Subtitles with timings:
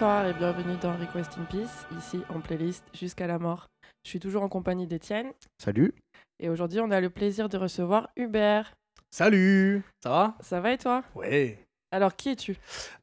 [0.00, 3.66] Bonsoir et bienvenue dans Request in Peace, ici en playlist jusqu'à la mort.
[4.04, 5.92] Je suis toujours en compagnie d'Étienne Salut.
[6.38, 8.74] et aujourd'hui on a le plaisir de recevoir Hubert.
[9.10, 10.36] Salut Ça va?
[10.38, 11.02] Ça va et toi?
[11.16, 11.58] Ouais.
[11.90, 12.54] Alors qui es-tu?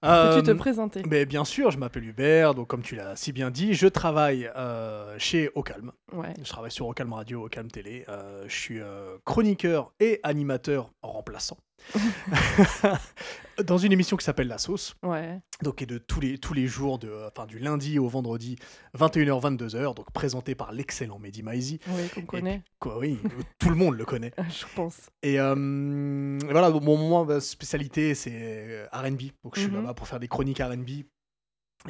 [0.02, 1.04] Peux-tu te Euh, présenter?
[1.06, 4.50] mais bien sûr, je m'appelle Hubert, donc comme tu l'as si bien dit, je travaille
[4.56, 5.92] euh, chez Ocalm.
[6.14, 6.34] Ouais.
[6.42, 8.06] Je travaille sur Ocalm Radio, Ocalm Télé.
[8.08, 11.58] Euh, je suis euh, chroniqueur et animateur remplaçant.
[13.66, 15.40] Dans une émission qui s'appelle La Sauce, Ouais.
[15.64, 18.58] donc et de tous les, tous les jours, de, enfin, du lundi au vendredi,
[18.98, 21.80] 21h, 22h, donc présenté par l'excellent Mehdi Maizi.
[21.88, 23.18] Oui, qu'on connaît, Quoi, oui,
[23.60, 24.34] tout le monde le connaît.
[24.50, 25.10] je pense.
[25.24, 29.22] Et euh, voilà, bon, moi, ma spécialité, c'est euh, RB.
[29.46, 29.76] Donc, je suis Mhm.
[29.78, 31.06] là-bas pour faire des chroniques RB.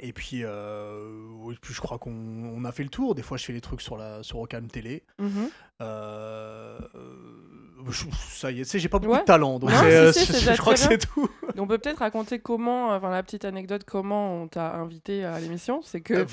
[0.02, 3.16] Et puis, euh, je crois qu'on on a fait le tour.
[3.16, 5.04] Des fois, je fais des trucs sur, la, sur Ocam Télé.
[5.20, 5.50] Mhm.
[5.82, 9.20] Euh, euh, ça y est, tu sais, j'ai pas beaucoup Ouais.
[9.22, 9.60] de talent.
[9.60, 11.30] Donc, Non, c'est, si, euh, si, je, crois que c'est tout.
[11.58, 15.82] On peut peut-être raconter comment, enfin la petite anecdote, comment on t'a invité à l'émission.
[15.84, 16.26] C'est que Euh,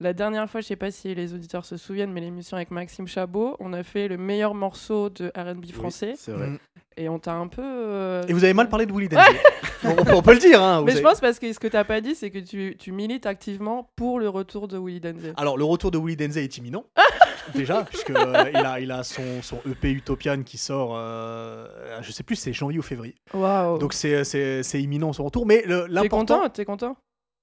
[0.00, 3.06] la dernière fois, je sais pas si les auditeurs se souviennent, mais l'émission avec Maxime
[3.08, 6.48] Chabot, on a fait le meilleur morceau de R&B français C'est vrai.
[6.48, 6.58] Mm.
[6.98, 7.62] et on t'a un peu.
[7.64, 9.36] euh, Et vous avez mal parlé de Willy Denzel.
[9.84, 10.60] On, peut, on peut le dire.
[10.60, 12.90] Hein, Mais je pense parce que ce que t'as pas dit, c'est que tu, tu
[12.92, 15.34] milites activement pour le retour de Willy Denzel.
[15.36, 16.84] Alors, le retour de Willy Denzel est imminent,
[17.54, 21.68] déjà, puisque euh, il, a, il a son, son EP Utopian qui sort, euh,
[22.00, 23.14] je sais plus, c'est janvier ou février.
[23.32, 23.78] Waouh.
[23.78, 25.46] Donc c'est, c'est, c'est imminent son retour.
[25.46, 26.38] Mais le- T'es l'important.
[26.40, 26.96] content T'es content?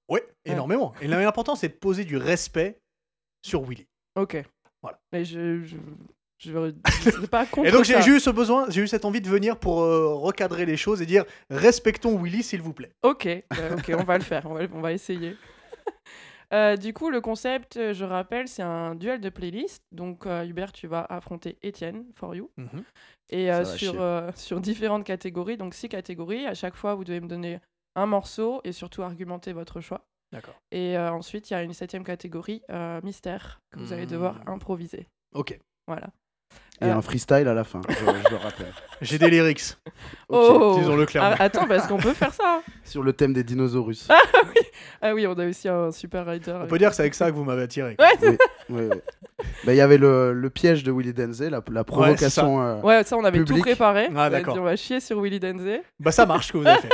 [0.08, 0.94] Ouais, énormément.
[1.00, 2.78] Et l'important, c'est de poser du respect
[3.42, 3.86] sur Willy.
[4.16, 4.42] Ok.
[4.82, 4.98] Voilà.
[5.12, 5.62] Mais je.
[5.64, 5.76] je...
[6.36, 9.28] Je je pas contre Et donc j'ai, eu ce besoin, j'ai eu cette envie de
[9.28, 12.90] venir pour euh, recadrer les choses et dire respectons Willy, s'il vous plaît.
[13.02, 15.36] Ok, bah, ok, on va le faire, on va, on va essayer.
[16.52, 19.82] Euh, du coup, le concept, euh, je rappelle, c'est un duel de playlist.
[19.90, 22.50] Donc, euh, Hubert, tu vas affronter Étienne, for you.
[23.30, 26.46] Et euh, Ça va sur, euh, sur différentes catégories, donc six catégories.
[26.46, 27.58] À chaque fois, vous devez me donner
[27.96, 30.02] un morceau et surtout argumenter votre choix.
[30.32, 30.54] D'accord.
[30.72, 34.34] Et euh, ensuite, il y a une septième catégorie, euh, mystère, que vous allez devoir
[34.46, 34.50] Hmm.
[34.54, 35.06] improviser.
[35.34, 35.58] Ok.
[35.86, 36.08] Voilà.
[36.80, 36.96] Et Euh.
[36.96, 38.72] un freestyle à la fin, je, je le rappelle.
[39.00, 39.76] J'ai des lyrics.
[40.28, 41.36] Oh disons-le clairement.
[41.38, 42.56] Ah, Attends, parce qu'on peut faire ça.
[42.58, 42.62] hein.
[42.84, 43.90] Sur le thème des dinosaures.
[45.00, 46.52] Ah oui, on a aussi un super rider.
[46.62, 47.94] On peut dire que c'est avec ça que vous m'avez attiré.
[47.98, 48.36] Ouais, oui,
[48.70, 48.88] oui.
[49.64, 52.60] Bah, Il y avait le, le piège de Willy Denzel, la, la provocation.
[52.62, 53.64] euh, Ouais, ça, on avait tout Public.
[53.64, 54.06] préparé.
[54.08, 54.54] Ah, On a d'accord.
[54.54, 55.82] dit, On va chier sur Willy Denzel.
[56.00, 56.88] Bah ça marche ce que vous avez fait.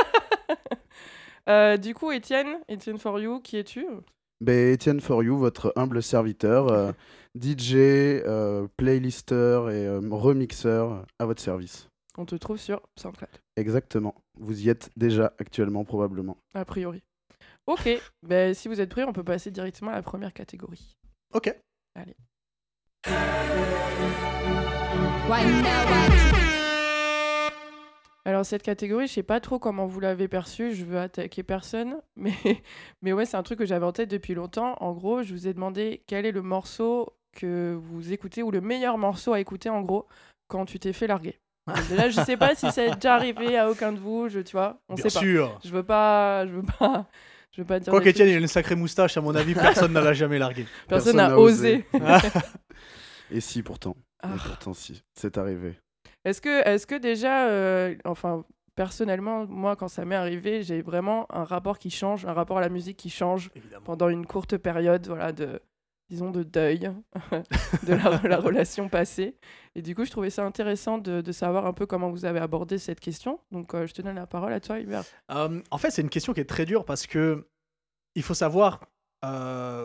[1.49, 3.87] Euh, du coup, Étienne, Étienne for you, qui es-tu?
[4.41, 6.93] Bah, Etienne For You, votre humble serviteur, euh,
[7.39, 11.89] DJ, euh, playlister et euh, remixeur à votre service.
[12.17, 14.15] On te trouve sur SoundCloud, Exactement.
[14.39, 16.39] Vous y êtes déjà actuellement, probablement.
[16.55, 17.03] a priori.
[17.67, 17.89] Ok,
[18.23, 20.97] ben, si vous êtes prêts, on peut passer directement à la première catégorie.
[21.35, 21.55] Ok.
[28.27, 31.97] Alors, cette catégorie, je sais pas trop comment vous l'avez perçue, je veux attaquer personne,
[32.17, 32.33] mais,
[33.03, 34.77] mais ouais, c'est un truc que j'avais en tête depuis longtemps.
[34.81, 38.61] En gros, je vous ai demandé quel est le morceau que vous écoutez, ou le
[38.61, 40.07] meilleur morceau à écouter, en gros,
[40.49, 41.39] quand tu t'es fait larguer.
[41.67, 44.53] Donc, déjà, je sais pas si c'est déjà arrivé à aucun de vous, je, tu
[44.53, 45.21] vois, on Bien sait pas.
[45.21, 45.59] sûr.
[45.65, 47.07] Je veux pas, je veux pas,
[47.53, 47.91] je veux pas dire.
[47.93, 50.67] Quoi qu'Étienne, il a une sacrée moustache, à mon avis, personne ne l'a jamais largué.
[50.89, 51.87] Personne n'a osé.
[51.93, 52.03] osé.
[53.31, 53.95] Et si, pourtant.
[54.25, 54.29] Et Ah.
[54.45, 55.03] pourtant, si.
[55.15, 55.79] C'est arrivé.
[56.25, 58.45] Est-ce que, est que déjà, euh, enfin,
[58.75, 62.61] personnellement, moi, quand ça m'est arrivé, j'ai vraiment un rapport qui change, un rapport à
[62.61, 63.85] la musique qui change Évidemment.
[63.85, 65.61] pendant une courte période, voilà, de,
[66.11, 66.91] disons, de deuil
[67.87, 69.37] de la, la relation passée.
[69.75, 72.41] Et du coup, je trouvais ça intéressant de, de savoir un peu comment vous avez
[72.41, 73.41] abordé cette question.
[73.51, 75.05] Donc, euh, je te donne la parole à toi, Hubert.
[75.31, 77.47] Euh, en fait, c'est une question qui est très dure parce que
[78.15, 78.81] il faut savoir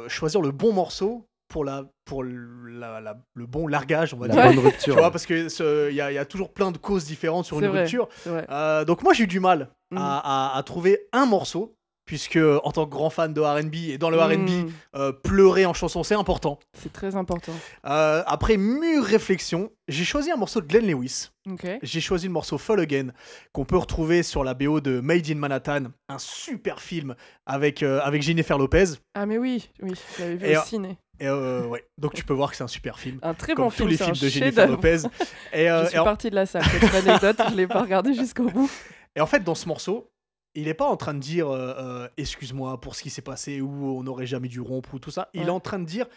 [0.08, 4.34] choisir le bon morceau pour, la, pour la- la- le bon largage, on va La
[4.34, 4.44] dire.
[4.44, 4.96] Bonne Tu rupture.
[4.98, 7.84] vois, parce qu'il y, y a toujours plein de causes différentes sur une vrai.
[7.84, 8.10] rupture.
[8.28, 9.98] Euh, donc moi, j'ai eu du mal Mm.
[9.98, 10.18] à,
[10.54, 14.10] à- à trouver un morceau, puisque en tant que grand fan de RB, et dans
[14.10, 16.60] le RB, Mm, euh, pleurer en chanson, c'est important.
[16.78, 17.54] c'est très important.
[17.86, 21.30] Euh, après mûre réflexion, j'ai choisi un morceau de Glenn Lewis.
[21.50, 21.66] Ok.
[21.84, 23.08] J'ai choisi le morceau Fall Again,
[23.54, 27.16] qu'on peut retrouver sur la BO de Made in Manhattan, un super film
[27.46, 28.86] avec, euh, avec Jennifer Lopez.
[29.14, 30.98] Ah, mais oui, oui, je l'avais vu Et, au euh, ciné.
[31.20, 31.86] Et, euh, ouais.
[31.98, 33.20] Donc tu peux voir que c'est un super film.
[33.22, 33.90] Un très Comme bon tous film.
[33.90, 34.68] les films de Jennifer.
[34.68, 34.98] Lopez.
[35.54, 36.64] Et, euh, Je et suis en, partie de la salle.
[36.64, 38.70] Petite anecdote, je l'ai pas regardé jusqu'au bout.
[39.16, 40.12] et en fait, dans ce morceau,
[40.56, 43.62] il n'est pas en train de dire euh, euh, excuse-moi pour ce qui s'est passé
[43.62, 45.30] ou on n'aurait jamais dû rompre ou tout ça.
[45.34, 46.08] Il est en train de dire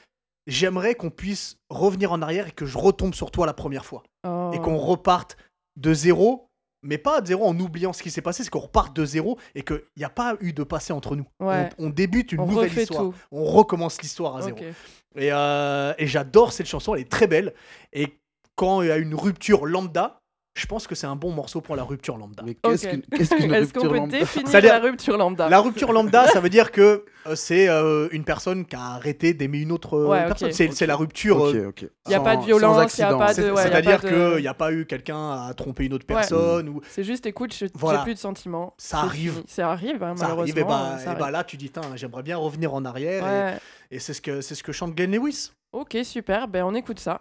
[0.47, 4.03] j'aimerais qu'on puisse revenir en arrière et que je retombe sur toi la première fois.
[4.27, 4.51] Oh.
[4.55, 5.37] Et qu'on reparte
[5.77, 6.48] de zéro,
[6.83, 9.39] mais pas de zéro en oubliant ce qui s'est passé, c'est qu'on reparte de zéro
[9.55, 11.27] et qu'il n'y a pas eu de passé entre nous.
[11.41, 11.69] Ouais.
[11.79, 13.03] On, on débute une On nouvelle histoire.
[13.03, 13.15] tout.
[13.33, 14.59] On recommence l'histoire à zéro.
[15.17, 17.55] Et, euh, et j'adore cette chanson, elle est très belle.
[17.93, 18.21] Et
[18.55, 20.18] quand il y a une rupture lambda,
[20.59, 22.43] je pense que c'est un bon morceau pour la rupture lambda.
[22.45, 22.93] Mais qu'est-ce Ok.
[22.93, 26.27] qu'une qu'est-ce qu'une Est-ce qu'on rupture peut lambda définir la rupture lambda La rupture lambda,
[26.29, 29.95] ça veut dire que euh, c'est euh, une personne qui a arrêté d'aimer une autre
[29.97, 30.53] euh, Ouais, personne.
[30.53, 31.41] C'est c'est la rupture.
[31.41, 31.87] Ok, euh, ok.
[32.09, 33.19] Y a pas de violence, y a accident.
[33.19, 35.95] pas de- ouais, a C'est-à-dire de- qu'il n'y a pas eu quelqu'un à tromper une
[35.95, 36.15] autre Ouais.
[36.17, 36.69] personne.
[36.69, 36.81] Ou...
[36.89, 38.01] C'est juste, écoute, je- j'ai Voilà.
[38.03, 38.75] plus de sentiments.
[38.79, 39.33] Ça arrive.
[39.35, 39.45] fini.
[39.47, 40.41] Ça arrive, hein, Ça malheureusement.
[40.43, 41.19] arrive, et bah, ça et arrive.
[41.21, 43.25] bah là, tu dis, j'aimerais bien revenir en arrière.
[43.27, 43.59] et- Ouais.
[43.91, 45.53] Et, c'est ce, que, c'est ce que chante Glenn Lewis.
[45.73, 46.49] Ok, super.
[46.49, 47.21] Ben, on écoute ça.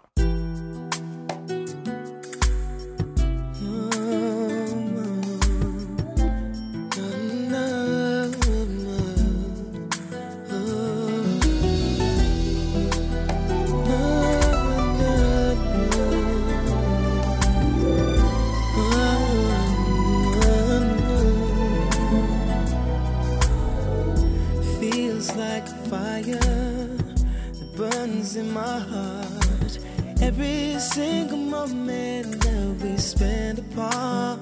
[30.40, 34.38] Every single moment that we spend apart.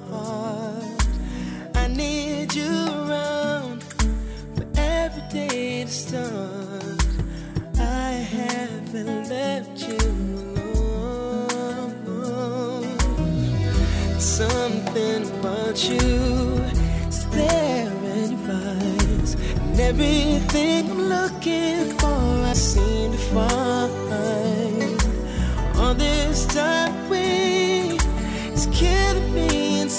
[1.75, 3.83] I need you around
[4.55, 7.07] for every day to start.
[7.79, 9.97] I haven't left you
[12.05, 12.99] alone.
[14.21, 15.97] Something about you
[17.09, 19.35] is there in your eyes.
[19.35, 23.66] And everything I'm looking for, I seem to find.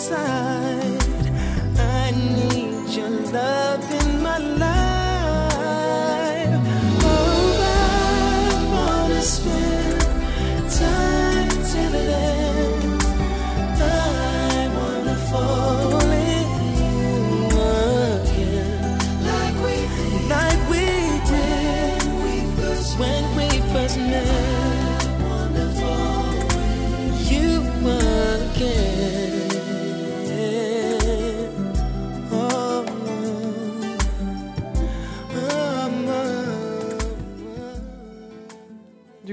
[0.10, 0.47] Me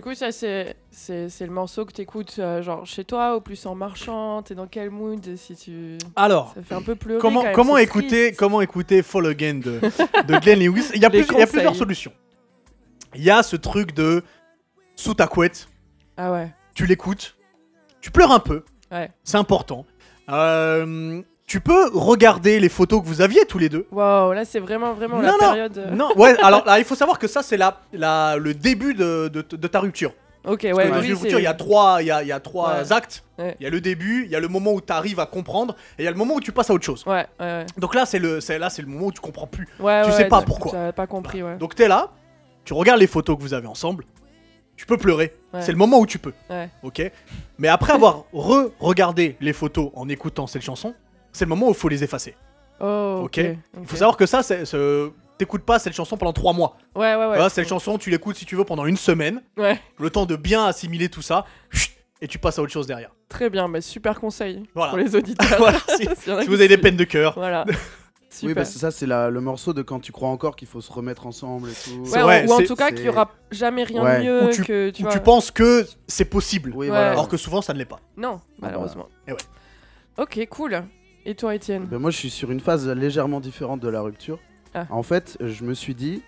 [0.04, 3.64] coup, ça, c'est c'est c'est le morceau que t'écoutes euh, genre chez toi ou plus
[3.66, 4.42] en marchant?
[4.42, 5.98] T'es dans quel mood si tu...
[6.16, 8.38] Alors, Ça fait un peu pleurer comment, quand même, comment, c'est écouter, triste.
[8.38, 9.80] comment écouter Fall Again de,
[10.28, 10.90] de Glenn Lewis?
[10.94, 12.12] Il y, a Les plus- il y a plusieurs solutions.
[13.16, 14.22] Il y a ce truc de
[14.96, 15.68] sous ta couette,
[16.16, 16.52] Ah ouais.
[16.74, 17.36] tu l'écoutes,
[18.00, 18.62] tu pleures un peu,
[18.92, 19.10] Ouais.
[19.24, 19.84] c'est important.
[20.28, 23.86] Euh, tu peux regarder les photos que vous aviez tous les deux.
[23.92, 25.78] Waouh, là, c'est vraiment, vraiment la Non, non, période...
[25.78, 28.94] euh, Non, ouais, alors là, il faut savoir que ça, c'est la, la, le début
[28.94, 30.12] de, de- de ta rupture.
[30.46, 32.22] Ok, Parce ouais, que dans oui, une rupture, il y a trois, il y a,
[32.22, 32.92] il y a trois Ouais.
[32.92, 33.24] actes.
[33.38, 33.56] Ouais.
[33.60, 35.74] Il y a le début, il y a le moment où tu arrives à comprendre,
[35.98, 37.02] et il y a le moment où tu passes à autre chose.
[37.06, 37.64] Ouais, ouais.
[37.78, 39.66] Donc là, c'est le, c'est là, c'est le moment où tu comprends plus.
[39.80, 40.72] Ouais, Tu sais pas tu- pourquoi.
[40.72, 41.56] T'as pas compris, ouais.
[41.56, 42.10] Donc t'es là,
[42.64, 44.04] tu regardes les photos que vous avez ensemble,
[44.76, 45.34] tu peux pleurer.
[45.60, 46.32] C'est le moment où tu peux.
[46.50, 46.68] Ouais.
[46.82, 47.02] Ok.
[47.58, 50.94] Mais après avoir re-regardé les photos en écoutant cette chanson,
[51.34, 52.34] c'est le moment où il faut les effacer.
[52.80, 53.38] Oh, ok.
[53.38, 53.56] Ok.
[53.82, 56.76] Il faut savoir que ça, c'est, c'est- t'écoutes pas cette chanson pendant trois mois.
[56.94, 57.26] Ouais, ouais, ouais.
[57.26, 60.36] Voilà, cette chanson, tu l'écoutes si tu veux pendant une semaine, Ouais, le temps de
[60.36, 61.92] bien assimiler tout ça, chut,
[62.22, 63.10] et tu passes à autre chose derrière.
[63.28, 64.90] très bien, bah, super conseil Voilà.
[64.90, 65.58] pour les auditeurs.
[65.58, 66.06] Voilà, si,
[66.46, 67.34] vous avez des peines de cœur.
[67.34, 67.64] Voilà.
[68.42, 68.54] Oui, Super.
[68.56, 70.90] bah, c'est ça, c'est la- le morceau de quand tu crois encore qu'il faut se
[70.90, 72.10] remettre ensemble et tout.
[72.10, 74.18] Ouais, Ouais, ou en tout cas qu'il y aura jamais rien Ouais.
[74.18, 75.12] de mieux Ou tu- que tu Où vois.
[75.12, 76.88] tu penses que c'est possible, Oui, Ouais.
[76.88, 77.12] voilà.
[77.12, 78.00] alors que souvent ça ne l'est pas.
[78.16, 79.06] Non, malheureusement.
[79.28, 79.38] Et ouais.
[80.18, 80.82] Ok, cool.
[81.26, 84.38] Et toi, Étienne Ben, moi, je suis sur une phase légèrement différente de la rupture.
[84.74, 84.86] Ah.
[84.90, 86.22] En fait, je me suis dit,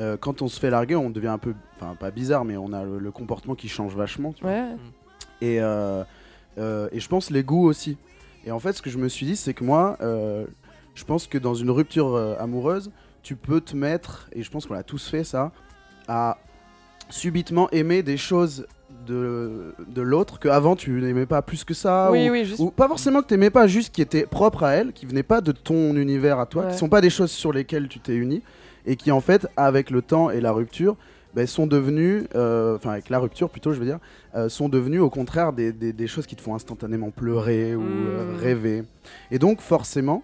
[0.00, 2.72] euh, quand on se fait larguer, on devient un peu, enfin pas bizarre, mais on
[2.72, 4.32] a le, le comportement qui change vachement.
[4.32, 4.52] tu vois.
[4.52, 4.68] Ouais.
[5.40, 6.02] Et, euh,
[6.58, 7.96] euh, et je pense les goûts aussi.
[8.44, 10.46] Et en fait, ce que je me suis dit, c'est que moi, euh,
[10.94, 12.90] je pense que dans une rupture euh, amoureuse,
[13.22, 15.52] tu peux te mettre, et je pense qu'on l'a tous fait ça,
[16.06, 16.38] à
[17.10, 18.66] subitement aimer des choses
[19.08, 22.10] de, de l'autre que avant tu n'aimais pas plus que ça.
[22.12, 22.60] oui, ou, oui, juste.
[22.60, 25.40] ou pas forcément que t'aimais pas, juste qui étaient propres à elle, qui venaient pas
[25.40, 26.70] de ton univers à toi, Ouais.
[26.72, 28.42] qui sont pas des choses sur lesquelles tu t'es uni,
[28.86, 30.96] et qui en fait, avec le temps et la rupture,
[31.34, 33.98] ben, sont devenues, euh, enfin avec la rupture plutôt, je veux dire,
[34.34, 37.82] euh, sont devenues au contraire des, des- des choses qui te font instantanément pleurer ou
[37.82, 38.36] euh, Mm.
[38.36, 38.82] rêver.
[39.30, 40.22] Et donc forcément,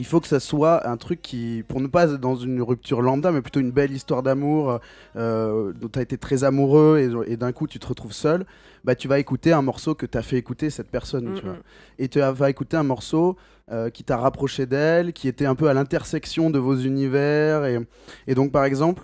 [0.00, 3.02] il faut que ça soit un truc qui, pour ne pas être dans une rupture
[3.02, 4.80] lambda, mais plutôt une belle histoire d'amour
[5.14, 8.46] euh, dont tu as été très amoureux et, et d'un coup tu te retrouves seul,
[8.82, 11.58] bah tu vas écouter un morceau que t'as fait écouter cette personne, tu vois.
[11.98, 13.36] Et tu vas écouter un morceau
[13.70, 17.66] euh, qui t'a rapproché d'elle, qui était un peu à l'intersection de vos univers.
[17.66, 17.78] Et,
[18.26, 19.02] et donc par exemple,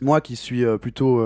[0.00, 1.20] moi qui suis euh, plutôt...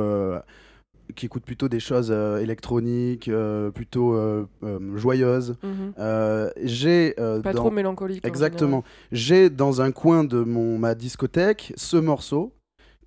[1.16, 5.56] qui écoute plutôt des choses euh, électroniques, euh, plutôt euh, euh, joyeuses.
[5.62, 5.92] Mhm.
[5.98, 8.24] Euh, j'ai euh, Pas dans- trop mélancolique.
[8.24, 8.84] en Exactement.
[9.12, 12.54] J'ai dans un coin de mon, ma discothèque ce morceau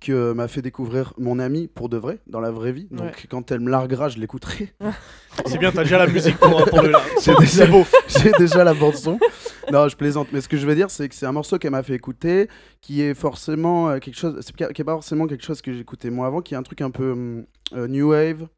[0.00, 2.88] que m'a fait découvrir mon ami pour de vrai, dans la vraie vie.
[2.90, 3.12] Donc Ouais.
[3.30, 4.72] quand elle me larguera, je l'écouterai.
[5.46, 6.88] C'est bien, t'as déjà la musique pour, pour le
[7.24, 7.84] déjà- C'est beau.
[8.08, 9.18] J'ai déjà la bande son.
[9.72, 10.28] Non, je plaisante.
[10.32, 12.48] Mais ce que je veux dire, c'est que c'est un morceau qu'elle m'a fait écouter,
[12.80, 15.72] qui est forcément euh, quelque chose, c'est pas- qui est pas forcément quelque chose que
[15.72, 18.48] j'écoutais moi avant, qui est un truc un peu hum, euh, new wave.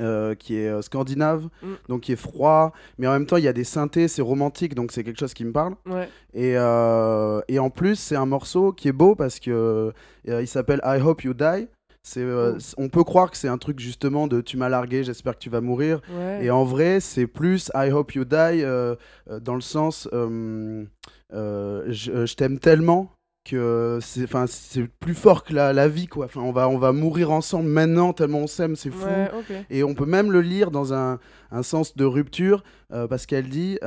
[0.00, 1.72] euh, qui est euh, scandinave, Mm.
[1.88, 4.74] donc qui est froid, mais en même temps il y a des synthés, c'est romantique,
[4.74, 5.74] donc c'est quelque chose qui me parle.
[5.84, 6.08] Ouais.
[6.32, 9.92] Et, euh, et en plus, c'est un morceau qui est beau parce que
[10.26, 11.68] il s'appelle I Hope You Die.
[12.02, 15.34] C'est, euh, on peut croire que c'est un truc justement de tu m'as largué, j'espère
[15.34, 16.00] que tu vas mourir.
[16.10, 16.44] Ouais.
[16.44, 18.94] Et en vrai, c'est plus I Hope You Die euh,
[19.28, 20.84] euh, dans le sens euh,
[21.30, 23.12] je, je t'aime tellement
[23.44, 26.26] que c'est, enfin, c'est plus fort que la, la vie quoi.
[26.26, 29.06] Enfin, on va, on va mourir ensemble maintenant tellement on s'aime, c'est fou.
[29.06, 29.30] Ouais.
[29.68, 31.18] Et on peut même le lire dans un,
[31.50, 33.78] un sens de rupture parce qu'elle dit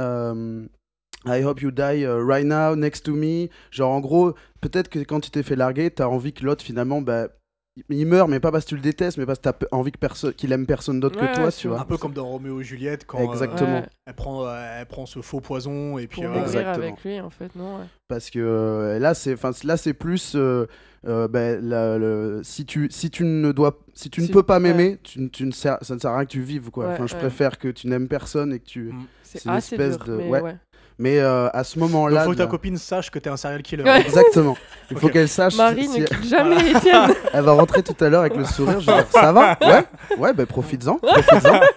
[1.25, 3.47] I hope you die uh, right now next to me.
[3.71, 7.01] Genre en gros, peut-être que quand tu t'es fait larguer, t'as envie que l'autre finalement,
[7.01, 7.29] bah,
[7.89, 9.97] il- meurt, mais pas parce que tu le détestes, mais parce que t'as envie que
[9.97, 11.79] personne, qu'il aime personne d'autre Ouais, que toi, tu vois.
[11.79, 13.79] Un peu comme dans Roméo et Juliette quand euh, Exactement.
[13.79, 16.85] Ouais, elle, prend, euh, elle prend ce faux poison et puis pour euh, Exactement.
[16.85, 17.85] avec lui, en fait, non ouais.
[18.07, 20.67] Parce que euh, là, c'est, enfin, là, c'est plus, euh,
[21.07, 24.43] euh, ben, la- le- si tu, si tu ne dois, si tu ne Si- peux
[24.43, 24.59] pas ouais.
[24.61, 26.85] m'aimer, tu, ne- tu ne sers- ça ne sert à rien que tu vives, quoi.
[26.87, 27.19] Ouais, enfin, je ouais.
[27.19, 28.81] préfère que tu n'aimes personne et que tu.
[28.91, 29.05] Mm.
[29.23, 30.55] C'est C'est une espèce dur, de- mais ouais.
[30.99, 33.83] Mais euh, à ce moment-là, faut que ta copine sache que t'es un serial killer.
[33.83, 34.01] Ouais.
[34.01, 34.55] Exactement.
[34.91, 35.55] Il faut qu'elle sache.
[35.57, 37.11] Marie si- ne quitte jamais Étienne.
[37.33, 38.79] Elle va rentrer tout à l'heure avec le sourire.
[38.79, 39.57] Je vais dire, ça va?
[39.61, 39.85] Ouais
[40.17, 40.97] Ouais, ben profites-en.
[40.97, 41.59] profites-en.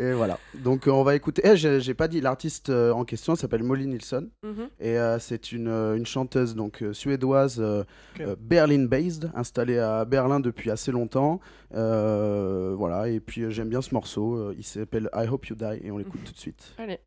[0.00, 0.38] Et voilà.
[0.54, 1.42] Donc euh, on va écouter.
[1.44, 4.68] Eh, j'ai j'ai pas dit l'artiste euh, en question s'appelle Molly Nilsson Mhm.
[4.78, 7.82] et euh, c'est une, une chanteuse donc euh, suédoise euh,
[8.20, 11.40] euh, Berlin based installée à Berlin depuis assez longtemps.
[11.74, 14.36] Euh, voilà et puis euh, j'aime bien ce morceau.
[14.36, 16.74] euh, il s'appelle I Hope You Die et on l'écoute tout de suite.
[16.78, 17.00] Allez.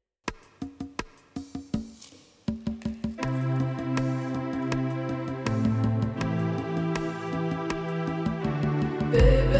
[9.11, 9.50] Baby,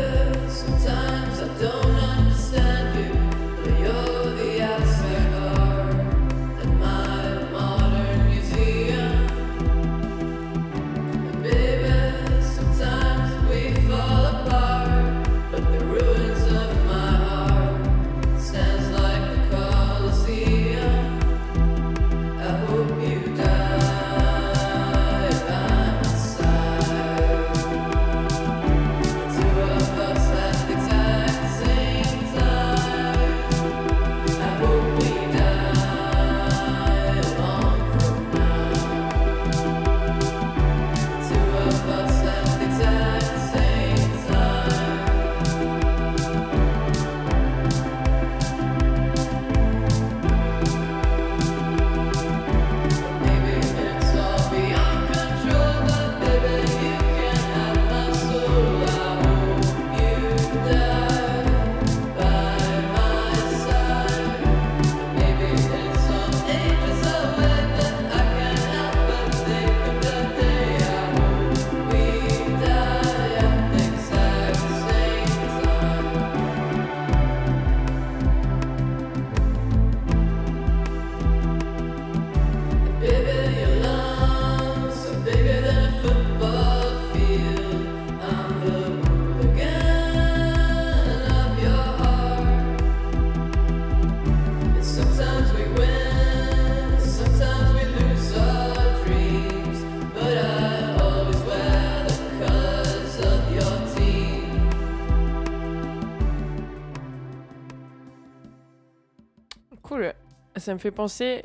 [110.62, 111.44] Ça me fait penser.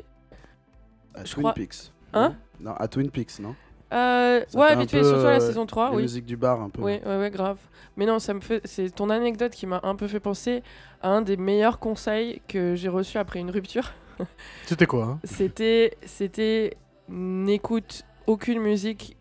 [1.13, 1.91] À Je Twin crois- Peaks.
[2.13, 3.55] Hein Non, à Twin Peaks, non
[3.93, 6.01] Euh, ouais, peu, surtout la euh, saison 3, Les oui.
[6.03, 6.81] musiques du bar un peu.
[6.81, 7.57] Oui, ouais, ouais, grave.
[7.95, 8.61] Mais non, ça me fait.
[8.65, 10.61] C'est ton anecdote qui m'a un peu fait penser
[11.01, 13.91] à un des meilleurs conseils que j'ai reçus après une rupture.
[14.65, 15.19] C'était quoi hein?
[15.23, 16.75] C'était, c'était
[17.09, 19.15] n'écoute aucune musique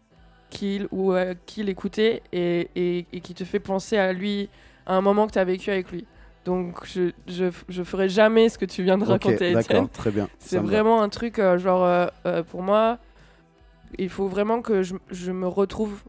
[0.51, 4.49] qu'il ou euh, qu'il écoutait et, et, et qui te fait penser à lui,
[4.87, 6.07] à un moment que tu as vécu avec lui.
[6.47, 9.55] Donc je, je, je ferai jamais ce que tu viens de raconter, Étienne.
[9.55, 10.29] d'accord, très bien.
[10.39, 10.63] C'est va.
[10.63, 12.99] vraiment un truc, euh, genre, euh, euh, pour moi,
[13.99, 16.05] il faut vraiment que je, je me retrouve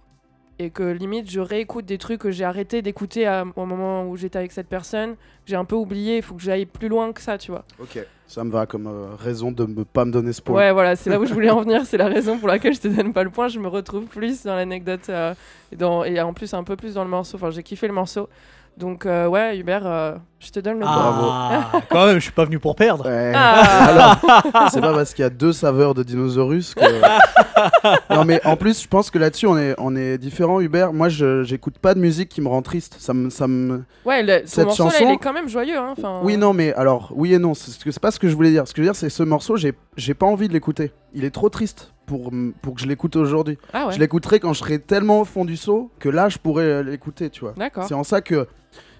[0.59, 4.37] et que limite je réécoute des trucs que j'ai arrêté d'écouter au moment où j'étais
[4.37, 7.21] avec cette personne, que j'ai un peu oublié, il faut que j'aille plus loin que
[7.21, 7.63] ça, tu vois.
[7.79, 8.87] Ok, ça me va comme
[9.19, 10.55] raison de ne pas me donner ce point.
[10.55, 12.81] Ouais, voilà, c'est là où je voulais en venir, c'est la raison pour laquelle je
[12.81, 15.33] te donne pas le point, je me retrouve plus dans l'anecdote et,
[15.79, 18.29] et en plus un peu plus dans le morceau, enfin j'ai kiffé le morceau.
[18.77, 20.85] Donc, euh, ouais, Hubert, euh, je te donne le.
[20.87, 23.07] Ah, quand même, je suis pas venu pour perdre.
[23.09, 23.31] Ouais.
[23.35, 23.85] Ah.
[23.87, 28.13] Alors, c'est pas parce qu'il y a deux saveurs de dinosaurus que.
[28.13, 30.93] non, mais en plus, je pense que là-dessus, on est, on est différent, Hubert.
[30.93, 32.97] Moi, je j'écoute pas de musique qui me rend triste.
[32.99, 33.31] Ça me.
[33.31, 33.83] Ça me...
[34.05, 35.77] Ouais, le, Cette morceau, là, chanson- il est quand même joyeux.
[35.77, 35.95] Hein.
[36.21, 37.55] Oui, non, mais alors, oui et non.
[37.55, 38.67] C'est ce que- c'est pas ce que je voulais dire.
[38.67, 40.91] Ce que je veux dire, c'est que ce morceau, j'ai j'ai pas envie de l'écouter.
[41.13, 42.31] Il est trop triste pour,
[42.63, 43.59] pour que je l'écoute aujourd'hui.
[43.73, 46.39] Ah ouais, Je l'écouterai quand je serai tellement au fond du seau que là, je
[46.39, 47.53] pourrais euh, l'écouter, tu vois.
[47.87, 48.47] C'est en ça que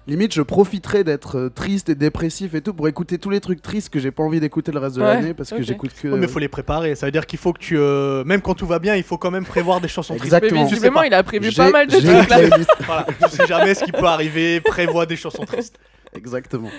[0.06, 3.60] limite je profiterai d'être euh, triste et dépressif et tout pour écouter tous les trucs
[3.60, 5.62] tristes que j'ai pas envie d'écouter le reste de Ouais, l'année parce que ok.
[5.62, 6.08] j'écoute que.
[6.08, 6.94] Ouais, mais faut les préparer.
[6.94, 7.76] Ça veut dire qu'il faut que tu.
[7.78, 10.32] euh, Même quand tout va bien, il faut quand même prévoir des chansons tristes.
[10.34, 10.64] Exactement.
[10.66, 12.38] Sais visiblement, il a prévu pas mal de trucs là.
[12.86, 14.60] Voilà, tu sais jamais ce qui peut arriver.
[14.62, 15.78] Prévois des chansons tristes.
[16.14, 16.70] Exactement.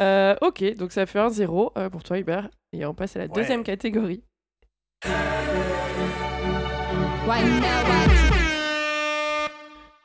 [0.00, 2.48] Euh, ok, donc ça fait un 0 euh, pour toi, Hubert.
[2.72, 3.30] Et on passe à la Ouais.
[3.34, 4.22] deuxième catégorie.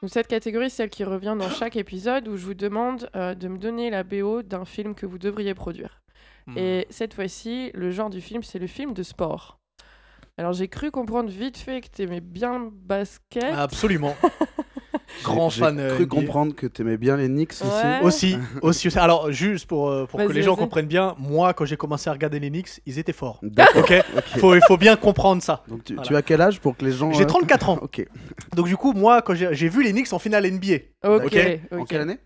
[0.02, 3.36] Donc cette catégorie, c'est celle qui revient dans chaque épisode où je vous demande euh,
[3.36, 6.02] de me donner la BO d'un film que vous devriez produire.
[6.48, 6.58] Hmm.
[6.58, 9.59] Et cette fois-ci, le genre du film, c'est le film de sport.
[10.40, 13.44] Alors j'ai cru comprendre vite fait que t'aimais bien le basket.
[13.44, 14.16] Absolument.
[15.24, 15.76] Grand fan.
[15.78, 16.16] J'ai euh, cru NBA.
[16.16, 18.00] comprendre que t'aimais bien les Knicks Ouais.
[18.04, 18.36] aussi.
[18.36, 19.00] Aussi, aussi, aussi.
[19.00, 22.14] Alors, juste pour, euh, pour que les gens comprennent bien, moi, quand j'ai commencé à
[22.14, 23.40] regarder les Knicks, ils étaient forts.
[23.44, 23.82] D'accord.
[23.82, 24.24] Ok ok.
[24.40, 25.64] faut, Il faut bien comprendre ça.
[25.68, 26.08] Donc tu, Voilà.
[26.08, 27.12] tu as quel âge pour que les gens.
[27.12, 27.80] J'ai euh, 34 ans.
[27.82, 28.06] Ok.
[28.56, 30.76] Donc, du coup, moi, quand j'ai j'ai vu les Knicks en finale NBA.
[31.04, 31.38] ok.
[31.74, 31.88] En ok.
[31.90, 32.18] quelle année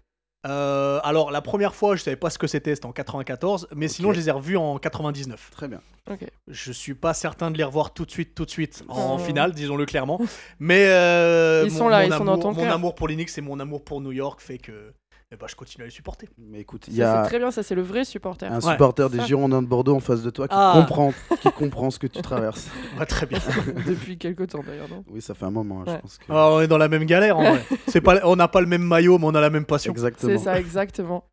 [0.46, 3.68] Euh, alors, la première fois, je savais pas ce que c'était, c'était en 94.
[3.76, 5.50] Mais sinon, je les ai revus en 99.
[5.52, 5.80] Très bien.
[6.12, 6.26] ok.
[6.50, 9.18] Je suis pas certain de les revoir tout de suite, tout de suite en Oh.
[9.20, 10.20] finale, disons-le clairement.
[10.60, 12.74] Mais euh, Ils mon- sont là, mon ils sont dans amour- ton Mon cœur.
[12.74, 14.92] amour pour Knicks et mon amour pour New York fait que
[15.38, 16.28] ben, je continue à les supporter.
[16.38, 18.46] Mais écoute, il y Ça, a C'est très bien, ça c'est le vrai supporter.
[18.48, 18.72] un Ouais.
[18.72, 19.22] supporter des.
[19.22, 20.74] Girondins de Bordeaux en face de toi qui Ah.
[20.75, 22.68] comprend, qui comprend ce que tu traverses.
[23.00, 23.40] Ouais, très bien.
[23.88, 25.04] Depuis quelques temps d'ailleurs, non?
[25.10, 26.00] Oui, ça fait un moment, hein, je Ouais.
[26.00, 26.25] pense que.
[26.30, 27.63] Ah, on est dans la même galère en vrai.
[27.88, 29.92] C'est pas, on n'a pas le même maillot, mais on a la même passion.
[29.92, 30.32] Exactement.
[30.38, 31.25] C'est ça, exactement.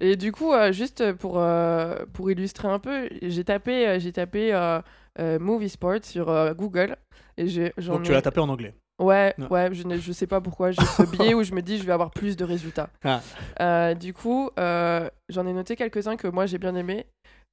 [0.00, 4.12] Et du coup, euh, juste pour, euh, pour illustrer un peu, j'ai tapé, euh, j'ai
[4.12, 4.80] tapé euh,
[5.20, 6.96] euh, Movie Sport sur euh, Google.
[7.36, 8.74] Et j'ai, j'en Donc tu l'as tapé en anglais.
[9.02, 9.46] Ouais, Ouais.
[9.50, 11.84] ouais, je, ne- je sais pas pourquoi j'ai ce biais où je me dis je
[11.84, 12.88] vais avoir plus de résultats.
[13.04, 13.20] Ah.
[13.60, 17.06] Euh, du coup, euh, j'en ai noté quelques-uns que moi j'ai bien aimé.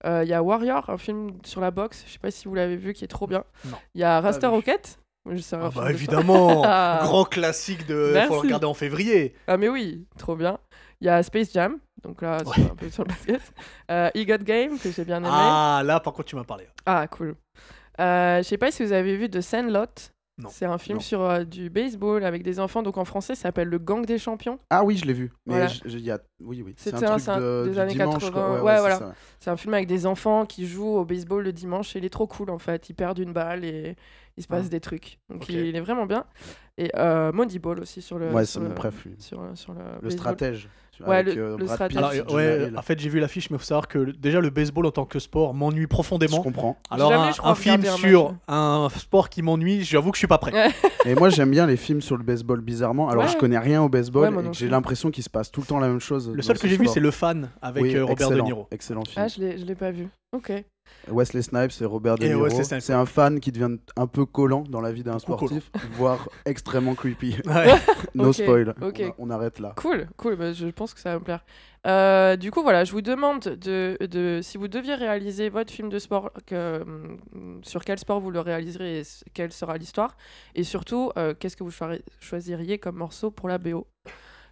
[0.06, 2.56] Euh, Il y a Warrior, un film sur la boxe, je sais pas si vous
[2.56, 3.44] l'avez vu, qui est trop bien.
[3.96, 4.48] Il y a Raster.
[4.48, 4.98] Rocket.
[5.30, 7.00] Je sais, un Ah film bah de évidemment, Ah.
[7.04, 8.12] grand classique de.
[8.14, 8.28] Merci.
[8.30, 9.36] Faut le regarder en février.
[9.48, 10.58] Ah mais oui, trop bien.
[11.02, 12.54] Il y a Space Jam, donc là Ouais.
[12.56, 13.42] c'est un peu sur le basket.
[13.92, 15.28] Euh, E Got Game que j'ai bien aimé.
[15.30, 16.68] Ah là, par contre, tu m'as parlé.
[16.86, 17.36] Ah, cool.
[18.00, 19.86] Euh, je sais pas si vous avez vu The Sandlot.
[20.50, 21.02] C'est un film Non.
[21.02, 22.82] sur euh, du baseball avec des enfants.
[22.82, 24.58] Donc en français, ça s'appelle Le Gang des Champions.
[24.70, 25.32] Ah oui, je l'ai vu.
[25.46, 25.68] Mais Voilà.
[25.68, 26.20] j- j- il y a...
[26.40, 26.74] oui, oui.
[26.78, 28.32] C'est un un- truc de, des années dimanche, 80.
[28.32, 28.64] quoi.
[28.64, 29.14] Ouais, voilà.
[29.40, 32.10] C'est un film avec des enfants qui jouent au baseball le dimanche et il est
[32.10, 32.90] trop cool en fait.
[32.90, 33.96] Ils perdent une balle et
[34.38, 34.70] il se passe Ah.
[34.70, 35.20] des trucs.
[35.30, 36.26] Donc il, il est vraiment bien.
[36.78, 38.32] Et euh, Moneyball aussi sur le.
[38.32, 39.06] Ouais, c'est mon préf.
[39.18, 40.70] Sur, sur le, Le stratège.
[41.08, 41.90] Ouais, avec, le- euh, le Brad stratège.
[41.90, 42.78] Pitt, Alors, Jonah ouais, Hill.
[42.78, 45.06] en fait, j'ai vu l'affiche, mais il faut savoir que déjà le baseball en tant
[45.06, 46.42] que sport m'ennuie Je profondément.
[46.42, 46.78] comprends.
[46.90, 50.18] Alors, jamais, un, je crois, un film un sur un sport qui m'ennuie, j'avoue que
[50.18, 50.52] je suis pas prêt.
[50.54, 50.70] Ouais.
[51.06, 53.10] Et moi, j'aime bien les films sur le baseball, bizarrement.
[53.10, 53.30] Alors, Ouais.
[53.30, 54.72] je connais rien au baseball Ouais, moi et non que j'ai plus.
[54.72, 56.32] l'impression qu'il se passe tout le temps la même chose.
[56.34, 58.68] Le seul que j'ai vu, c'est Le Fan avec Oui, euh, Robert excellent, De Niro.
[58.72, 59.24] Excellent film.
[59.26, 60.08] Ah, je l'ai je l'ai pas vu.
[60.36, 60.52] Ok.
[61.12, 62.48] Wesley Snipes et Robert De Niro.
[62.50, 66.96] C'est un fan qui devient un peu collant dans la vie d'un sportif, voire extrêmement
[66.96, 67.36] creepy.
[67.46, 67.68] Ouais.
[68.16, 68.74] no spoil.
[68.82, 69.14] ok.
[69.18, 69.74] On, on arrête là.
[69.76, 71.44] Cool, cool, bah, je pense que ça va me plaire.
[71.88, 75.90] Euh, du coup, voilà, je vous demande de, de, si vous deviez réaliser votre film
[75.90, 80.18] de sport, que, hum, sur quel sport vous le réaliserez et quelle sera l'histoire.
[80.56, 83.88] Et surtout, euh, qu'est-ce que vous choi- choisiriez comme morceau pour la BO.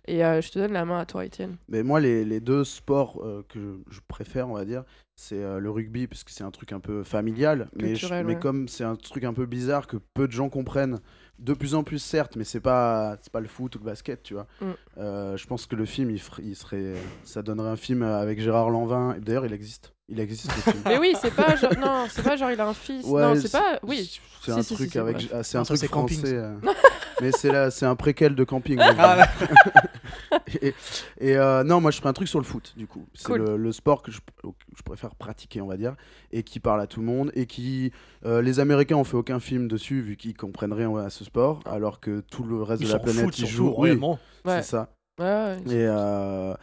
[0.10, 1.58] Et euh, je te donne la main à toi, Étienne.
[1.68, 4.86] Mais moi, les, les deux sports euh, que je, je préfère, on va dire,
[5.18, 7.68] c'est euh, le rugby, parce que c'est un truc un peu familial.
[7.76, 8.40] Mais, je- Culturel, mais ouais.
[8.40, 11.00] comme c'est un truc un peu bizarre que peu de gens comprennent,
[11.40, 14.24] de plus en plus, certes, mais c'est pas, c'est pas le foot ou le basket,
[14.24, 14.48] tu vois.
[14.62, 14.66] Mm.
[15.00, 19.18] Euh, je pense que le film, il, serait, ça donnerait un film avec Gérard Lanvin.
[19.20, 19.92] D'ailleurs, il existe.
[20.10, 20.82] Il existe ce film.
[20.86, 23.06] Mais oui, c'est pas genre, non, c'est pas genre il a un fils.
[23.06, 24.20] Ouais, non, c'est pas, oui.
[24.42, 26.22] C'est Si, un si, truc si, si, avec, ah, c'est un truc français.
[26.34, 26.56] euh.
[27.22, 28.80] mais c'est là, c'est un préquel de camping.
[28.80, 29.28] Ah,
[30.62, 30.74] et
[31.20, 33.06] et, euh, non, moi je ferais un truc sur le foot, du coup.
[33.14, 33.42] C'est Cool.
[33.42, 34.20] le, le sport que je,
[34.86, 35.96] préfère pratiquer, on va dire,
[36.32, 37.32] et qui parle à tout le monde.
[37.36, 37.92] Et qui.
[38.26, 41.60] euh, les Américains ont fait aucun film dessus, vu qu'ils comprennent rien à ce sport,
[41.66, 43.76] alors que tout le reste Ils de la planète foutent y surtout, joue.
[43.78, 43.92] Oui.
[43.92, 44.16] Ouais.
[44.46, 44.90] c'est ça.
[45.20, 46.54] Ouais, ouais, Et, euh,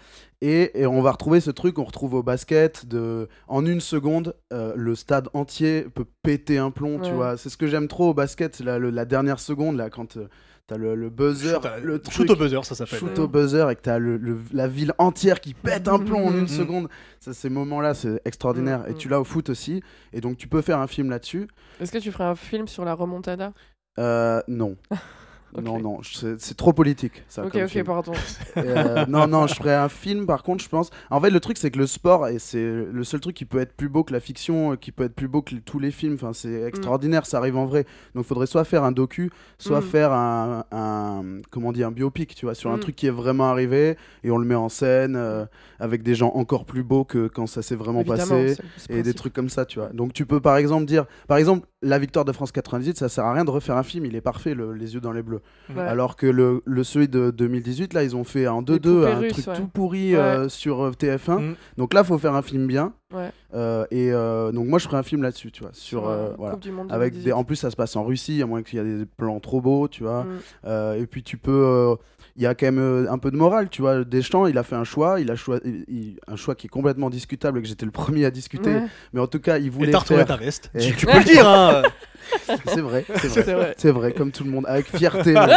[0.40, 4.36] et, et on va retrouver ce truc qu'on retrouve au basket de en une seconde
[4.52, 7.16] euh, le stade entier peut péter un plomb tu Ouais.
[7.16, 7.36] vois.
[7.36, 10.16] C'est ce que j'aime trop au basket c'est la, le- la dernière seconde là quand
[10.18, 10.28] euh,
[10.68, 12.98] t'as le, le buzzer Shoot, le shoot truc au buzzer, ça s'appelle.
[13.00, 16.26] shoot au buzzer et que t'as le, le- la ville entière qui pète un plomb
[16.26, 16.46] en une Mhm.
[16.48, 16.90] secondaire
[17.20, 18.88] ça ces moments là c'est extraordinaire.
[18.88, 19.82] Et tu l'as au foot aussi.
[20.12, 21.48] Et donc tu peux faire un film là-dessus.
[21.80, 23.52] Est-ce que tu ferais un film sur la remontada?
[23.98, 24.76] Euh, non
[25.62, 27.22] Non, non, c'est trop politique.
[27.28, 27.84] Ça, Ok, comme ok, film.
[27.84, 28.12] pardon.
[28.56, 30.90] Euh, non, non, je ferais un film par contre, je pense.
[31.10, 33.58] En fait, le truc, c'est que le sport, et c'est le seul truc qui peut
[33.60, 35.90] être plus beau que la fiction, euh, qui peut être plus beau que tous les
[35.90, 37.84] films, enfin, c'est extraordinaire, ça arrive en vrai.
[38.14, 39.84] Donc, il faudrait soit faire un docu, soit Mm.
[39.84, 42.80] faire un, un- comment dire, un biopic, tu vois, sur un Mm.
[42.80, 45.44] truc qui est vraiment arrivé, et on le met en scène euh,
[45.78, 48.56] avec des gens encore plus beaux que quand ça s'est vraiment Évidemment, passé.
[48.88, 49.90] Et des trucs comme ça, tu vois.
[49.90, 53.24] Donc tu peux par exemple dire, par exemple, la victoire de France 98, ça sert
[53.24, 55.40] à rien de refaire un film, il est parfait, le- Les yeux dans les bleus.
[55.74, 55.80] Ouais.
[55.80, 59.16] Alors que le, le celui de 2018, là, ils ont fait un 2-2, poupées un
[59.18, 59.54] russes, truc ouais.
[59.56, 61.38] tout pourri euh, sur euh, TF1.
[61.40, 61.54] Mm.
[61.78, 62.92] Donc là, faut faire un film bien.
[63.14, 63.30] Ouais.
[63.54, 65.70] Euh, et euh, donc moi, je ferais un film là-dessus, tu vois.
[65.72, 66.02] Sur,
[66.36, 66.52] voilà.
[66.54, 67.32] Coupe du Monde Avec des, 2018.
[67.32, 69.62] en plus, ça se passe en Russie, à moins qu'il y ait des plans trop
[69.62, 70.24] beaux, tu vois.
[70.24, 70.28] Mm.
[70.66, 71.94] Euh, et puis tu peux, euh,
[72.36, 74.04] il y a quand même euh, un peu de morale, tu vois.
[74.04, 77.08] Deschamps, il a fait un choix, il a choisi il- un choix qui est complètement
[77.08, 78.68] discutable et que j'étais le premier à discuter.
[78.74, 78.82] Ouais,
[79.14, 80.26] Mais en tout cas, il Et voulait t'as faire.
[80.26, 80.70] ta veste.
[80.74, 81.82] Et- Tu, tu peux le dire, hein.
[82.66, 83.74] C'est vrai, c'est vrai.
[83.76, 84.12] c'est vrai.
[84.12, 85.32] Comme tout le monde, avec fierté.
[85.32, 85.48] même.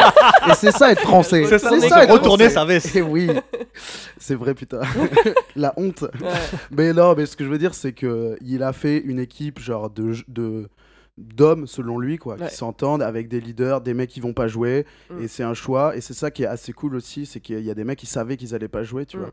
[0.49, 1.45] et c'est ça être français.
[1.45, 2.95] C'est ça, ça, être retourner sa veste.
[2.95, 3.29] Et oui,
[4.17, 4.81] c'est vrai, putain.
[5.55, 6.01] La honte.
[6.01, 6.29] Ouais.
[6.71, 9.59] Mais non, mais ce que je veux dire, c'est que il a fait une équipe
[9.59, 10.67] genre de de
[11.17, 12.47] d'hommes selon lui quoi Ouais.
[12.47, 15.23] qui s'entendent avec des leaders des mecs qui vont pas jouer Mm.
[15.23, 17.71] et c'est un choix et c'est ça qui est assez cool aussi c'est qu'il y
[17.71, 19.21] a des mecs qui savaient qu'ils allaient pas jouer tu Mm.
[19.21, 19.31] vois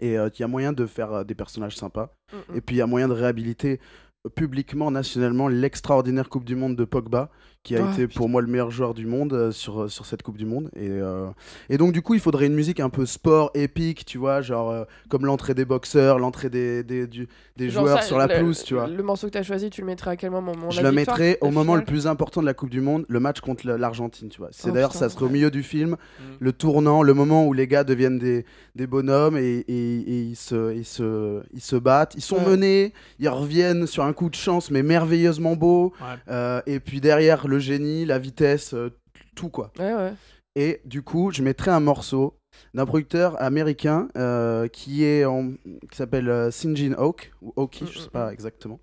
[0.00, 2.56] et euh, qu'il y a moyen de faire euh, des personnages sympas Mm, mm.
[2.56, 3.80] et puis il y a moyen de réhabiliter
[4.28, 7.30] publiquement, nationalement, l'extraordinaire Coupe du Monde de Pogba,
[7.68, 10.06] qui a Ah, été pour moi le meilleur joueur du monde euh, sur, euh, sur
[10.06, 10.70] cette Coupe du Monde.
[10.74, 11.26] Et, euh,
[11.68, 14.70] et donc, du coup, il faudrait une musique un peu sport, épique, tu vois, genre
[14.70, 17.28] euh, comme l'entrée des boxeurs, l'entrée des, des, du-
[17.58, 18.86] des Genre joueurs ça, sur la le- pelouse, tu vois.
[18.86, 20.52] Le morceau que tu as choisi, tu le mettrais à quel moment?
[20.52, 23.20] De Je le mettrais au moment le plus important de la Coupe du Monde, le
[23.20, 24.48] match contre l'Argentine, tu vois.
[24.50, 26.22] C'est Oh, d'ailleurs, ça serait au milieu du film, Mm.
[26.40, 30.36] le tournant, le moment où les gars deviennent des, des bonhommes et, et- et ils,
[30.36, 32.14] se, ils, se, ils se battent.
[32.16, 32.50] Ils sont Ouais.
[32.50, 35.92] menés, ils reviennent sur un coup de chance, mais merveilleusement beau.
[36.00, 36.06] Ouais.
[36.30, 38.90] Euh, et puis derrière, le génie, la vitesse, euh,
[39.34, 39.72] tout quoi.
[39.78, 40.12] Ouais, ouais.
[40.56, 42.34] Et du coup, je mettrais un morceau
[42.74, 47.98] d'un producteur américain euh, qui est en- qui s'appelle euh, Sinjin Oak ou Oki, je
[47.98, 48.32] Mm, sais mm, pas mm.
[48.32, 48.80] exactement,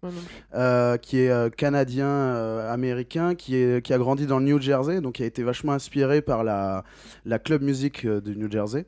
[0.53, 2.07] euh, qui est canadien
[2.69, 5.73] américain, qui est qui a grandi dans le New Jersey, donc qui a été vachement
[5.73, 6.85] inspiré par la
[7.25, 8.85] la club music du New Jersey,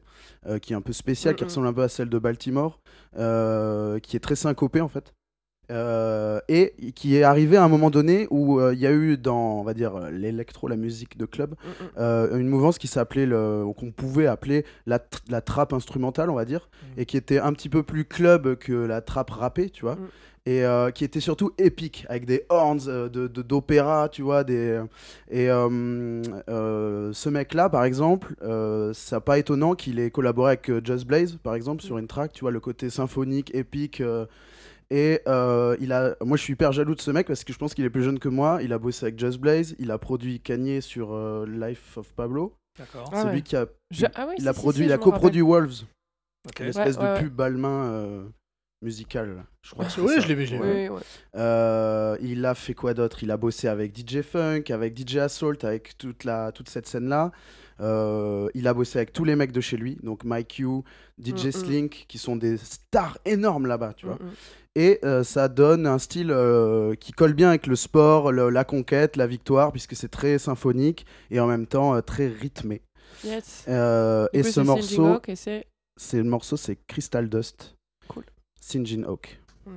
[0.61, 1.49] qui est un peu spéciale, qui Mm, mm.
[1.49, 2.79] ressemble un peu à celle de Baltimore,
[3.13, 5.13] qui est très syncopée en fait.
[5.69, 9.17] Euh, et qui est arrivé à un moment donné où euh, il y a eu
[9.17, 11.87] dans on va dire euh, l'électro la musique de club Mm, mm.
[11.99, 16.35] euh, une mouvance qui s'appelait le qu'on pouvait appeler la, tr- la trappe instrumentale on
[16.35, 17.01] va dire Mm.
[17.01, 20.07] et qui était un petit peu plus club que la trappe rappée tu vois Mm.
[20.49, 24.79] et qui était surtout épique avec des horns de d'opéra tu vois des
[25.29, 28.35] et ce mec là par exemple
[28.93, 32.41] c'est pas étonnant qu'il ait collaboré avec Just Blaze par exemple sur une track tu
[32.41, 34.01] vois le côté symphonique épique
[34.89, 37.57] et euh, il a, moi je suis hyper jaloux de ce mec parce que je
[37.57, 38.59] pense qu'il est plus jeune que moi.
[38.61, 42.53] Il a bossé avec Just Blaze, il a produit Kanye sur euh, Life of Pablo.
[42.79, 43.09] D'accord.
[43.11, 43.33] Ah c'est ouais.
[43.33, 45.83] lui qui a, Je- ah il si, a produit, si, il a coproduit Wolves,
[46.47, 46.59] Ok.
[46.59, 48.23] l'espèce Ouais, ouais, de pub balmain euh,
[48.83, 49.35] musical.
[49.35, 49.43] là.
[49.63, 49.85] Je crois.
[49.85, 50.19] que c'est Oui, ça.
[50.21, 50.47] je l'ai vu.
[50.61, 50.99] Oui.
[51.35, 53.23] Euh, il a fait quoi d'autre?
[53.23, 57.31] Il a bossé avec DJ Funk, avec DJ Assault, avec toute, la, toute cette scène-là.
[57.79, 60.63] Euh, il a bossé avec tous les mecs de chez lui, donc Mike Q,
[61.23, 61.51] DJ Mm, mm.
[61.51, 64.15] Slink, qui sont des stars énormes là-bas, tu vois.
[64.15, 64.31] Mm, mm.
[64.79, 68.63] Et euh, ça donne un style euh, qui colle bien avec le sport, le- la
[68.63, 72.83] conquête, la victoire, puisque c'est très symphonique et en même temps euh, très rythmé.
[73.23, 73.63] Yes.
[73.67, 75.65] Et coup, ce morceau, c'est.
[75.95, 77.75] c'est le morceau, c'est Crystal Dust.
[78.07, 78.23] Cool.
[78.61, 79.39] Sinjin Oak.
[79.65, 79.71] on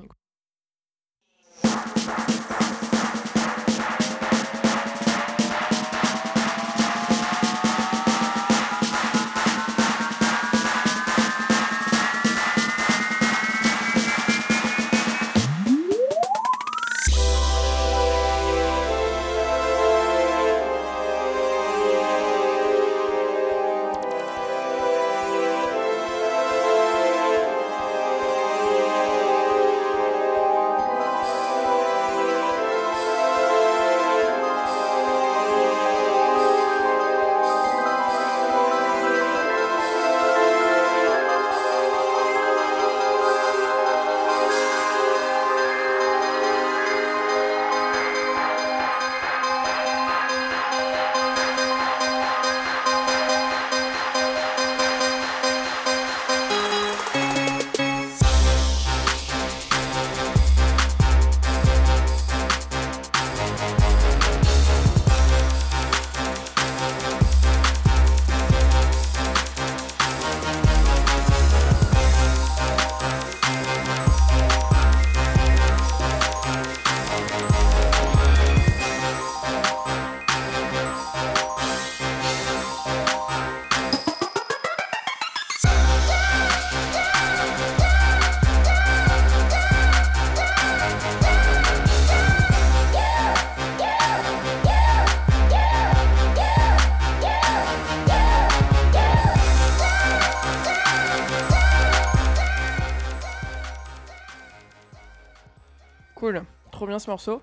[107.00, 107.42] ce morceau.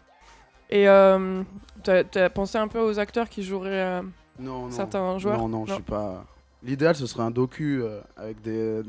[0.70, 1.43] Et euh,
[1.84, 4.02] t'as t'as pensé un peu aux acteurs qui joueraient euh,
[4.39, 4.72] Non, non.
[4.72, 5.38] certains joueurs?
[5.38, 6.24] Non, non, je suis pas.
[6.63, 8.82] L'idéal, ce serait un docu euh, avec des,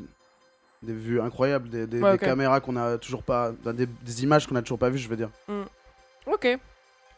[0.83, 2.21] des vues incroyables, des, des- Ouais, des ok.
[2.21, 3.51] caméras qu'on a toujours pas.
[3.73, 5.29] Des, des images qu'on a toujours pas vues, je veux dire.
[6.25, 6.47] Ok.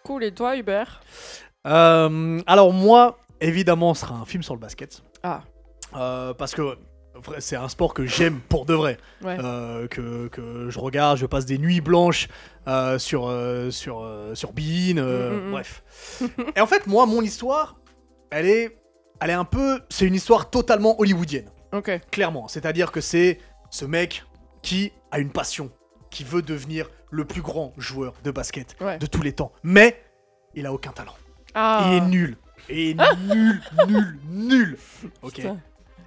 [0.03, 0.23] Cool.
[0.25, 1.01] Et toi, Hubert?
[1.67, 5.03] Euh, alors moi, évidemment, ce sera un film sur le basket.
[5.23, 5.41] Ah.
[5.95, 6.77] Euh, parce que
[7.39, 8.97] c'est un sport que j'aime pour de vrai.
[9.23, 9.37] Ouais.
[9.39, 12.27] Euh, que, que je regarde, je passe des nuits blanches
[12.67, 15.51] euh, sur, euh, sur, sur euh, Mm, mm, mm.
[15.51, 15.83] bref.
[16.55, 17.77] Et en fait, moi, mon histoire,
[18.29, 18.77] elle est,
[19.19, 19.79] elle est un peu...
[19.89, 21.91] C'est une histoire totalement hollywoodienne, Ok.
[22.11, 22.47] clairement.
[22.47, 24.23] C'est-à-dire que c'est ce mec
[24.61, 25.71] qui a une passion,
[26.09, 28.97] qui veut devenir le plus grand joueur de basket Ouais.
[28.97, 29.51] de tous les temps.
[29.63, 30.01] Mais
[30.55, 31.15] il a aucun talent.
[31.53, 31.83] Ah.
[31.87, 32.37] Il est nul.
[32.69, 32.93] Et
[33.27, 34.77] nul, nul, nul.
[35.21, 35.33] Ok.
[35.35, 35.59] Putain.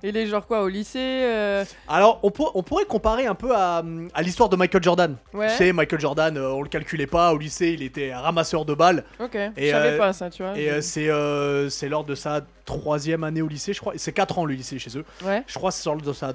[0.07, 3.55] Et les genre quoi au lycée euh, Alors, on, pour- on pourrait comparer un peu
[3.57, 5.17] à, à l'histoire de Michael Jordan.
[5.33, 5.49] Ouais.
[5.49, 7.33] Tu sais, Michael Jordan, euh, on le calculait pas.
[7.33, 9.05] Au lycée, il était ramasseur de balles.
[9.19, 9.35] Ok.
[9.35, 10.59] Et, je savais euh, pas ça, tu vois.
[10.59, 13.95] Et c'est euh, c'est lors de sa troisième année au lycée, je crois.
[13.97, 15.05] C'est 4 ans le lycée chez eux.
[15.25, 15.43] Ouais.
[15.47, 16.35] Je crois que c'est lors de sa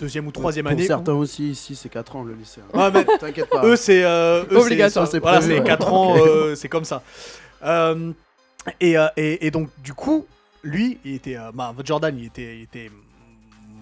[0.00, 0.86] deuxième ou troisième Pour année.
[0.86, 2.62] certains aussi, ici, c'est 4 ans le lycée.
[2.72, 2.78] hein.
[2.78, 3.62] Ouais, mais T'inquiète pas.
[3.62, 4.02] eux, c'est.
[4.04, 5.06] euh, eux, c'est- Obligatoire.
[5.06, 5.66] c'est- Voilà, prévu, c'est ouais.
[5.66, 7.02] 4 ans, euh, c'est comme ça.
[7.62, 8.10] Euh,
[8.80, 10.24] et, euh, et, et donc, du coup,
[10.62, 11.36] lui, il était.
[11.36, 12.90] euh, bah, Jordan, il était, il était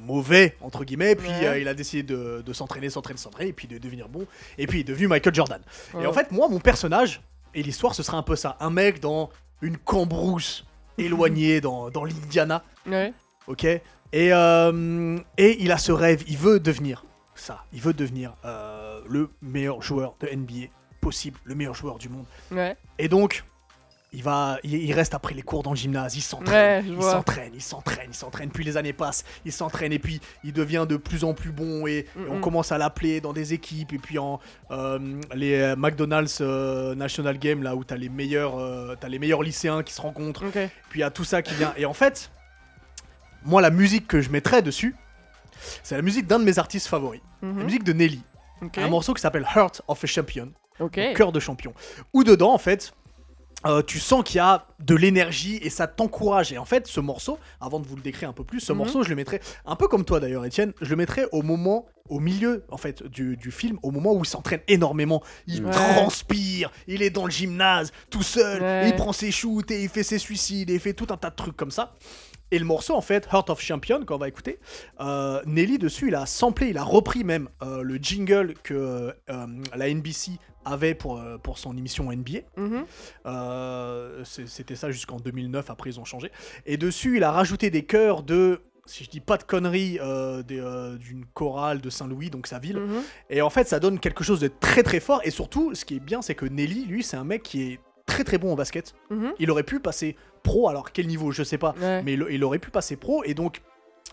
[0.06, 1.14] mauvais, entre guillemets.
[1.14, 1.46] Puis Ouais.
[1.46, 3.50] euh, il a décidé de, de s'entraîner, s'entraîner, s'entraîner.
[3.50, 4.26] Et puis de devenir bon.
[4.58, 5.60] Et puis il est devenu Michael Jordan.
[6.00, 7.20] Et en fait, moi, mon personnage
[7.54, 8.56] et l'histoire, ce serait un peu ça.
[8.60, 9.30] Un mec dans
[9.62, 10.64] une cambrousse
[10.98, 12.62] éloignée dans, dans l'Indiana.
[12.86, 13.12] Ouais.
[13.46, 17.04] Ok et, euh, et il a ce rêve, il veut devenir
[17.36, 17.64] ça.
[17.72, 20.66] Il veut devenir euh, le meilleur joueur de NBA
[21.00, 22.24] possible, le meilleur joueur du monde.
[22.50, 22.76] Ouais.
[22.98, 23.44] Et donc,
[24.12, 27.02] il va, il, il reste après les cours dans le gymnase, il s'entraîne, Ouais, il
[27.02, 28.50] s'entraîne, il s'entraîne, il s'entraîne.
[28.50, 31.86] Puis les années passent, il s'entraîne et puis il devient de plus en plus bon
[31.86, 32.40] et, et on Mhm.
[32.40, 34.40] commence à l'appeler dans des équipes et puis en
[34.72, 39.18] euh, les euh, McDonald's euh, National Game là où t'as les meilleurs, euh, t'as les
[39.20, 40.44] meilleurs lycéens qui se rencontrent.
[40.50, 41.72] Puis il y a tout ça qui vient.
[41.76, 42.30] Et en fait,
[43.44, 44.94] moi la musique que je mettrais dessus,
[45.82, 47.62] c'est la musique d'un de mes artistes favoris, la Mhm.
[47.64, 48.22] musique de Nelly,
[48.76, 50.50] un morceau qui s'appelle Heart of a Champion
[51.14, 51.74] cœur de champion.
[52.14, 52.94] Où dedans, en fait,
[53.66, 56.52] euh, tu sens qu'il y a de l'énergie et ça t'encourage.
[56.52, 58.78] Et en fait, ce morceau, avant de vous le décrire un peu plus, ce Mhm.
[58.78, 61.86] morceau, je le mettrais, un peu comme toi d'ailleurs, Étienne, je le mettrais au moment,
[62.08, 65.22] au milieu, en fait, du, du film, au moment où il s'entraîne énormément.
[65.46, 65.70] Il Ouais.
[65.70, 68.88] transpire, il est dans le gymnase, tout seul, Ouais.
[68.88, 71.30] il prend ses shoots et il fait ses suicides et il fait tout un tas
[71.30, 71.94] de trucs comme ça.
[72.50, 74.58] Et le morceau, en fait, Heart of Champion, quand on va écouter,
[75.00, 79.46] euh, Nelly dessus, il a samplé, il a repris même euh, le jingle que euh,
[79.74, 80.32] la NBC
[80.64, 82.40] avait pour, pour son émission NBA.
[82.56, 84.24] Mhm.
[84.24, 86.30] C'était ça jusqu'en 2009, après ils ont changé.
[86.66, 88.60] Et dessus, il a rajouté des chœurs de,
[88.90, 92.78] si je dis pas de conneries, euh, euh, d'une chorale de Saint-Louis, donc sa ville.
[92.78, 93.02] Mhm.
[93.30, 95.20] Et en fait, ça donne quelque chose de très très fort.
[95.24, 97.80] Et surtout, ce qui est bien, c'est que Nelly, lui, c'est un mec qui est
[98.06, 98.94] très très bon au basket.
[99.10, 99.32] Mhm.
[99.38, 101.74] Il aurait pu passer pro, alors quel niveau, je sais pas.
[101.80, 102.02] Ouais.
[102.02, 103.62] Mais il, il aurait pu passer pro et donc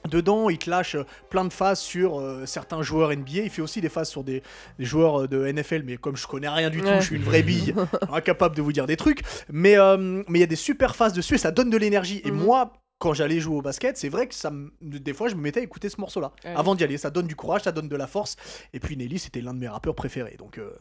[0.10, 3.32] dedans il te lâche euh, plein de phases sur euh, certains joueurs NBA.
[3.44, 4.44] Il fait aussi des phases sur des,
[4.80, 7.02] des joueurs euh, de NFL, mais comme je connais rien du tout, Ouais.
[7.02, 7.74] je suis une vraie bille,
[8.14, 9.22] incapable de vous dire des trucs.
[9.52, 12.22] Mais euh, mais il y a des super phases dessus et ça donne de l'énergie.
[12.26, 12.38] Et Mhm.
[12.44, 12.74] moi.
[13.00, 15.60] Quand j'allais jouer au basket, c'est vrai que ça me- des fois je me mettais
[15.60, 16.56] à écouter ce morceau-là Ouais.
[16.56, 16.98] avant d'y aller.
[16.98, 18.38] Ça donne du courage, ça donne de la force.
[18.74, 20.36] Et puis Nelly, c'était l'un de mes rappeurs préférés.
[20.40, 20.72] Donc, euh,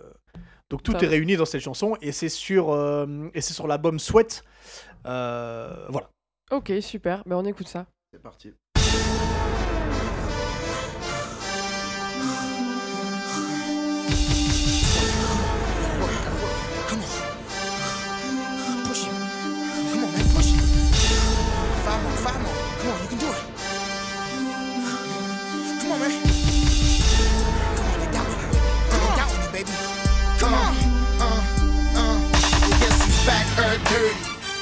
[0.71, 3.99] donc tout est réuni dans cette chanson et c'est sur euh, et c'est sur l'album
[3.99, 4.45] Sweat.
[5.07, 6.09] Euh, voilà.
[6.51, 7.23] Ok, super.
[7.27, 7.87] Ben on écoute ça.
[8.13, 8.55] C'est parti.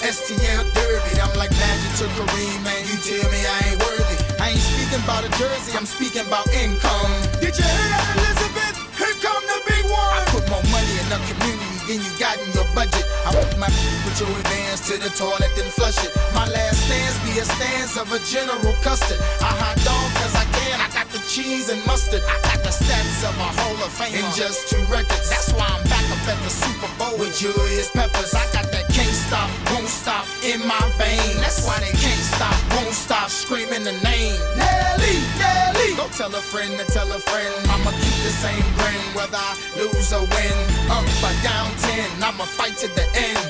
[0.05, 1.17] STL dirty.
[1.17, 2.77] I'm like Magic to Kareem, man.
[2.85, 4.17] You tell me I ain't worthy.
[4.37, 7.13] I ain't speaking about a jersey, I'm speaking about income.
[7.41, 8.77] Did you hear that, Elizabeth?
[9.01, 10.13] Here come the big one.
[10.13, 13.01] I put more money in the community than you got in your budget.
[13.25, 13.73] I put my
[14.05, 16.13] put your advance to the toilet, then flush it.
[16.37, 19.17] My last stance be a stance of a General Custard.
[19.41, 20.85] I hot dog cause I can.
[20.85, 22.21] I got the cheese and mustard.
[22.29, 25.33] I got the stats of a Hall of Fame in just two records.
[25.33, 28.37] That's why I'm back up at the Super Bowl with Julius Peppers.
[28.37, 31.41] I got that can't stop, won't stop in my veins.
[31.41, 34.37] That's why they can't stop, won't stop screaming the name.
[34.57, 35.91] Nelly, Nelly.
[35.97, 37.55] Go tell a friend to tell a friend.
[37.73, 40.57] I'ma keep the same grin whether I lose or win.
[40.93, 43.45] Up or down 10, I'ma fight to the end.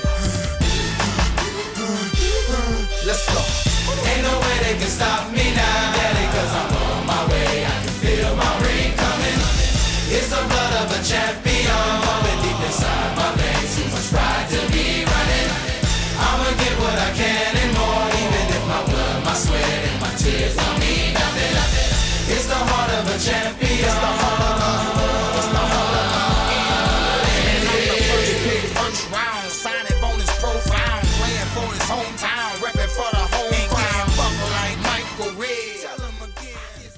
[3.07, 3.43] Let's go.
[4.11, 7.65] Ain't no way they can stop me now, daddy, cause I'm on my way.
[7.65, 9.41] I can feel my ring coming.
[10.17, 13.15] It's the blood of a champion, pumping deep inside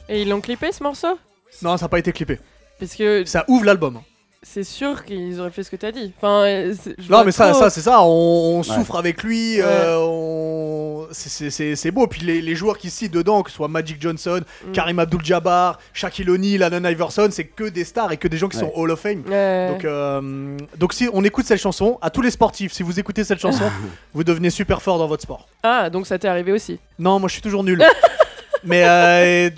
[0.08, 1.18] Et ils l'ont clippé ce morceau?
[1.62, 2.38] Non, ça n'a pas été clippé.
[2.78, 3.24] Parce que.
[3.26, 4.00] Ça ouvre l'album
[4.48, 6.12] c'est sûr qu'ils auraient fait ce que t'as dit.
[6.16, 8.00] Enfin, je Non, mais ça, trop- ça c'est ça.
[8.02, 8.62] On, on Ouais.
[8.64, 9.60] souffre avec lui.
[9.60, 12.06] euh, on- c'est- c'est- C'est c'est beau.
[12.06, 14.72] Puis les, les joueurs qui citent dedans, que ce soit Magic Johnson, Mm.
[14.72, 18.56] Karim Abdul-Jabbar, Shaquille O'Neal, Allen Iverson, c'est que des stars et que des gens qui
[18.58, 18.62] Ouais.
[18.64, 19.22] sont Hall of Fame.
[19.28, 19.68] Ouais.
[19.72, 23.24] Donc, euh, donc si on écoute cette chanson, à tous les sportifs, si vous écoutez
[23.24, 23.64] cette chanson,
[24.14, 25.48] vous devenez super fort dans votre sport.
[25.62, 26.78] Ah, donc ça t'est arrivé aussi.
[26.98, 27.82] Non, moi je suis toujours nul.
[28.64, 29.50] Mais euh,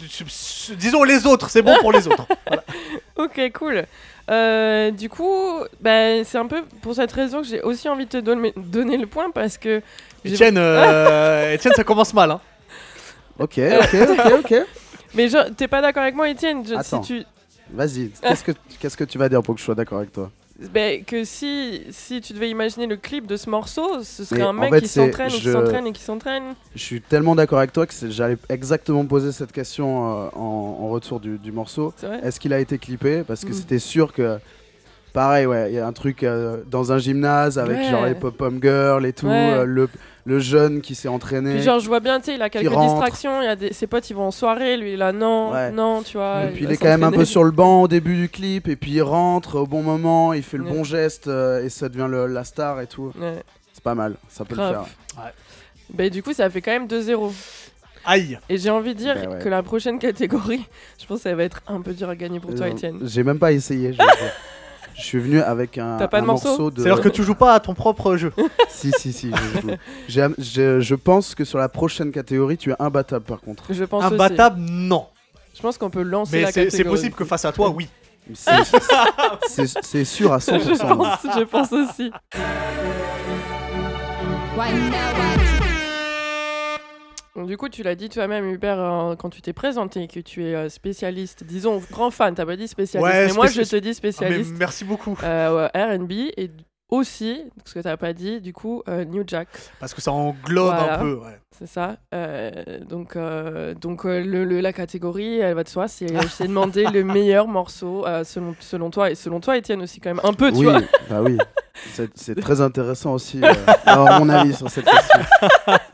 [0.76, 2.26] disons les autres, c'est bon pour les autres.
[2.46, 2.62] Voilà.
[3.16, 3.84] Ok, cool.
[4.30, 8.10] Euh, du coup, bah, c'est un peu pour cette raison que j'ai aussi envie de
[8.10, 9.80] te donner, donner le point parce que.
[10.24, 12.30] j'ai- Etienne, euh, Etienne, ça commence mal.
[12.32, 12.40] Hein.
[13.38, 14.54] Ok, ok, ok, ok.
[15.14, 17.00] Mais genre, t'es pas d'accord avec moi, Étienne je- si Attends.
[17.00, 17.22] tu...
[17.70, 20.30] Vas-y, qu'est-ce que, qu'est-ce que tu vas dire pour que je sois d'accord avec toi?
[20.74, 24.44] Bah, que si, si tu devais imaginer le clip de ce morceau, ce serait Mais
[24.44, 26.42] un mec fait, qui s'entraîne et qui s'entraîne et qui s'entraîne.
[26.74, 30.88] Je suis tellement d'accord avec toi que j'allais exactement poser cette question euh, en, en
[30.88, 31.94] retour du, du morceau.
[32.22, 33.22] Est-ce qu'il a été clippé?
[33.26, 33.54] Parce que Mm.
[33.54, 34.38] c'était sûr que.
[35.14, 37.90] Pareil, ouais, il y a un truc euh, dans un gymnase avec Ouais.
[37.90, 39.32] genre les pop-up girls et tout, Ouais.
[39.54, 39.88] euh, le,
[40.28, 41.54] le jeune qui s'est entraîné.
[41.54, 43.72] Puis genre, je vois bien, tu sais, il a quelques distractions, il y a des...
[43.72, 45.70] ses potes, ils vont en soirée, lui, là, non, Ouais.
[45.72, 46.44] non, tu vois.
[46.44, 48.68] et puis il est quand même un peu sur le banc au début du clip,
[48.68, 50.70] et puis il rentre au bon moment, il fait le Ouais.
[50.72, 53.12] bon geste, euh, et ça devient le- la star et tout.
[53.18, 54.70] Ouais, C'est pas mal, ça peut grave.
[54.70, 55.24] le faire.
[55.24, 55.30] Ouais.
[55.94, 57.32] Bah, du coup, ça fait quand même 2-0.
[58.04, 58.38] Aïe.
[58.48, 59.38] Et j'ai envie de dire Bah ouais.
[59.42, 60.64] que la prochaine catégorie,
[61.00, 62.98] je pense que ça va être un peu dur à gagner pour toi, Euh, Étienne.
[63.02, 63.92] J'ai même pas essayé.
[64.98, 66.82] je suis venu avec un, T'as pas un de morceau morceau de.
[66.82, 68.32] C'est-à-dire que tu joues pas à ton propre jeu.
[68.68, 69.30] Si, si, si.
[69.32, 69.68] je, joue.
[70.08, 73.64] J'ai- je- je pense que sur la prochaine catégorie, tu es imbattable par contre.
[73.70, 74.14] Je pense aussi.
[74.14, 75.06] Imbattable, non.
[75.54, 76.76] Je pense qu'on peut lancer Mais la c'est catégorie.
[76.76, 77.88] c'est possible que face à toi, oui.
[78.34, 78.50] C'est-
[79.48, 80.60] C'est c'est sûr à 100%.
[80.62, 82.12] je pense, je pense aussi.
[87.44, 90.54] Du coup, tu l'as dit toi-même, Hubert, euh, quand tu t'es présenté, que tu es
[90.54, 93.88] euh, spécialiste, disons grand fan, t'as pas dit spécialiste, Ouais, mais moi je te dis
[93.88, 95.16] Ah, mais spécialiste merci beaucoup.
[95.22, 96.50] euh, ouais, R&B et
[96.88, 99.48] aussi, ce que t'as pas dit, du coup, euh, New Jack,
[99.80, 100.98] Parce que ça englobe Voilà.
[100.98, 101.14] un peu.
[101.16, 101.38] ouais.
[101.58, 101.96] c'est ça.
[102.14, 106.06] Euh, donc, euh, donc euh, le, le- la catégorie, elle va de soi, c'est
[106.38, 110.10] j'ai demandé le meilleur morceau euh, selon, selon toi et selon toi, Étienne aussi quand
[110.14, 110.80] même un peu, tu Oui, vois.
[111.10, 111.36] bah oui.
[112.16, 113.52] C'est très intéressant aussi euh,
[113.86, 115.20] d'avoir mon avis sur cette question.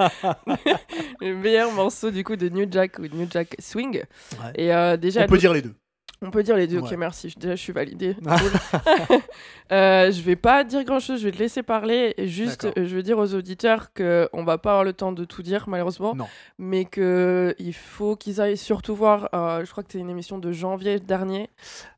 [1.21, 3.97] le meilleur morceau du coup de New Jack ou New Jack Swing.
[3.99, 4.53] Ouais.
[4.55, 5.75] Et euh, déjà, On peut dire les deux.
[6.25, 6.79] On peut dire les deux.
[6.79, 7.29] Ok, merci.
[7.31, 8.17] je- Déjà, je suis validée.
[9.73, 11.21] Euh, je vais pas dire grand chose.
[11.21, 12.15] Je vais te laisser parler.
[12.19, 15.25] Juste, euh, je veux dire aux auditeurs que on va pas avoir le temps de
[15.25, 16.15] tout dire malheureusement.
[16.15, 16.27] Non.
[16.59, 19.31] Mais que il faut qu'ils aillent surtout voir.
[19.35, 21.49] euh, je crois que c'est une émission de janvier dernier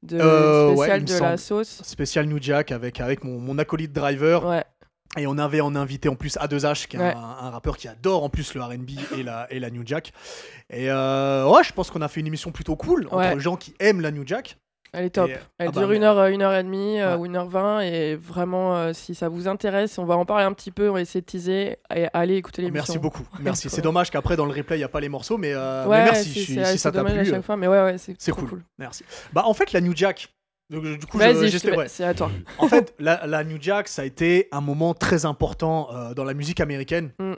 [0.04, 1.80] de Euh, ouais, spécial de la sauce.
[1.82, 4.46] Spécial New Jack avec, avec mon, mon acolyte driver.
[4.46, 4.64] Ouais.
[5.16, 7.14] Et on avait en invité en plus A2H, qui est Ouais.
[7.14, 10.12] un, un rappeur qui adore en plus le RB et la, et la New Jack.
[10.70, 13.28] Et euh, ouais, je pense qu'on a fait une émission plutôt cool Ouais.
[13.28, 14.58] entre gens qui aiment la New Jack.
[14.92, 15.28] Elle est top.
[15.28, 17.20] Et- Elle ah bah, dure mais- une heure, euh, une heure et demie euh, Ouais.
[17.20, 17.80] ou une heure vingt.
[17.80, 20.88] Et vraiment, euh, si ça vous intéresse, on va en parler un petit peu.
[20.88, 21.76] On va essayer de teaser.
[21.94, 22.94] Et allez écouter l'émission.
[22.94, 23.26] Merci beaucoup.
[23.40, 23.68] Merci.
[23.68, 26.04] C'est dommage qu'après dans le replay il n'y a pas les morceaux, mais, mais Ouais,
[26.04, 27.20] merci si, ça t'a dommage plu.
[27.20, 28.62] à chaque fois, mais ouais, ouais, c'est trop cool.
[28.78, 29.04] Merci.
[29.32, 30.28] Bah en fait la New Jack.
[30.70, 31.88] Donc, du coup, je- Vas-y, je j'espère- ouais.
[31.88, 32.30] c'est à toi.
[32.58, 36.24] En fait, la, la New Jack, ça a été un moment très important euh, dans
[36.24, 37.12] la musique américaine.
[37.18, 37.34] Mm.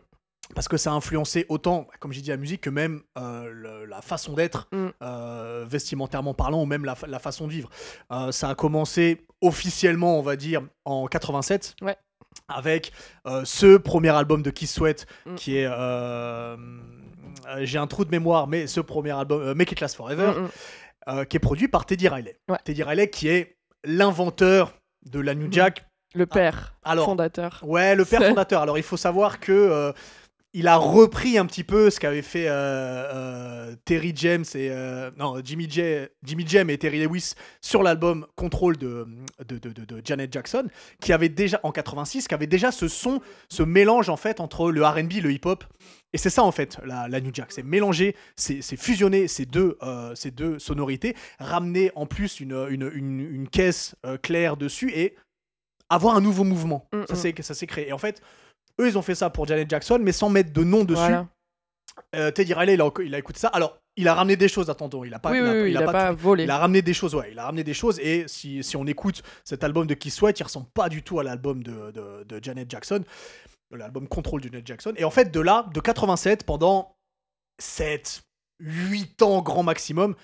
[0.54, 3.84] Parce que ça a influencé autant, comme j'ai dit, la musique que même euh, le-
[3.84, 4.86] la façon d'être, Mm.
[5.02, 7.68] euh, vestimentairement parlant, ou même la, fa- la façon de vivre.
[8.12, 11.76] Euh, ça a commencé officiellement, on va dire, en 87.
[11.82, 11.96] Ouais.
[12.48, 12.92] Avec
[13.26, 15.34] euh, ce premier album de Kiss Sweat, Mm.
[15.34, 15.66] qui est.
[15.70, 16.56] euh, euh,
[17.61, 20.32] j'ai un trou de mémoire, mais ce premier album, euh, Make It Last Forever.
[21.09, 22.36] Euh, qui est produit par Teddy Riley.
[22.48, 22.59] Ouais.
[22.64, 24.74] Teddy Riley qui est l'inventeur
[25.11, 25.84] de la New Jack.
[26.14, 27.61] Le père Ah, Alors, fondateur.
[27.62, 28.62] ouais, le père fondateur.
[28.62, 29.92] Alors, il faut savoir que euh,
[30.54, 34.70] il a repris un petit peu ce qu'avait fait euh, Terry James et
[35.18, 39.06] non Jimmy J, Jimmy Jam et Terry Lewis sur l'album Control de,
[39.46, 40.66] de, de- de- de Janet Jackson,
[41.02, 44.70] qui avait déjà en 86, qui avait déjà ce son, ce mélange en fait entre
[44.70, 45.64] le R&B, le hip-hop.
[46.12, 49.76] Et c'est ça en fait la, la New Jack, c'est mélanger, c'est fusionner ces deux,
[49.82, 54.90] euh, ces deux sonorités, ramener en plus une, une, une, une caisse euh, claire dessus
[54.94, 55.16] et
[55.90, 56.86] avoir un nouveau mouvement.
[56.92, 57.16] Mm, Ça mm.
[57.16, 57.88] s'est ça s'est créé.
[57.88, 58.22] Et en fait,
[58.80, 61.00] eux ils ont fait ça pour Janet Jackson, mais sans mettre de nom dessus.
[61.00, 61.28] Voilà.
[62.14, 63.48] Euh, Teddy Riley il a, il a écouté ça.
[63.48, 65.76] Alors il a ramené des choses, attendons, il a pas, oui, il a, oui, il
[65.76, 66.44] a pas, volé.
[66.44, 68.86] il a ramené des choses, ouais, il a ramené des choses et si, si on
[68.86, 72.22] écoute cet album de Kiss Sweat, il ressemble pas du tout à l'album de, de,
[72.22, 73.02] de Janet Jackson,
[73.70, 74.94] l'album Control de Janet Jackson.
[74.96, 76.96] Et en fait, de là, de 87, pendant
[77.60, 78.22] 7,
[78.60, 80.14] 8 ans grand maximum,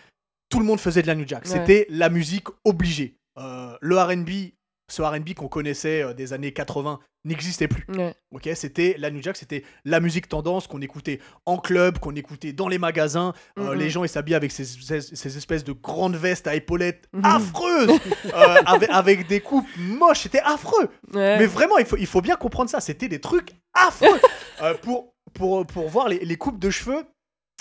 [0.49, 1.45] tout le monde faisait de la New Jack.
[1.45, 1.51] Ouais.
[1.51, 3.17] C'était la musique obligée.
[3.39, 4.53] Euh, le RB,
[4.91, 7.85] ce RB qu'on connaissait euh, des années 80, n'existait plus.
[7.97, 8.15] Ouais.
[8.33, 12.53] Ok, c'était la New Jack, c'était la musique tendance qu'on écoutait en club, qu'on écoutait
[12.53, 13.33] dans les magasins.
[13.59, 13.79] Euh, Mhm.
[13.79, 17.25] Les gens ils s'habillaient avec ces, ces- ces espèces de grandes vestes à épaulettes Mhm.
[17.25, 17.91] affreuses,
[18.27, 18.31] euh,
[18.67, 20.21] avec, avec des coupes moches.
[20.23, 20.89] C'était affreux.
[21.13, 21.39] Ouais.
[21.39, 22.81] Mais vraiment, il faut, il faut bien comprendre ça.
[22.81, 24.09] C'était des trucs affreux.
[24.63, 27.03] Euh, pour, pour, pour voir les, les coupes de cheveux,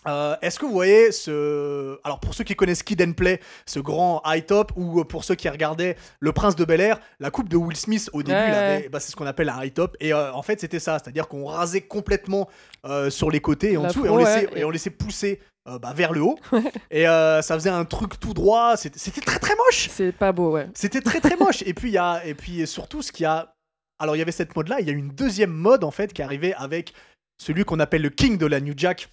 [0.07, 1.99] euh, est-ce que vous voyez ce.
[2.03, 5.35] Alors, pour ceux qui connaissent Kid and Play, ce grand high top, ou pour ceux
[5.35, 8.89] qui regardaient Le Prince de Bel Air, la coupe de Will Smith au début, Ouais,
[8.91, 9.95] bah, c'est ce qu'on appelle un high top.
[9.99, 10.99] Et euh, en fait, c'était ça.
[10.99, 12.49] C'est-à-dire qu'on rasait complètement
[12.85, 14.59] euh, sur les côtés et en dessous, et on, laissait, ouais.
[14.59, 15.39] et on laissait pousser
[15.69, 16.37] euh, bah, vers le haut.
[16.91, 18.75] et euh, ça faisait un truc tout droit.
[18.75, 19.87] C'était c'était très très moche.
[19.89, 20.67] C'est pas beau, ouais.
[20.73, 21.63] C'était très très moche.
[21.65, 23.55] Et puis il y a et puis surtout ce qu'il y a
[23.99, 26.11] alors il y avait cette mode là, il y a une deuxième mode en fait
[26.11, 26.93] qui arrivait avec
[27.37, 29.07] celui qu'on appelle le king de la New Jack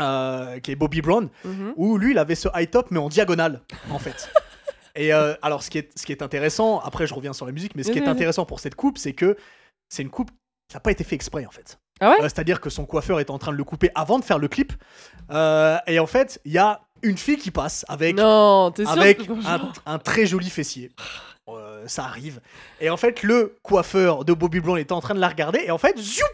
[0.00, 1.72] euh, qui est Bobby Brown Mhm.
[1.76, 3.60] où lui il avait ce high top mais en diagonale
[3.90, 4.30] en fait.
[4.96, 7.52] Et euh, alors ce qui est ce qui est intéressant, après je reviens sur la
[7.52, 9.36] musique, mais ce qui est intéressant pour cette coupe, c'est que
[9.88, 10.30] c'est une coupe
[10.68, 11.78] qui n'a pas été fait exprès en fait.
[12.00, 12.16] Ah ouais?
[12.20, 14.48] Euh, C'est-à-dire que son coiffeur est en train de le couper avant de faire le
[14.48, 14.72] clip.
[15.30, 19.98] Et en fait, il y a une fille qui passe avec Non, avec un, un
[19.98, 20.90] très joli fessier.
[21.86, 22.40] Ça arrive.
[22.80, 25.60] Et en fait, le coiffeur de Bobby Brown était en train de la regarder.
[25.64, 26.24] Et en fait, ziou,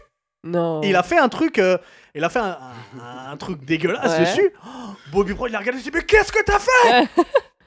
[0.47, 0.81] Non.
[0.83, 1.59] il a fait un truc.
[1.59, 1.77] euh,
[2.15, 2.57] il a fait un,
[2.99, 4.19] un- un truc dégueulasse Ouais.
[4.21, 4.51] dessus.
[4.65, 4.69] Oh,
[5.11, 5.79] Bobby Brown, il a regardé.
[5.79, 7.07] Il a dit Mais qu'est-ce que t'as fait?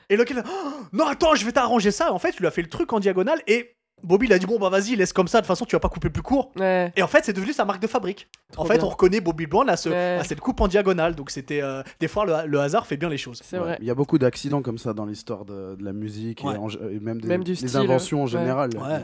[0.08, 2.12] Et le gars, il a, Oh, Non, attends, je vais t'arranger ça.
[2.12, 3.40] En fait, il lui a fait le truc en diagonale.
[3.46, 5.38] Et Bobby, il a dit Bon, bah vas-y, laisse comme ça.
[5.38, 6.52] De toute façon, tu vas pas couper plus court.
[6.56, 6.92] Ouais.
[6.96, 8.28] Et en fait, c'est devenu sa marque de fabrique.
[8.52, 8.86] Trop en fait, bien.
[8.86, 10.18] on reconnaît Bobby Brown à, ce- Ouais.
[10.20, 11.14] à cette coupe en diagonale.
[11.14, 11.62] Donc, c'était.
[11.62, 13.40] euh, des fois, le, le hasard fait bien les choses.
[13.44, 13.64] C'est Ouais.
[13.64, 13.78] vrai.
[13.80, 16.54] Il y a beaucoup d'accidents comme ça dans l'histoire de, de la musique Ouais.
[16.54, 18.70] et, en- et même des, Même du des style, inventions en général.
[18.76, 19.00] Ouais.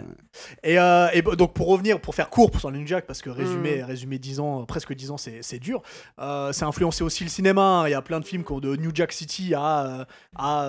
[0.63, 3.31] Et, euh, et donc pour revenir, pour faire court sur le New Jack, parce que
[3.31, 3.85] résumer, Mm.
[3.85, 5.83] résumer 10 ans, euh, presque 10 ans, c'est c'est dur.
[6.19, 7.63] Euh, c'est influencé aussi le cinéma.
[7.63, 7.89] hein.
[7.89, 10.69] Il y a plein de films qui ont de New Jack City à, à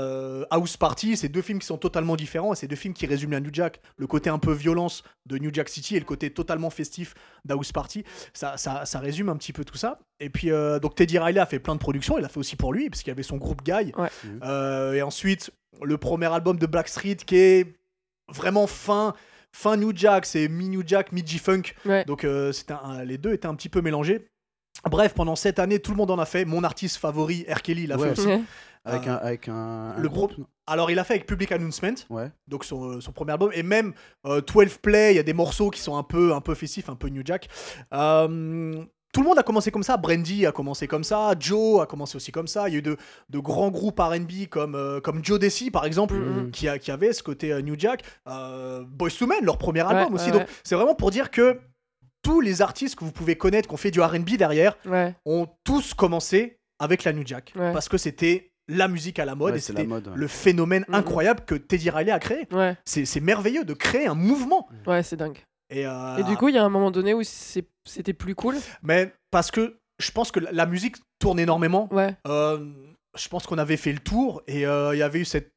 [0.51, 1.17] House Party.
[1.17, 3.49] C'est deux films qui sont totalement différents et c'est deux films qui résument la New
[3.53, 3.79] Jack.
[3.97, 7.13] Le côté un peu violence de New Jack City et le côté totalement festif
[7.45, 8.03] d'House Party.
[8.33, 9.99] Ça, ça, ça résume un petit peu tout ça.
[10.19, 12.17] Et puis euh, donc Teddy Riley a fait plein de productions.
[12.17, 13.91] Il a fait aussi pour lui parce qu'il y avait son groupe Guy.
[13.95, 14.09] Ouais.
[14.23, 14.39] Mhm.
[14.43, 15.51] Euh, et ensuite
[15.83, 17.75] le premier album de Blackstreet qui est
[18.33, 19.13] vraiment fin
[19.53, 21.73] fin New Jack, c'est mi New Jack, mi G-Funk.
[21.85, 22.03] Ouais.
[22.05, 24.27] Donc euh, c'était un- les deux étaient un petit peu mélangés.
[24.85, 26.45] Bref, pendant cette année, tout le monde en a fait.
[26.45, 27.61] Mon artiste favori, R.
[27.63, 28.13] Kelly, l'a Ouais.
[28.13, 28.43] fait aussi.
[28.87, 30.33] Avec Euh, un, avec un, un le groupe.
[30.33, 32.29] groupe- Alors, il a fait avec Public Announcement, Ouais.
[32.47, 33.93] donc son, son premier album, et même
[34.25, 36.89] euh, 12 Play, il y a des morceaux qui sont un peu, un peu festifs,
[36.89, 37.47] un peu New Jack.
[37.93, 38.83] Euh,
[39.13, 39.97] tout le monde a commencé comme ça.
[39.97, 41.33] Brandy a commencé comme ça.
[41.39, 42.67] Joe a commencé aussi comme ça.
[42.67, 42.97] Il y a eu de,
[43.29, 46.51] de grands groupes RB comme, euh, comme Joe Desi, par exemple, Mhm.
[46.51, 48.03] qui, a, qui avait ce côté euh, New Jack.
[48.27, 50.31] Euh, Boys to Men, leur premier album Ouais, aussi.
[50.31, 51.59] ouais, Donc, c'est vraiment pour dire que
[52.21, 55.15] tous les artistes que vous pouvez connaître, qui ont fait du RB derrière, Ouais.
[55.25, 57.53] ont tous commencé avec la New Jack.
[57.55, 57.71] Ouais.
[57.73, 60.07] Parce que c'était la musique à la mode Ouais, et c'est la c'était mode.
[60.07, 60.13] ouais.
[60.15, 60.95] le phénomène Mhm.
[60.95, 62.47] incroyable que Teddy Riley a créé.
[62.51, 62.75] Ouais.
[62.85, 64.67] C'est c'est merveilleux de créer un mouvement.
[64.85, 65.37] Ouais, c'est dingue.
[65.69, 68.35] Et, euh, Et du coup, il y a un moment donné où c'est- c'était plus
[68.35, 68.55] cool.
[68.83, 71.87] mais parce que je pense que la, musique tourne énormément.
[71.91, 72.15] Ouais.
[72.27, 72.65] Euh,
[73.17, 75.51] je pense qu'on avait fait le tour et euh, il y avait eu cette,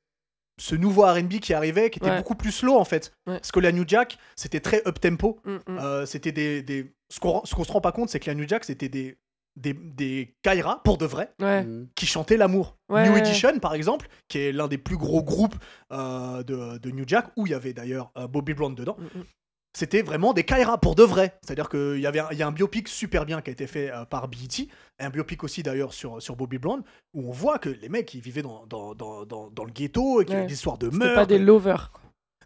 [0.61, 2.17] ce nouveau RB qui arrivait, qui était Ouais.
[2.19, 3.13] beaucoup plus slow en fait.
[3.27, 3.35] Ouais.
[3.35, 5.39] Parce que la New Jack, c'était très up tempo.
[5.45, 5.61] Mm, mm.
[5.79, 6.93] Euh, c'était des, des...
[7.13, 9.17] Ce qu'on ce qu'on se rend pas compte, c'est que la New Jack, c'était des,
[9.57, 11.65] des, des Kaira, pour de vrai, Ouais.
[11.65, 11.89] Mhm.
[11.95, 12.77] qui chantaient l'amour.
[12.89, 13.09] Ouais.
[13.09, 15.57] New Edition, par exemple, qui est l'un des plus gros groupes
[15.93, 18.97] euh, de, de New Jack, où il y avait d'ailleurs euh, Bobby Brown dedans.
[18.99, 19.25] Mm, mm.
[19.73, 21.39] C'était vraiment des Kaira pour de vrai.
[21.43, 23.69] C'est-à-dire qu'il y avait un, il y a un biopic super bien qui a été
[23.69, 26.83] fait euh, par BET, et un biopic aussi d'ailleurs sur, sur Bobby Brown,
[27.15, 30.21] où on voit que les mecs ils vivaient dans, dans, dans, dans, dans le ghetto
[30.23, 30.49] et qu'il y avait Ouais.
[30.49, 31.15] des histoires de C'était meurtre.
[31.15, 31.93] pas des lovers.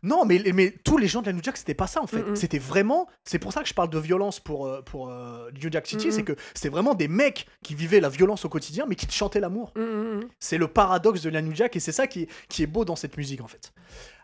[0.05, 2.23] Non, mais, mais tous les gens de la New Jack, c'était pas ça en fait.
[2.37, 3.09] C'était vraiment.
[3.25, 6.13] C'est pour ça que je parle de violence pour, euh, pour euh, New Jack City,
[6.13, 9.13] c'est que c'était vraiment des mecs qui vivaient la violence au quotidien, mais qui te
[9.13, 9.73] chantaient l'amour.
[9.77, 10.21] Mm.
[10.39, 12.85] C'est le paradoxe de la New Jack et c'est ça qui est, qui est beau
[12.85, 13.73] dans cette musique en fait.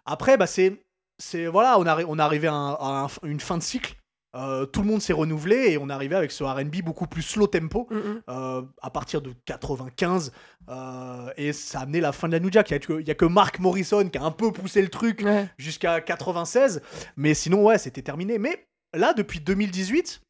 [0.04, 0.80] Après, bah, c'est.
[1.18, 3.94] c'est voilà, on, arri- on est arrivé à, un- à un- une fin de cycle.
[4.36, 7.48] Euh, tout le monde s'est renouvelé et on arrivé avec ce RB beaucoup plus slow
[7.48, 8.22] tempo Mm, mm.
[8.28, 10.30] euh, à partir de 95
[10.68, 12.70] euh, et ça a amené la fin de la New Jack.
[12.70, 15.48] Il y a que- a Mark Morrison qui a un peu poussé le truc Ouais.
[15.58, 16.80] jusqu'à 96,
[17.16, 18.38] mais sinon ouais c'était terminé.
[18.38, 20.20] Mais là depuis 2018,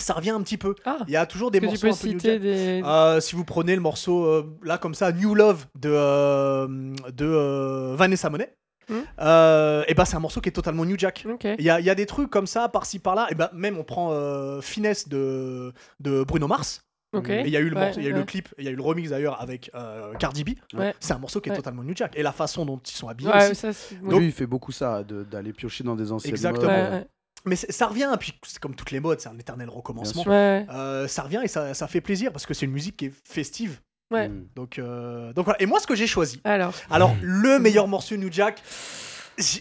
[0.00, 0.74] ça revient un petit peu.
[0.84, 0.98] Ah.
[1.08, 2.40] Il y a toujours des morceaux un peu New citer Jack.
[2.42, 2.82] des.
[2.84, 7.94] Euh, si vous prenez le morceau euh, là comme ça, New Love de, euh, de
[7.96, 8.54] Vanessa Monet,
[8.88, 9.00] Hmm.
[9.20, 11.24] euh, et bah c'est un morceau qui est totalement New Jack.
[11.58, 13.76] Il y a, il y a des trucs comme ça par-ci par-là, et bah même
[13.78, 16.84] on prend euh, Finesse de, de Bruno Mars,
[17.14, 18.18] et il y a eu le, Ouais, morceau- il y a eu ouais.
[18.20, 20.50] le clip, il y a eu le remix d'ailleurs avec euh, Cardi B.
[20.74, 20.94] Ouais.
[21.00, 21.56] C'est un morceau qui est Ouais.
[21.56, 23.54] totalement New Jack, et la façon dont ils sont habillés Ouais, aussi.
[23.54, 23.70] ça,
[24.02, 26.66] Donc- Lui, il fait beaucoup ça, de- d'aller piocher dans des anciennes Exactement.
[26.70, 26.90] modes.
[26.90, 27.06] Ouais, ouais.
[27.44, 30.24] Mais ça revient, puis c'est comme toutes les modes, c'est un éternel recommencement.
[30.28, 33.12] Euh, ça revient et ça, ça fait plaisir parce que c'est une musique qui est
[33.24, 33.80] festive.
[34.10, 34.28] Ouais.
[34.28, 34.46] Mm.
[34.54, 35.60] Donc, euh, donc voilà.
[35.62, 36.74] Et moi, ce que j'ai choisi, Alors.
[36.90, 38.62] Alors, le meilleur morceau New Jack,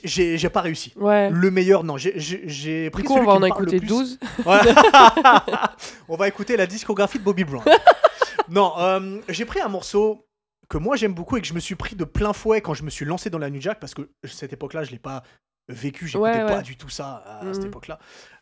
[0.03, 0.91] J'ai j'ai pas réussi.
[0.95, 1.29] Ouais.
[1.29, 1.97] Le meilleur, non.
[1.97, 3.87] J'ai- pris Du coup, on va qui en écouter plus.
[3.87, 4.19] 12.
[4.45, 4.57] Ouais.
[6.09, 7.63] on va écouter la discographie de Bobby Brown.
[8.49, 10.25] non, euh, j'ai pris un morceau
[10.69, 12.83] que moi j'aime beaucoup et que je me suis pris de plein fouet quand je
[12.83, 15.21] me suis lancé dans la New Jack parce que cette époque-là, je l'ai pas
[15.69, 17.99] vécu, j'écoutais Ouais, pas du tout ça à cette époque-là.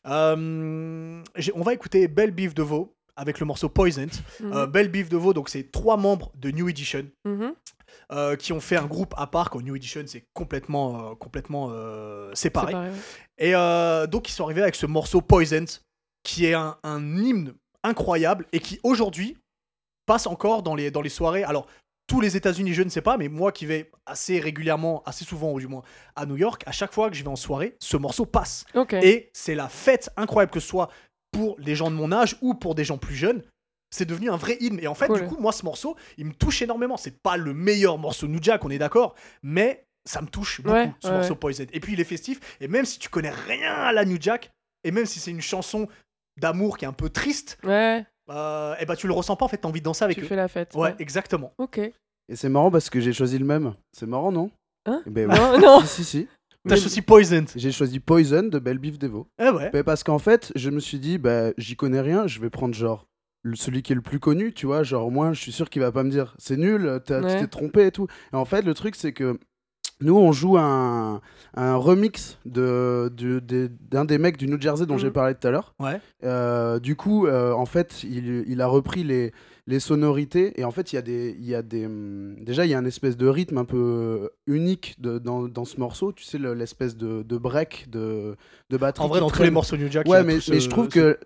[0.08, 4.12] Euh, j'ai- on va écouter Belle Beef de Veau avec le morceau Poisoned.
[4.42, 4.54] Mhm.
[4.54, 7.54] Euh, Belle Beef de Veau, donc c'est trois membres de New Edition Mhm.
[8.12, 11.70] euh, qui ont fait un groupe à part quand New Edition c'est complètement, euh, complètement
[11.72, 12.74] euh, séparé.
[12.76, 12.92] ouais.
[13.38, 13.52] Et
[14.08, 15.70] donc ils sont arrivés avec ce morceau Poisoned,
[16.24, 17.54] qui est un, un hymne
[17.84, 19.38] incroyable et qui aujourd'hui
[20.06, 21.44] passe encore dans les, dans les soirées.
[21.44, 21.68] Alors
[22.08, 25.52] tous les États-Unis, je ne sais pas, mais moi qui vais assez régulièrement, assez souvent
[25.52, 25.82] ou du moins
[26.16, 28.64] à New York, à chaque fois que je vais en soirée, ce morceau passe.
[29.04, 30.90] Et c'est la fête incroyable que ce soit
[31.36, 33.44] pour les gens de mon âge ou pour des gens plus jeunes.
[33.92, 34.80] C'est devenu un vrai hymne.
[34.82, 35.22] Et en fait, Cool.
[35.22, 36.98] du coup, moi, ce morceau, il me touche énormément.
[36.98, 40.76] C'est pas le meilleur morceau New Jack, on est d'accord, mais ça me touche beaucoup,
[40.76, 41.36] Ouais, ce ouais, morceau.
[41.36, 41.66] Poison.
[41.72, 42.40] Et puis, il est festif.
[42.62, 44.52] Et même si tu connais rien à la New Jack,
[44.84, 45.88] et même si c'est une chanson
[46.38, 49.48] d'amour qui est un peu triste, Ouais, euh, et bah, tu le ressens pas, en
[49.48, 50.28] fait, t'as envie de danser avec tu eux.
[50.28, 50.74] fais la fête.
[50.76, 51.54] Ouais, exactement.
[51.58, 51.78] Ok.
[51.78, 53.76] Et c'est marrant parce que j'ai choisi le même.
[53.94, 54.50] C'est marrant, non?
[54.88, 55.02] Hein?
[55.06, 55.38] Eh ben ouais.
[55.38, 55.82] Non, non.
[55.82, 56.28] Si, si, si.
[56.68, 57.50] T'as choisi Poisoned.
[57.56, 59.28] J'ai choisi Poison de Belle Beef Devo.
[59.40, 59.70] Eh ouais.
[59.74, 62.74] Mais parce qu'en fait, je me suis dit, bah, j'y connais rien, je vais prendre
[62.74, 63.08] genre
[63.54, 65.82] celui qui est le plus connu, tu vois, genre au moins je suis sûr qu'il
[65.84, 67.40] va pas me dire c'est nul, t'as- tu Ouais.
[67.42, 68.08] t'es trompé et tout.
[68.34, 69.38] Et en fait, le truc c'est que
[70.02, 71.22] nous on joue un,
[71.56, 75.14] un remix de, de- de- d'un des mecs du New Jersey dont j'ai Mhm.
[75.14, 75.76] parlé tout à l'heure.
[75.80, 76.02] Ouais.
[76.24, 79.32] Euh, du coup, euh, en fait, il, il a repris les,
[79.68, 82.70] les sonorités et en fait, il y a des, y a des, hum, déjà il
[82.70, 86.12] y a un espèce de rythme un peu unique de- dans, dans ce morceau.
[86.12, 88.36] Tu sais le- l'espèce de, de break de,
[88.70, 89.04] de batterie.
[89.06, 90.90] En vrai, dans tous les morceaux New Jack, Ouais, mais, ce- mais je trouve ce-
[90.94, 91.20] que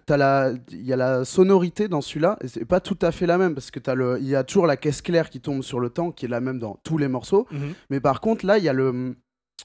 [0.72, 3.54] il y a la sonorité dans celui-là, et c'est pas tout à fait la même
[3.56, 3.80] parce que
[4.20, 6.40] il y a toujours la caisse claire qui tombe sur le temps, qui est la
[6.40, 7.46] même dans tous les morceaux.
[7.52, 7.74] Mhm.
[7.90, 9.16] Mais par contre, là, il y a le,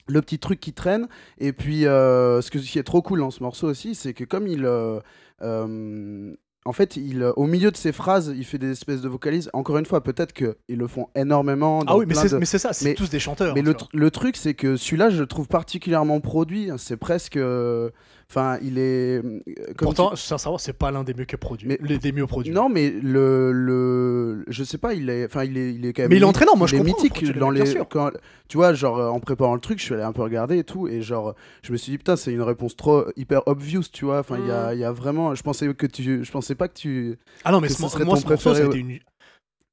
[0.09, 1.07] le petit truc qui traîne.
[1.39, 4.15] Et puis, euh, ce, que, ce qui est trop cool dans ce morceau aussi, c'est
[4.15, 4.99] que comme il, euh,
[5.43, 6.35] euh,
[6.67, 9.51] en fait, il, euh, au milieu de ses phrases, il fait des espèces de vocalises.
[9.53, 11.83] Encore une fois, peut-être qu'ils le font énormément.
[11.87, 13.55] Ah oui, mais c'est de- ça, c'est tous des chanteurs.
[13.55, 13.63] mais
[13.93, 16.71] le truc, c'est que celui-là, je le trouve particulièrement produit.
[16.79, 17.37] C'est presque.
[17.37, 17.91] euh,
[18.31, 19.19] Enfin, il est.
[19.19, 21.69] euh, comme tu- Pourtant, sincèrement, c'est pas l'un des mieux que produits.
[21.69, 22.53] Mais- les des mieux produits.
[22.53, 24.45] Non, mais le, le.
[24.49, 25.27] Je sais pas, il est.
[25.27, 26.11] Enfin, il est, il est quand même.
[26.11, 27.63] Mais il est entraînant, moi, je comprends, mythique tu dans les.
[27.63, 27.87] bien sûr.
[27.89, 28.11] quand-
[28.49, 30.65] tu vois, genre, euh, en préparant le truc, je suis allé un peu regarder et
[30.65, 30.89] tout.
[30.89, 34.21] Et genre, je me suis dit, putain, c'est une réponse trop hyper obvious, tu vois.
[34.21, 34.51] Enfin, il y, Mm.
[34.51, 35.35] a, il y a vraiment.
[35.35, 36.25] Je pensais que tu.
[36.25, 37.19] Je pensais pas que tu.
[37.45, 38.99] Ah non, mais ce serait moi, ton ce morceau, ça a préféré, été une.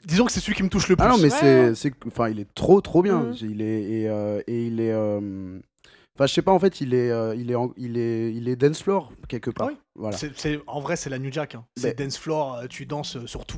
[0.06, 1.06] Disons que c'est celui qui me touche le plus.
[1.06, 3.20] Ah non, mais Ouais, c'est, enfin, il est trop, trop bien.
[3.20, 3.36] Mhm.
[3.42, 5.60] Il est et, euh, et il est, euh,
[6.22, 8.48] enfin, je sais pas en fait, il est, euh, il est, en- il est, il
[8.48, 9.68] est dance floor quelque part.
[9.68, 9.78] Oui.
[9.96, 10.16] Voilà.
[10.16, 11.56] C'est- c'est- en vrai, c'est la New Jack.
[11.56, 11.66] hein.
[11.76, 13.58] C'est dance floor, euh, tu danses euh, sur tout.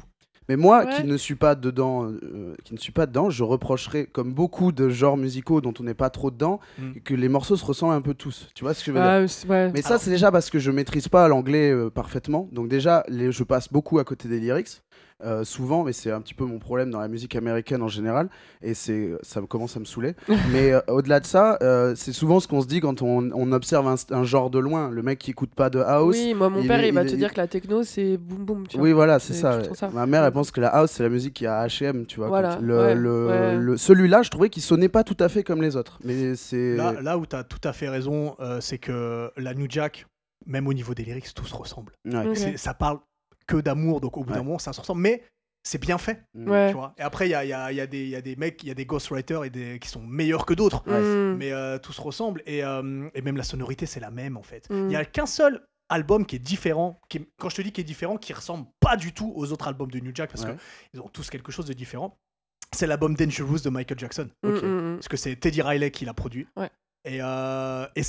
[0.49, 0.95] Mais moi, Ouais.
[0.97, 4.74] qui ne suis pas dedans, euh, qui ne suis pas dedans, je reprocherais, comme beaucoup
[4.74, 6.93] de genres musicaux dont on n'est pas trop dedans, Mm.
[7.05, 8.49] que les morceaux se ressemblent un peu tous.
[8.53, 9.09] Tu vois ce que je veux dire?
[9.09, 9.72] Ah, c'est- ouais.
[9.72, 12.49] Mais ça, c'est déjà parce que je maîtrise pas l'anglais euh, parfaitement.
[12.51, 14.82] Donc déjà, les, je passe beaucoup à côté des lyrics,
[15.24, 18.30] euh, souvent, mais c'est un petit peu mon problème dans la musique américaine en général,
[18.61, 20.16] et c'est, ça me commence à me saouler.
[20.51, 23.51] mais euh, au-delà de ça, euh, c'est souvent ce qu'on se dit quand on, on
[23.51, 24.89] observe un, un genre de loin.
[24.89, 26.16] Le mec qui écoute pas de house.
[26.18, 28.45] Oui, moi, mon il père, il va il te dire que la techno, c'est boum
[28.45, 28.68] boum.
[28.68, 28.86] Tu vois.
[28.86, 29.61] Oui, voilà, c'est ça.
[29.93, 32.28] Ma mère, elle pense que la house, c'est la musique qui a H&M, tu vois.
[32.28, 33.55] Voilà, le, ouais, le- ouais.
[33.57, 35.99] le- celui-là, je trouvais qu'il sonnait pas tout à fait comme les autres.
[36.03, 36.76] Mais c'est.
[36.76, 40.05] Là, là où tu as tout à fait raison, euh, c'est que la New Jack,
[40.45, 41.93] même au niveau des lyrics, tout se ressemble.
[42.05, 42.57] Ouais.
[42.57, 42.99] Ça parle
[43.47, 44.45] que d'amour, donc au bout d'un Ouais.
[44.45, 45.01] moment, ça se ressemble.
[45.01, 45.23] Mais
[45.65, 46.23] c'est bien fait.
[46.33, 46.49] Mm.
[46.49, 46.67] Ouais.
[46.69, 46.93] Tu vois.
[46.97, 48.35] Et après, il y a, il y a- y a des- il y a des
[48.35, 50.83] mecs, il y a des ghostwriters et des, qui sont meilleurs que d'autres.
[50.89, 51.37] Mm.
[51.37, 52.41] Mais euh, tout se ressemble.
[52.45, 54.67] Et, euh, et même la sonorité, c'est la même en fait.
[54.69, 54.87] Il Mm.
[54.87, 56.99] n'y a qu'un seul album qui est différent.
[57.07, 59.51] Qui est- quand je te dis qui est différent, qui ressemble pas du tout aux
[59.51, 60.55] autres albums de New Jack parce Ouais.
[60.91, 62.17] qu'ils ont tous quelque chose de différent.
[62.73, 64.29] C'est l'album Dangerous de Michael Jackson.
[64.43, 64.55] Mm, mm,
[64.93, 64.95] mm.
[64.97, 66.47] Parce que c'est Teddy Riley qui l'a produit.
[66.57, 66.69] Ouais.
[67.05, 68.01] Et, euh, et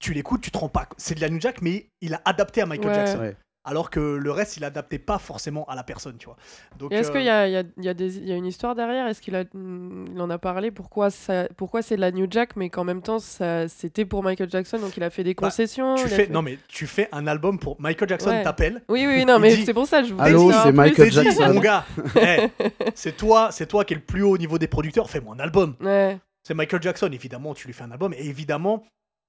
[0.00, 0.88] tu l'écoutes, tu te rends pas.
[0.96, 2.94] C'est de la New Jack, mais il a adapté à Michael Ouais.
[2.94, 3.34] Jackson.
[3.62, 6.36] Alors que le reste, il adaptait pas forcément à la personne, tu vois.
[6.78, 8.32] Donc, est-ce euh, qu'il y a, il y, a, il y, a des- il y
[8.32, 9.06] a une histoire derrière?
[9.06, 10.70] Est-ce qu'il a, mm, il en a parlé?
[10.70, 14.22] Pourquoi, ça, pourquoi c'est de la New Jack, mais qu'en même temps, ça, c'était pour
[14.22, 16.86] Michael Jackson, donc il a fait des Bah, concessions tu fais, fait- non mais tu
[16.86, 18.42] fais un album pour Michael Jackson Ouais.
[18.42, 18.82] t'appelle.
[18.88, 20.72] Oui, oui, non, mais dit, c'est pour ça que je vous Allô, dis ça c'est.
[20.72, 21.52] Michael Jackson.
[21.52, 21.84] mon gars,
[22.16, 22.50] hey,
[22.94, 25.10] c'est toi, c'est toi qui es le plus haut au niveau des producteurs.
[25.10, 25.76] Fais-moi un album.
[25.82, 26.18] Ouais.
[26.42, 28.82] C'est Michael Jackson, évidemment, tu lui fais un album et évidemment,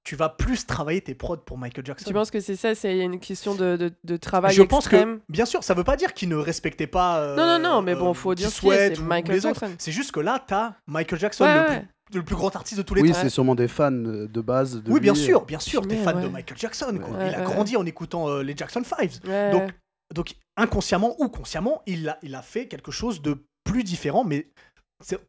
[0.04, 2.04] tu vas plus travailler tes prods pour Michael Jackson.
[2.06, 5.18] Tu penses que c'est ça C'est une question de, de, de travail Je pense extrême
[5.20, 7.18] que, bien sûr, ça veut pas dire qu'il ne respectait pas.
[7.20, 9.40] euh, Non, non, non, mais bon, euh, faut dire est, Sweat c'est Michael.
[9.40, 9.70] Jackson.
[9.78, 11.86] C'est juste que là, t'as Michael Jackson, Ouais, le, ouais.
[12.10, 13.18] Plus, le plus grand artiste de tous les Oui, temps.
[13.22, 14.82] c'est sûrement des fans de de base.
[14.82, 15.20] De Oui, bien lui.
[15.20, 16.28] sûr, bien sûr, t'es Mais fan de.
[16.28, 16.98] Michael Jackson.
[17.00, 17.16] quoi.
[17.16, 19.50] Ouais, il a grandi en écoutant euh, les Jackson 5 Ouais.
[19.52, 19.70] Donc,
[20.14, 24.50] donc inconsciemment ou consciemment, il a, il a fait quelque chose de plus différent, mais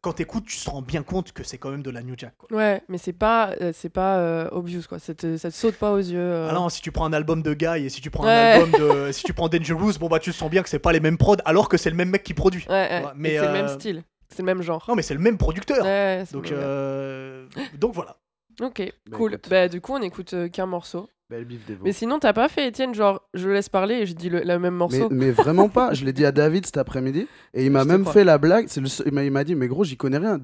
[0.00, 2.34] quand t'écoutes, tu te rends bien compte que c'est quand même de la New Jack.
[2.36, 2.56] quoi.
[2.56, 4.98] Ouais, mais c'est pas, euh, c'est pas euh, obvious quoi.
[4.98, 6.18] Ça te, ça te saute pas aux yeux.
[6.18, 6.48] euh.
[6.50, 8.30] Ah non, si tu prends un album de Guy et si tu prends Ouais.
[8.30, 9.12] un album de.
[9.12, 11.36] si tu prends Dangerous, bon bah tu sens bien que c'est pas les mêmes prods
[11.44, 12.64] alors que c'est le même mec qui produit.
[12.68, 14.84] Ouais, Mais c'est le même euh, style, c'est le même genre.
[14.88, 15.84] Non, mais c'est le même producteur.
[15.84, 17.66] Ouais, Donc, le même.
[17.78, 18.16] donc voilà.
[18.60, 19.32] Ok, Bah, cool.
[19.34, 19.48] écoute.
[19.50, 21.08] Bah du coup on écoute euh, qu'un morceau.
[21.30, 21.76] Belle bif des.
[21.82, 24.58] Mais sinon t'as pas fait Étienne genre je laisse parler et je dis le, le
[24.58, 25.08] même morceau.
[25.10, 25.94] mais vraiment pas.
[25.94, 28.66] Je l'ai dit à David cet après-midi et il m'a même fait la blague.
[28.68, 30.40] C'est le seul- il m'a- il m'a dit mais gros j'y connais rien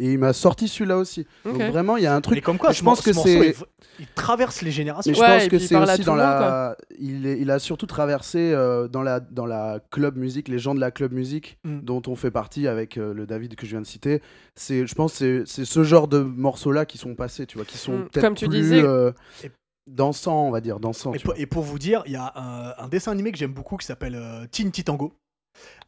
[0.00, 1.26] et il m'a sorti celui-là aussi.
[1.44, 2.42] Donc vraiment il y a un Mais truc.
[2.44, 3.54] comme quoi, je pense que c'est-
[4.00, 5.10] il traverse les générations.
[5.12, 6.76] Mais je Ouais, pense et que c'est aussi dans la.
[6.98, 10.74] Il, est- il a surtout traversé euh, dans la dans la club musique, les gens
[10.74, 11.80] de la club musique Mm.
[11.82, 14.20] dont on fait partie avec euh, le David que je viens de citer.
[14.56, 17.56] C'est, je pense, que c'est c'est ce genre de morceaux là qui sont passés, tu
[17.58, 18.08] vois, qui sont Mm.
[18.08, 18.82] peut-être Comme tu plus disais.
[18.82, 19.12] euh,
[19.44, 19.50] Et-
[19.88, 21.12] dansants, on va dire, dansants.
[21.14, 23.52] Et tu pour, et vous dire, il y a un, un dessin animé que j'aime
[23.52, 25.12] beaucoup qui s'appelle euh, Teen Titango.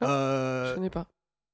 [0.01, 1.07] Je Euh, connais pas.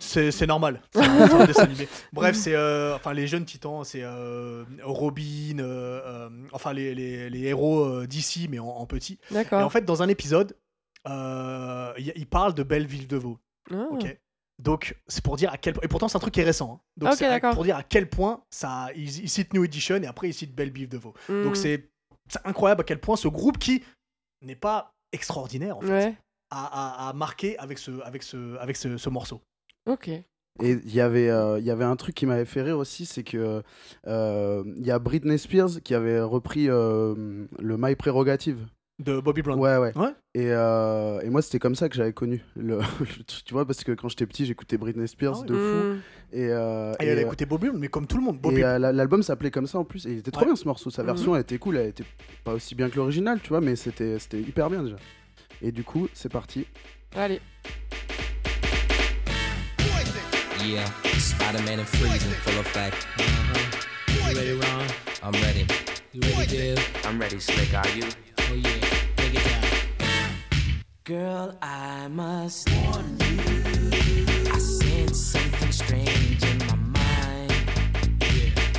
[0.03, 0.83] C'est normal.
[0.95, 1.89] Un, dessin animé.
[2.13, 7.41] Bref, c'est euh, enfin les jeunes titans, c'est euh, Robin, euh, enfin les, les- les
[7.45, 9.19] héros d'ici mais en, en petit.
[9.33, 10.57] Et en fait, dans un épisode,
[11.99, 13.39] il parle de Belleville de Vaux.
[13.71, 13.87] Ah.
[14.59, 15.83] Donc c'est pour dire à quel point.
[15.83, 16.75] Et pourtant c'est un truc qui est récent.
[16.75, 16.81] hein.
[16.97, 18.89] Donc c'est pour dire à quel point ça.
[18.95, 21.15] Il, il cite New Edition et après il cite Belleville de Vaux.
[21.29, 21.43] Hmm.
[21.43, 21.89] Donc c'est
[22.29, 23.83] c'est incroyable à quel point ce groupe qui
[24.43, 26.15] n'est pas extraordinaire en fait, Ouais.
[26.51, 29.43] a, a- a marqué avec ce, avec ce, avec ce, ce morceau.
[29.89, 30.09] Ok.
[30.09, 30.25] Et
[30.85, 33.23] il y avait, euh, il y avait un truc qui m'avait fait rire aussi, c'est
[33.25, 33.63] que
[34.07, 38.59] euh, il y a Britney Spears qui avait repris euh, le My Prerogative.
[39.03, 39.59] De Bobby Brown.
[39.59, 39.97] Ouais, ouais.
[39.97, 40.11] Ouais.
[40.35, 43.65] Et, euh, et moi, c'était comme ça que j'avais connu le, le truc, tu vois,
[43.67, 45.47] parce que quand j'étais petit, j'écoutais Britney Spears Ah oui.
[45.49, 45.87] de fou.
[45.95, 46.01] Hmm.
[46.35, 48.39] Et, euh, Et elle a écouté Bobby Brown, mais comme tout le monde.
[48.39, 50.07] Bobby et, euh, la- l'album s'appelait comme ça en plus.
[50.07, 50.47] Et il était trop Ouais.
[50.49, 50.91] bien ce morceau.
[50.91, 51.07] Sa Mhm.
[51.07, 51.79] version, elle était cool.
[51.79, 52.05] Elle était
[52.45, 54.97] pas aussi bien que l'original, tu vois, mais c'était c'était hyper bien déjà.
[55.63, 56.67] Et du coup, c'est parti.
[57.17, 57.41] Allez.
[60.65, 60.89] Yeah,
[61.19, 63.07] Spider-Man and freezing, full effect.
[63.19, 63.83] Uh-huh.
[64.31, 64.87] You ready, Ron?
[65.21, 65.67] I'm ready.
[66.13, 66.97] You ready, Div?
[67.05, 67.75] I'm ready, Slick.
[67.75, 68.05] Are you?
[68.39, 68.79] Oh yeah,
[69.17, 69.65] break it down.
[71.03, 73.41] Girl, I must warn you.
[74.53, 77.53] I sense something strange in my mind.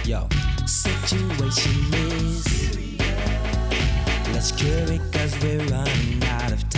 [0.05, 0.29] Yo,
[0.65, 2.77] situation is.
[4.31, 6.72] Let's cure it cause we're running out of time.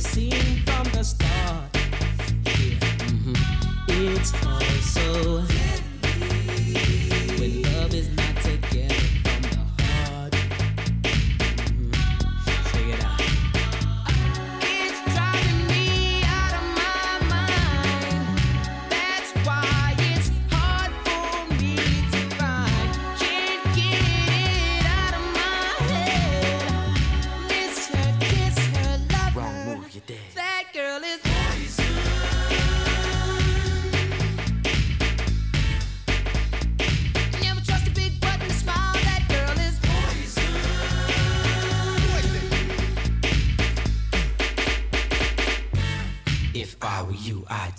[0.00, 1.76] seen from the start.
[2.44, 2.78] Yeah.
[3.06, 3.34] Mm-hmm.
[3.88, 5.59] It's also.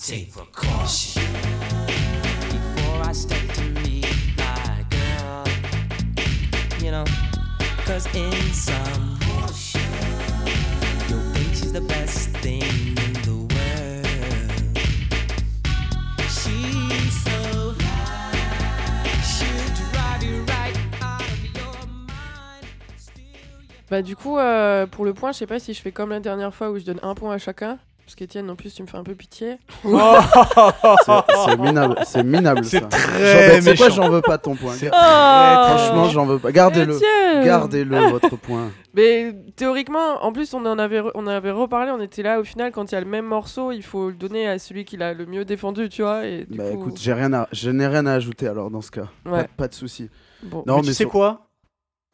[0.01, 1.21] Take precaution
[2.49, 5.45] before I step to meet my girl.
[6.81, 7.05] You know,
[7.85, 9.19] cause in some
[11.07, 14.77] you'll think she's the best thing in the world.
[16.29, 17.75] She's so
[19.21, 22.65] she'll drive you right out of your mind.
[22.97, 25.91] Still, you Bah du coup, euh, pour le point, je sais pas si je fais
[25.91, 27.77] comme la dernière fois où je donne un point à chacun.
[28.11, 29.55] Parce qu'Étienne, en plus, tu me fais un peu pitié.
[29.85, 29.89] C'est
[31.45, 31.95] c'est minable.
[32.05, 33.95] C'est minable C'est très C'est quoi, méchant.
[34.03, 34.73] j'en veux pas ton point.
[34.73, 36.51] C'est- Franchement, j'en veux pas.
[36.51, 36.99] Gardez-le.
[37.45, 38.69] Gardez-le, votre point.
[38.93, 41.89] Mais théoriquement, en plus, on en avait, re- on en avait reparlé.
[41.91, 44.15] On était là au final, quand il y a le même morceau, il faut le
[44.15, 46.25] donner à celui qui l'a le mieux défendu, tu vois.
[46.25, 48.81] Et du Bah coup, écoute, j'ai rien à, je n'ai rien à ajouter alors dans
[48.81, 49.07] ce cas.
[49.23, 49.47] Pas, Ouais.
[49.55, 50.09] pas de souci.
[50.43, 50.65] bon.
[50.67, 51.47] Non, mais mais tu sais sur- quoi?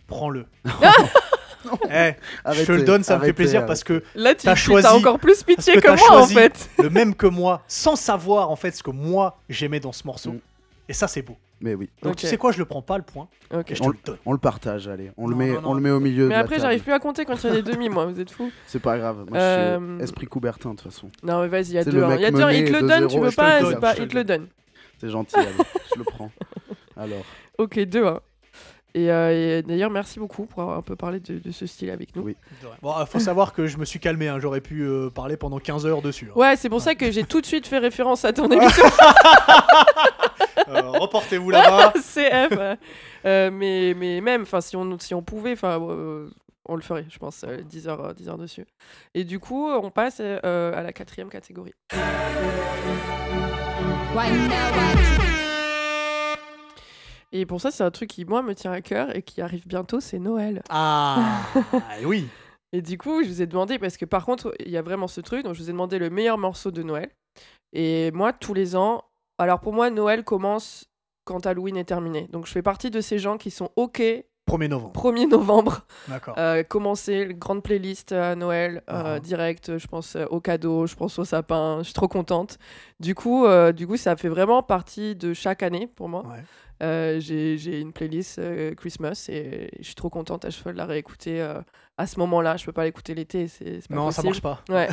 [0.06, 0.45] Prends-le.
[1.89, 2.13] Eh,
[2.53, 5.20] je te le donne, ça me fait plaisir parce que là tu as, choisi, encore
[5.20, 6.70] plus pitié que, moi en fait.
[6.82, 10.34] le même que moi, sans savoir en fait ce que moi j'aimais dans ce morceau.
[10.34, 10.39] Mm.
[10.89, 11.38] Et ça c'est beau.
[11.59, 11.89] Mais oui.
[12.03, 13.28] Donc tu sais quoi, je le prends pas le point.
[14.26, 15.11] On, le partage, allez.
[15.18, 16.28] On le met, on le met au milieu.
[16.28, 18.05] Mais après, j'arrive plus à compter quand il y a des demi, moi.
[18.05, 18.51] Vous êtes fous.
[18.68, 19.18] C'est pas grave.
[19.18, 21.09] Moi, suis euh, esprit Coubertin de toute façon.
[21.24, 22.03] Non, mais vas-y, il y a deux.
[22.03, 22.18] Hein.
[22.20, 22.57] Il.
[22.57, 23.61] Il te le donne, tu veux pas
[23.97, 24.47] Il te le donne.
[24.99, 25.36] C'est gentil.
[25.93, 26.32] Je le prends.
[26.95, 27.24] Alors.
[27.57, 28.20] Ok, 2-1.
[28.94, 31.90] Et, euh, et d'ailleurs, merci beaucoup pour avoir un peu parlé de, de ce style
[31.92, 32.24] avec nous.
[32.24, 32.36] Oui.
[32.82, 35.86] Bon, faut savoir que je me suis calmé, hein, j'aurais pu euh, parler pendant 15
[35.86, 36.30] heures dessus.
[36.32, 36.38] hein.
[36.40, 38.84] Ouais, c'est pour ça que j'ai tout de suite fait référence à ton émission
[40.70, 41.94] Euh, Reportez-vous là-bas.
[42.02, 42.58] CF.
[43.24, 46.28] mais, mais même, enfin, si on, si on pouvait, enfin, euh,
[46.68, 48.66] on le ferait, je pense, euh, 10 heures, euh, 10 heures dessus.
[49.14, 51.74] Et du coup, on passe euh, à la quatrième catégorie.
[57.32, 59.68] Et pour ça, c'est un truc qui, moi, me tient à cœur et qui arrive
[59.68, 60.62] bientôt, c'est Noël.
[60.70, 61.42] Ah,
[62.06, 62.28] oui.
[62.74, 65.08] Et du coup, je vous ai demandé, parce que par contre, il y a vraiment
[65.08, 67.10] ce truc, donc je vous ai demandé le meilleur morceau de Noël.
[67.74, 69.04] Et moi, tous les ans,
[69.38, 70.86] alors pour moi, Noël commence
[71.26, 72.28] quand Halloween est terminé.
[72.32, 74.02] Donc je fais partie de ces gens qui sont OK
[74.50, 74.94] 1er novembre.
[74.94, 76.36] 1er novembre, D'accord.
[76.38, 79.20] euh, commencer une grande playlist à Noël, euh, Ah.
[79.20, 82.58] direct, je pense euh, aux cadeaux, je pense au sapin, je suis trop contente.
[83.02, 86.26] Du coup, euh, du coup, ça fait vraiment partie de chaque année pour moi.
[86.26, 86.44] Ouais.
[86.84, 90.78] Euh, j'ai une playlist euh, Christmas et je suis trop contente à chaque fois de
[90.78, 91.60] la réécouter euh,
[91.98, 92.56] à ce moment-là.
[92.58, 94.28] Je peux pas l'écouter l'été, c'est Non, ça possible.
[94.28, 94.74] marche pas.
[94.74, 94.88] Ouais.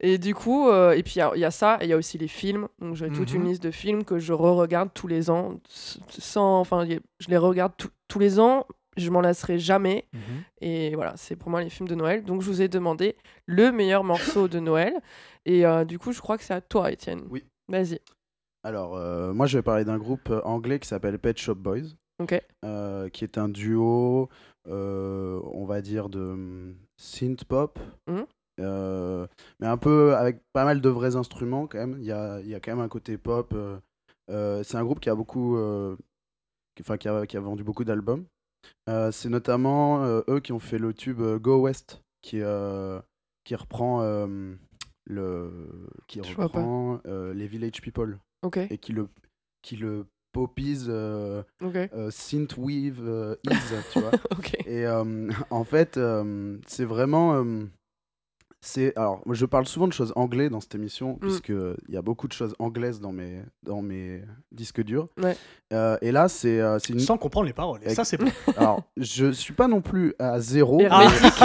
[0.00, 1.92] et du coup, et puis il y a- il y, a ça, et il y
[1.92, 2.68] a aussi les films.
[2.80, 3.48] Donc j'ai toute une Mhm.
[3.48, 5.60] liste de films que je re-regarde tous les ans.
[6.08, 8.66] Sans, enfin, je les regarde tous- tous les ans.
[8.96, 10.06] Je m'en lasserai jamais.
[10.12, 10.20] Mhm.
[10.60, 12.22] Et voilà, c'est pour moi les films de Noël.
[12.24, 14.94] Donc je vous ai demandé le meilleur morceau de Noël.
[15.46, 17.24] Et euh, du coup, je crois que c'est à toi, Étienne.
[17.28, 17.44] Oui.
[17.68, 17.98] Vas-y.
[18.64, 21.94] Alors, euh, moi, je vais parler d'un groupe euh, anglais qui s'appelle Pet Shop Boys,
[22.18, 22.40] Ok.
[22.64, 24.28] euh, qui est un duo,
[24.68, 28.24] euh, on va dire, de hum, synth pop, Mhm.
[29.60, 31.96] mais un peu avec pas mal de vrais instruments quand même.
[31.98, 33.54] Il y a, il y a quand même un côté pop.
[34.28, 35.58] c'est un groupe qui a beaucoup,
[36.80, 38.24] enfin, qui, a, qui a vendu beaucoup d'albums.
[38.86, 42.40] C'est notamment eux qui ont fait le tube Go West, qui,
[43.44, 44.00] qui reprend
[45.06, 45.50] le,
[46.06, 48.58] qui Je reprend euh, les Village People Ok.
[48.58, 49.08] et qui le,
[49.62, 51.76] qui le popise euh, Ok.
[51.76, 53.52] euh, synthwave euh, is,
[53.92, 54.10] tu vois.
[54.30, 54.54] Ok.
[54.66, 57.34] Et euh, en fait, euh, c'est vraiment.
[58.64, 61.94] Euh, c'est alors, moi, je parle souvent de choses anglaises dans cette émission, puisque il
[61.94, 65.08] y a beaucoup de choses anglaises dans mes, dans mes disques durs.
[65.22, 65.36] Ouais.
[65.72, 67.00] Euh, et là, c'est euh, une.
[67.00, 67.80] Sans comprendre les paroles.
[67.84, 68.30] Et ça, c'est bon.
[68.56, 71.42] Alors, je suis pas non plus à zéro, Hermétique.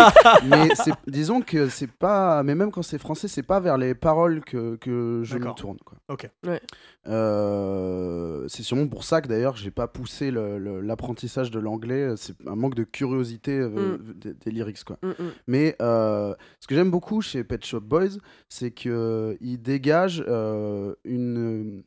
[0.48, 0.70] mais,
[1.08, 2.44] disons que c'est pas.
[2.44, 5.78] Mais même quand c'est français, c'est pas vers les paroles que, que je me tourne.
[5.84, 5.98] Quoi.
[6.10, 6.30] Ok.
[6.46, 6.62] Ouais.
[7.08, 12.14] Euh, c'est sûrement pour ça que d'ailleurs j'ai pas poussé l'apprentissage de l'anglais.
[12.18, 14.98] C'est un manque de curiosité euh, des, des lyrics quoi.
[15.02, 15.32] Mm, mm.
[15.48, 18.18] Mais euh, ce que j'aime beaucoup chez Pet Shop Boys,
[18.50, 21.84] c'est qu'ils dégagent euh, une,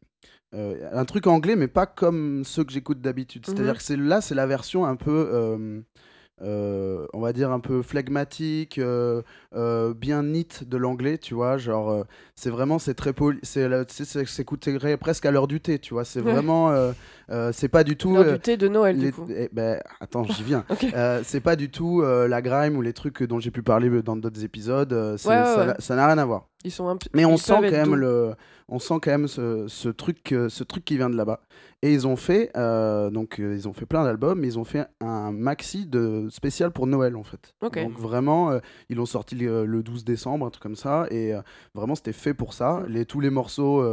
[0.54, 3.44] euh, un truc anglais, mais pas comme ceux que j'écoute d'habitude.
[3.46, 3.76] C'est-à-dire Mhm.
[3.78, 5.28] que c'est là, c'est la version un peu.
[5.32, 5.80] euh,
[6.40, 9.22] euh, on va dire un peu flegmatique, euh,
[9.54, 12.04] euh, bien neat de l'anglais, tu vois, genre
[12.34, 14.04] c'est vraiment c'est très poli, c'est c'est-
[14.96, 16.32] presque à l'heure du thé, tu vois, c'est Ouais.
[16.32, 16.72] vraiment
[17.52, 19.26] c'est pas du tout L'heure du thé de Noël, les- du coup.
[19.34, 20.64] eh ben, attends, j'y viens.
[21.24, 24.42] C'est pas du tout la grime ou les trucs dont j'ai pu parler dans d'autres
[24.44, 25.16] épisodes.
[25.18, 26.48] c'est- Ouais, ouais, ça n'a- rien à voir.
[26.64, 27.94] Ils sont Mais on sent quand même doux.
[27.96, 28.34] le,
[28.68, 31.40] on sent quand même ce, ce truc, ce truc qui vient de là-bas.
[31.84, 34.64] Et ils ont fait, euh, donc euh, ils ont fait plein d'albums, mais ils ont
[34.64, 37.54] fait un maxi de spécial pour Noël en fait.
[37.82, 41.32] Donc vraiment, euh, ils l'ont sorti le, le 12 décembre, un truc comme ça, et
[41.74, 42.80] vraiment c'était fait pour ça.
[42.80, 42.86] Mm.
[42.86, 43.84] Les, tous les morceaux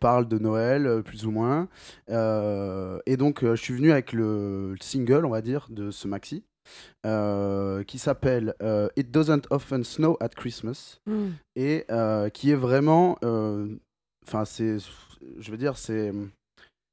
[0.00, 1.68] parlent de Noël, plus ou moins.
[2.08, 6.42] Et donc je suis venu avec le, le single, on va dire, de ce maxi.
[7.86, 8.54] qui s'appelle
[8.96, 11.28] It Doesn't Often Snow at Christmas Mm.
[11.54, 11.86] et
[12.34, 13.16] qui est vraiment
[14.26, 14.78] enfin c'est
[15.38, 16.12] je veux dire c'est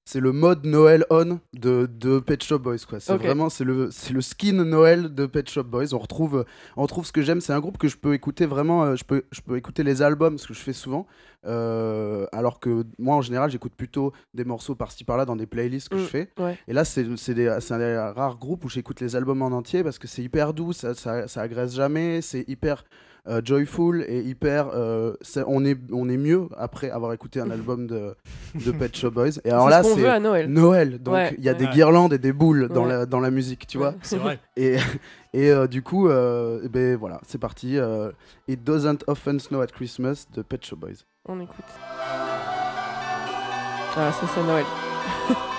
[0.07, 2.99] c'est le mode Noël on de, de Pet Shop Boys quoi.
[2.99, 5.93] C'est vraiment c'est le c'est le skin Noël de Pet Shop Boys.
[5.93, 6.45] On retrouve
[6.77, 7.41] on retrouve ce que j'aime.
[7.41, 10.03] C'est un groupe que je peux écouter vraiment euh, je peux je peux écouter les
[10.03, 11.07] albums ce que je fais souvent.
[11.47, 15.89] Euh, alors que moi en général j'écoute plutôt des morceaux par-ci par-là dans des playlists
[15.89, 16.29] que Mm, je fais.
[16.39, 16.57] ouais.
[16.67, 20.07] et là c'est un des rares groupes où j'écoute les albums en entier parce que
[20.07, 22.83] c'est hyper doux ça, ça, ça agresse jamais c'est hyper
[23.27, 25.13] euh, joyful et hyper euh,
[25.47, 28.15] on est on est mieux après avoir écouté un album de,
[28.65, 30.47] de Pet Shop Boys et alors là ce c'est à Noël.
[30.49, 31.57] Noël donc Ouais, il y a ouais.
[31.57, 31.71] des Ouais.
[31.71, 32.89] guirlandes et des boules dans Ouais.
[32.89, 33.85] la dans la musique tu Ouais.
[33.85, 34.39] vois C'est vrai.
[34.55, 34.77] et,
[35.33, 37.77] et euh, du coup, euh, eh ben voilà, c'est parti.
[37.77, 38.11] euh,
[38.47, 41.03] It doesn't often snow at Christmas de Pet Shop Boys.
[41.27, 41.65] On écoute.
[43.97, 44.65] Ah, ça c'est Noël.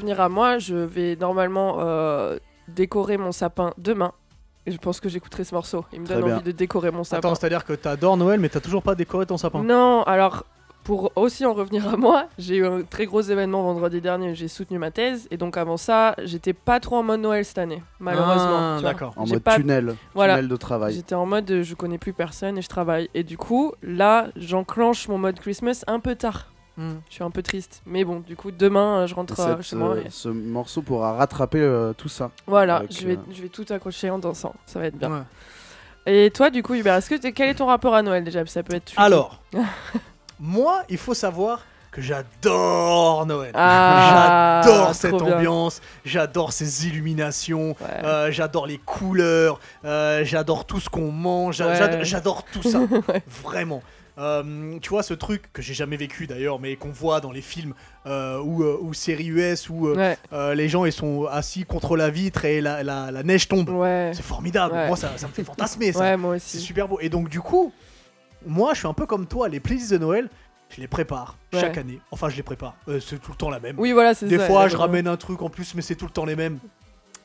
[0.00, 2.38] revenir à moi, je vais normalement euh,
[2.68, 4.12] décorer mon sapin demain.
[4.66, 5.84] Et je pense que j'écouterai ce morceau.
[5.92, 6.34] Il me Très donne bien.
[6.36, 7.18] envie de décorer mon sapin.
[7.28, 9.62] Attends, c'est-à-dire que t'adores Noël, mais t'as toujours pas décoré ton sapin.
[9.62, 10.44] Non, alors
[10.84, 14.34] pour aussi en revenir à moi, j'ai eu un très gros événement vendredi dernier où
[14.34, 17.58] j'ai soutenu ma thèse et donc avant ça, j'étais pas trop en mode Noël cette
[17.58, 18.76] année, malheureusement.
[18.78, 19.12] Ah, d'accord.
[19.16, 20.34] En mode pas- tunnel, Voilà.
[20.36, 20.94] tunnel de travail.
[20.94, 23.08] J'étais en mode je connais plus personne et je travaille.
[23.14, 26.49] Et du coup, là, j'enclenche mon mode Christmas un peu tard.
[26.76, 26.94] Hmm.
[27.08, 27.82] Je suis un peu triste.
[27.86, 29.96] Mais bon, du coup, demain, euh, je rentre euh, Cette, chez moi.
[29.96, 32.30] euh, et- Ce morceau pourra rattraper euh, tout ça.
[32.46, 34.54] Voilà, avec, je vais, euh, je vais tout accrocher en dansant.
[34.66, 35.10] Ça va être bien.
[35.10, 35.22] Ouais.
[36.06, 38.44] Et toi, du coup, Hubert, est-ce que quel est ton rapport à Noël déjà?
[38.46, 38.86] Ça peut être.
[38.86, 39.00] tricky.
[39.00, 39.42] Alors,
[40.40, 41.60] moi, il faut savoir
[41.90, 43.50] que j'adore Noël.
[43.54, 48.04] Ah, j'adore cette ambiance, j'adore ces illuminations, Ouais.
[48.04, 51.74] euh, j'adore les couleurs, euh, j'adore tout ce qu'on mange, Ouais.
[51.76, 53.22] j'adore, j'adore tout ça, Ouais.
[53.42, 53.82] vraiment.
[54.20, 57.40] Euh, tu vois ce truc que j'ai jamais vécu d'ailleurs, mais qu'on voit dans les
[57.40, 57.72] films
[58.06, 61.96] euh, ou, ou séries US où euh, Ouais, euh, les gens ils sont assis contre
[61.96, 63.68] la vitre et la, la- la neige tombe.
[63.70, 64.12] ouais.
[64.14, 64.74] C'est formidable.
[64.74, 64.86] Ouais.
[64.88, 66.16] Moi ça, ça me fait fantasmer ça.
[66.38, 66.98] C'est super beau.
[67.00, 67.72] Et donc, du coup,
[68.46, 69.48] moi, je suis un peu comme toi.
[69.48, 70.28] Les playlists de Noël,
[70.68, 71.60] je les prépare Ouais.
[71.60, 71.98] chaque année.
[72.10, 72.74] Enfin, je les prépare.
[72.88, 73.76] Euh, c'est tout le temps la même.
[73.78, 74.46] Oui, voilà, c'est des ça.
[74.46, 76.58] fois, je ramène un truc en plus, mais c'est tout le temps les mêmes.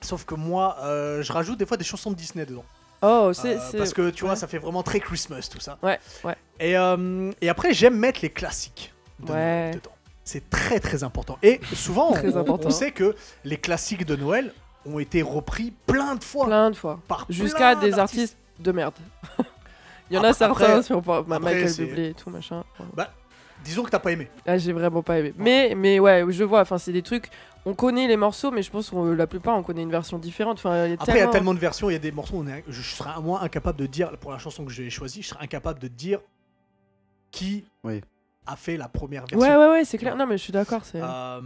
[0.02, 2.66] Sauf que moi, euh, je rajoute des fois des chansons de Disney dedans.
[3.02, 3.58] Oh, c'est.
[3.58, 4.36] Euh, c'est- parce que tu vois, ouais.
[4.36, 5.78] ça fait vraiment très Christmas tout ça.
[5.84, 6.36] Ouais, ouais.
[6.60, 9.38] Et, euh, et après, j'aime mettre les classiques de Ouais.
[9.38, 9.92] Noël dedans.
[10.24, 11.38] C'est très très important.
[11.44, 12.70] Et souvent, Très on, important.
[12.70, 14.54] on sait que les classiques de Noël
[14.86, 17.00] ont été repris plein de fois Plein de fois.
[17.30, 18.94] Jusqu'à des artistes de merde.
[20.10, 22.64] Il y en Après- a certains après- sur bah, après, Michael Bublé et tout machin.
[23.64, 24.28] Disons que t'as pas aimé.
[24.46, 25.34] Là, j'ai vraiment pas aimé.
[25.38, 26.62] Mais, mais ouais, je vois.
[26.62, 27.30] Enfin, c'est des trucs.
[27.68, 30.58] On connaît les morceaux, mais je pense que la plupart, on connaît une version différente.
[30.60, 32.12] Enfin, il y a Après, il y a tellement- de versions, il y a des
[32.12, 35.24] morceaux, on est- je serais moi incapable de dire, pour la chanson que j'ai choisie,
[35.24, 36.20] je serais incapable de dire
[37.32, 38.02] qui Oui.
[38.46, 39.40] a fait la première version.
[39.40, 40.16] Ouais, ouais, ouais, c'est clair.
[40.16, 40.82] Non, mais je suis d'accord.
[40.94, 41.42] Euh,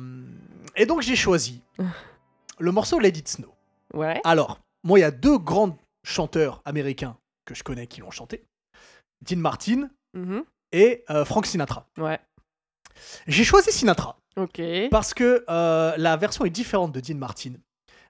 [0.76, 1.62] et donc j'ai choisi
[2.60, 3.54] le morceau Let It Snow.
[3.94, 4.20] Ouais.
[4.26, 8.44] Alors, moi, il y a deux grands chanteurs américains que je connais qui l'ont chanté.
[9.22, 10.44] Dean Martin Mhm.
[10.74, 11.88] et euh, Frank Sinatra.
[11.98, 12.20] Ouais.
[13.28, 14.62] J'ai choisi Sinatra Ok.
[14.92, 17.54] parce que euh, la version est différente de Dean Martin.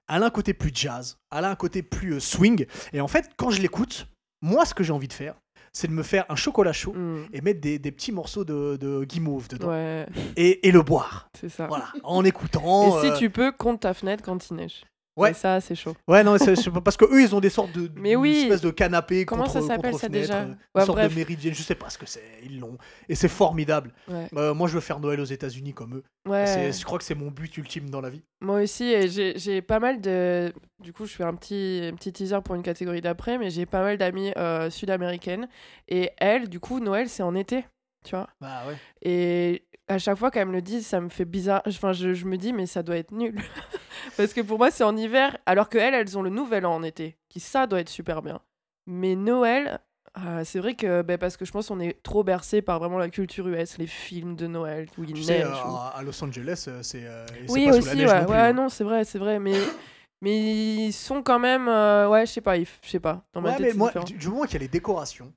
[0.08, 2.66] Elle a un côté plus jazz, elle a un côté plus euh, swing.
[2.92, 4.06] Et en fait, quand je l'écoute,
[4.42, 5.34] moi, ce que j'ai envie de faire,
[5.72, 7.26] c'est de me faire un chocolat chaud Mm.
[7.32, 10.06] et mettre des, des petits morceaux de, de guimauve dedans Ouais,
[10.36, 11.28] et, et le boire.
[11.38, 11.66] c'est ça.
[11.68, 12.98] Voilà, en écoutant.
[12.98, 14.84] Et si euh, tu peux, compte ta fenêtre quand il neige.
[15.20, 15.30] Ouais.
[15.32, 15.94] Et ça, c'est chaud.
[16.08, 16.54] Ouais, non, c'est
[16.84, 18.42] parce que eux, ils ont des sortes de, Mais oui.
[18.42, 21.10] espèce de canapé Comment contre, ça s'appelle, ça, déjà euh, une sorte bref.
[21.10, 22.78] de méridienne, je sais pas ce que c'est, ils l'ont.
[23.08, 23.92] Et c'est formidable.
[24.08, 24.28] Ouais.
[24.36, 26.02] Euh, moi, je veux faire Noël aux États-Unis comme eux.
[26.28, 26.72] Ouais.
[26.72, 28.22] Je crois que c'est mon but ultime dans la vie.
[28.40, 30.52] Moi aussi, j'ai j'ai pas mal de.
[30.82, 33.66] Du coup, je fais un petit, un petit teaser pour une catégorie d'après, mais j'ai
[33.66, 35.48] pas mal d'amies euh, sud-américaines.
[35.88, 37.64] Et elles, du coup, Noël, c'est en été,
[38.04, 38.28] tu vois.
[38.40, 38.76] Bah ouais.
[39.02, 41.62] Et à chaque fois qu'elles me le disent, ça me fait bizarre.
[41.66, 43.40] Enfin, je, je me dis, mais ça doit être nul.
[44.16, 46.82] parce que pour moi, c'est en hiver, alors que elles, ont le nouvel an en
[46.82, 48.40] été, qui ça doit être super bien.
[48.86, 49.80] Mais Noël.
[50.18, 52.98] euh, c'est vrai que ben, parce que je pense qu'on est trop bercé par vraiment
[52.98, 55.24] la culture US, les films de Noël où il Tu neige.
[55.24, 57.94] sais, euh, ou- à Los Angeles, euh, c'est euh, c'est oui pas sous aussi la
[57.94, 58.52] neige ouais, non plus, ouais hein.
[58.52, 59.52] non c'est vrai c'est vrai mais
[60.22, 63.58] mais ils sont quand même ouais je sais pas je sais pas dans ma Ouais,
[63.58, 65.32] tête mais moi, du, du moment qu'il y a les décorations,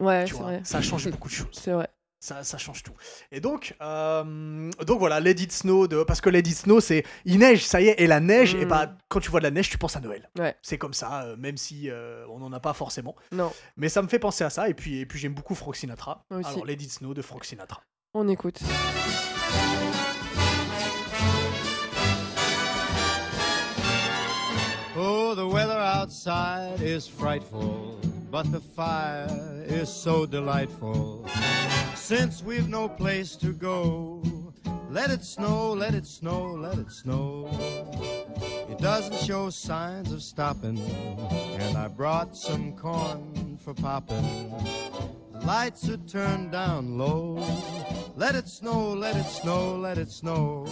[0.00, 1.48] ouais vois, vrai ça change beaucoup de choses.
[1.52, 1.88] c'est vrai
[2.20, 2.94] Ça, ça change tout.
[3.30, 7.64] Et donc, euh, donc voilà, It Snow, de, parce que It Snow, c'est il neige,
[7.64, 8.60] ça y est, et la neige, Mm.
[8.60, 10.28] et bah quand tu vois de la neige, tu penses à Noël.
[10.38, 10.56] Ouais.
[10.60, 13.14] C'est comme ça, euh, même si euh, on n'en a pas forcément.
[13.30, 15.76] non Mais ça me fait penser à ça, et puis, et puis j'aime beaucoup Frank
[15.76, 16.24] Sinatra.
[16.30, 16.48] Aussi.
[16.50, 17.82] Alors It Snow de Frank Sinatra.
[18.14, 18.58] on écoute
[25.00, 28.00] Oh, the weather outside is frightful,
[28.30, 29.28] but the fire
[29.66, 31.26] is so delightful.
[31.94, 34.22] Since we've no place to go,
[34.90, 37.48] let it snow, let it snow, let it snow.
[38.68, 44.52] It doesn't show signs of stopping, and I brought some corn for popping.
[45.32, 47.42] The lights are turned down low.
[48.16, 50.64] Let it snow, let it snow, let it snow.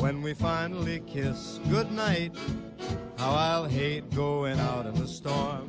[0.00, 2.34] When we finally kiss goodnight,
[3.18, 5.68] how I'll hate going out in the storm.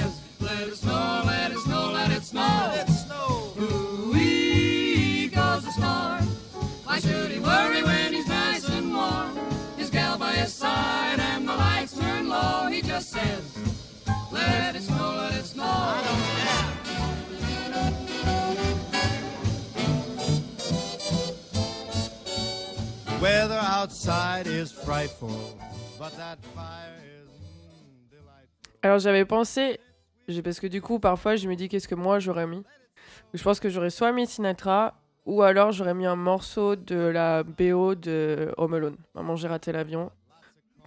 [0.00, 2.70] says, let it snow, let it snow, let it snow.
[2.74, 3.52] Let it snow.
[3.60, 6.20] Ooh-wee goes the star.
[6.84, 9.36] Why should he worry when he's nice and warm?
[9.76, 12.66] His gal by his side and the lights turn low.
[12.66, 13.58] He just says,
[14.32, 15.64] let it snow, let it snow.
[15.64, 16.70] I don't care.
[23.20, 25.58] weather outside is frightful,
[25.98, 26.93] but that fire.
[28.84, 29.80] Alors j'avais pensé,
[30.44, 32.62] parce que du coup parfois je me dis qu'est-ce que moi j'aurais mis?
[33.32, 34.92] Je pense que j'aurais soit mis Sinatra
[35.24, 38.96] ou alors j'aurais mis un morceau de la BO de Home Alone.
[39.14, 40.10] Maman j'ai raté l'avion.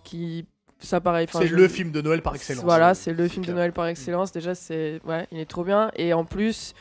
[0.03, 0.45] Qui
[0.77, 1.25] ça pareil.
[1.31, 2.63] C'est je- le film de Noël par excellence.
[2.63, 3.51] Voilà, c'est le film de.
[3.51, 4.31] Noël par excellence.
[4.31, 6.75] Déjà c'est ouais, il est trop bien et en plus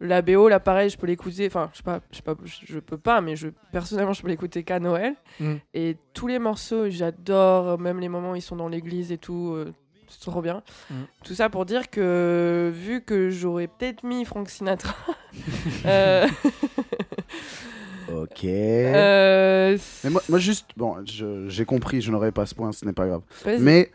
[0.00, 2.78] la BO là pareil, je peux l'écouter enfin je sais pas je sais pas je
[2.78, 5.14] peux pas mais je personnellement je peux l'écouter qu'à Noël.
[5.40, 5.54] Mm.
[5.74, 9.54] Et tous les morceaux, j'adore, même les moments où ils sont dans l'église et tout,
[9.56, 9.74] euh,
[10.10, 10.62] c'est trop bien.
[10.90, 10.94] Mm.
[11.24, 14.94] Tout ça pour dire que, vu que j'aurais peut-être mis Frank Sinatra,
[15.86, 16.26] euh,
[18.12, 18.44] Ok.
[18.44, 20.96] euh, Mais moi, moi juste, bon,
[21.48, 23.22] j'ai compris, je n'aurai pas ce point, ce n'est pas grave.
[23.44, 23.60] vas-y.
[23.60, 23.90] Mais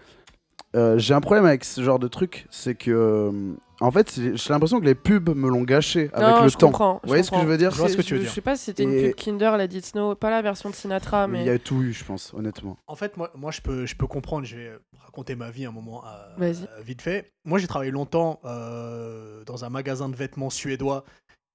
[0.76, 4.54] euh, j'ai un problème avec ce genre de truc, c'est que, euh, en fait, j'ai
[4.54, 6.68] l'impression que les pubs me l'ont gâché avec non, le je temps.
[6.68, 7.00] comprends.
[7.04, 7.72] Vous voyez ce que je veux dire?
[7.72, 8.30] Je vois ce que tu veux je, dire.
[8.30, 10.70] Je sais pas si c'était une Et- pub Kinder, la Dit Snow, pas la version
[10.70, 11.42] de Sinatra, mais.
[11.42, 12.78] Il y a tout eu, je pense, honnêtement.
[12.88, 14.72] En fait, moi, moi je, peux, je peux comprendre, je vais
[15.04, 16.54] raconter ma vie un moment euh, euh,
[16.84, 17.32] vite fait.
[17.46, 21.04] Moi, j'ai travaillé longtemps euh, dans un magasin de vêtements suédois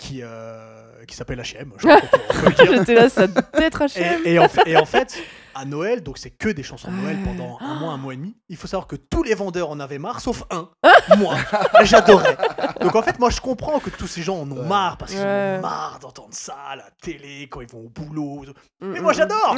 [0.01, 1.73] qui, euh, qui s'appelle H&M.
[2.59, 4.23] J'étais là, ça doit être H&M.
[4.25, 5.23] Et, et en, fait- et en fait,
[5.55, 8.17] à Noël, donc c'est que des chansons de Noël pendant un mois, un mois et
[8.17, 8.35] demi.
[8.49, 10.71] Il faut savoir que tous les vendeurs en avaient marre, sauf un,
[11.19, 11.35] moi.
[11.83, 12.35] J'adorais.
[12.81, 15.21] Donc en fait, moi je comprends que tous ces gens en ont marre parce qu'ils
[15.21, 15.57] en Ouais.
[15.59, 18.45] ont marre d'entendre ça à la télé quand ils vont au boulot.
[18.81, 19.17] Mm, Mais mm, moi mm.
[19.17, 19.57] j'adore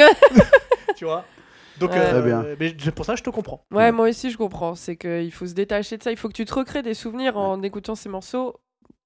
[0.97, 1.25] Tu vois?
[1.79, 1.99] Donc Ouais.
[1.99, 2.45] euh, Très bien.
[2.59, 3.65] mais pour ça je te comprends.
[3.71, 4.75] Ouais, moi aussi je comprends.
[4.75, 6.11] C'est qu'il faut se détacher de ça.
[6.11, 8.57] Il faut que tu te recrées des souvenirs en écoutant ces morceaux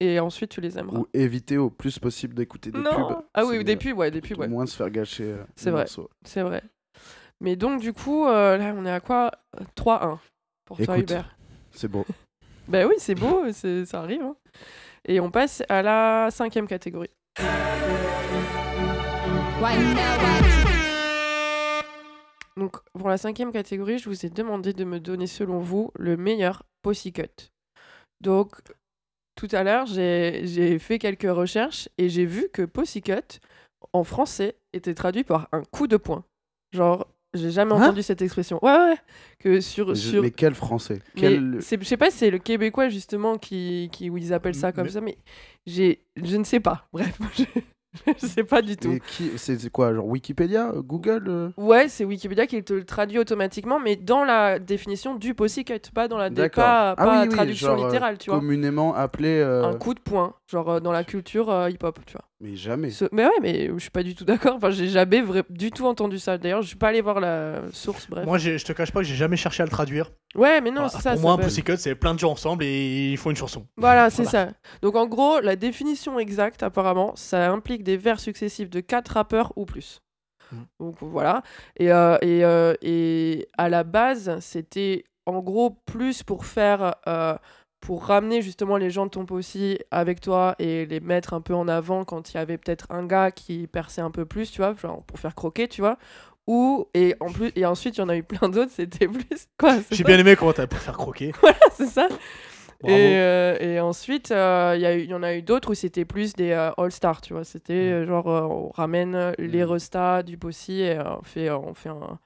[0.00, 0.98] et ensuite tu les aimeras.
[0.98, 2.90] Ou éviter au plus possible d'écouter des non.
[3.08, 3.24] pubs.
[3.34, 4.48] Ah oui, des pubs, ouais, des pubs, ouais.
[4.48, 5.86] moins se faire gâcher euh, C'est vrai.
[6.24, 6.62] C'est vrai.
[7.40, 9.30] Mais donc, du coup, euh, là, on est à quoi?
[9.60, 10.18] Euh, 3-1
[10.64, 10.98] pour toi.
[10.98, 11.36] Hubert.
[11.72, 12.04] C'est beau.
[12.68, 14.22] Ben oui, c'est beau, ça arrive.
[14.22, 14.34] hein.
[15.04, 17.10] Et on passe à la cinquième catégorie.
[22.56, 26.16] Donc, pour la cinquième catégorie, je vous ai demandé de me donner, selon vous, le
[26.16, 27.50] meilleur Pussycut.
[28.20, 28.50] Donc,
[29.36, 33.38] tout à l'heure, j'ai fait quelques recherches et j'ai vu que Pussycut,
[33.92, 36.24] en français, était traduit par un coup de poing.
[36.72, 38.58] Genre, j'ai jamais Hein entendu cette expression.
[38.64, 38.96] Ouais, ouais.
[39.38, 39.88] Que sur.
[39.90, 40.22] Je- sur...
[40.22, 41.00] Mais quel français?
[41.14, 41.56] Mais Quel...
[41.60, 44.84] je sais pas si c'est le québécois justement qui, qui où ils appellent ça comme
[44.84, 45.18] Mais- ça, mais
[45.66, 46.88] j'ai, je ne sais pas.
[46.92, 47.18] Bref,
[48.20, 48.96] je, sais pas du tout.
[49.36, 53.96] C'est quoi Genre Wikipédia Google euh Ouais, c'est Wikipédia qui te le traduit automatiquement, mais
[53.96, 57.68] dans la définition du pussycut, pas dans la dé- pas, Ah pas oui, oui, traduction
[57.68, 58.38] genre, euh, littérale, tu vois.
[58.38, 59.38] Communément appelé.
[59.40, 62.24] euh, Un coup de poing, genre dans la culture euh, hip-hop, tu vois.
[62.40, 62.90] Mais jamais.
[62.90, 64.56] Ce- Mais ouais, mais je suis pas du tout d'accord.
[64.56, 66.36] Enfin, j'ai jamais vra- du tout entendu ça.
[66.36, 68.06] D'ailleurs, je suis pas allé voir la source.
[68.10, 68.26] Bref.
[68.26, 70.10] Moi, je te cache pas que j'ai jamais cherché à le traduire.
[70.34, 71.12] Ouais, mais non, Voilà, c'est ça.
[71.12, 73.66] pour moi, un Pussycut, c'est plein de gens ensemble et ils font une chanson.
[73.78, 74.48] Voilà, c'est Voilà.
[74.50, 74.54] ça.
[74.82, 79.54] Donc en gros, la définition exacte, apparemment, ça implique des vers successifs de quatre rappeurs
[79.56, 80.02] ou plus.
[80.52, 80.56] Mm.
[80.78, 81.42] Donc voilà.
[81.78, 86.96] Et, euh, et, euh, et à la base, c'était en gros plus pour faire.
[87.08, 87.34] euh,
[87.80, 91.54] pour ramener justement les gens de ton aussi avec toi et les mettre un peu
[91.54, 94.60] en avant quand il y avait peut-être un gars qui perçait un peu plus, tu
[94.62, 95.98] vois, genre pour faire croquer, tu vois.
[96.48, 99.46] Ou, et en plus, et ensuite, il y en a eu plein d'autres, c'était plus.
[99.58, 101.32] Quoi J'ai bien aimé comment t'as pu faire croquer.
[101.72, 102.08] c'est ça.
[102.86, 105.70] Et, euh, et ensuite, euh, il y, a eu- il y en a eu d'autres
[105.72, 107.42] où c'était plus des euh, all-stars, tu vois.
[107.42, 107.92] C'était Mm.
[107.94, 109.68] euh, genre, euh, on ramène les Mm.
[109.70, 112.18] restas du Possi et euh, on fait, on fait un,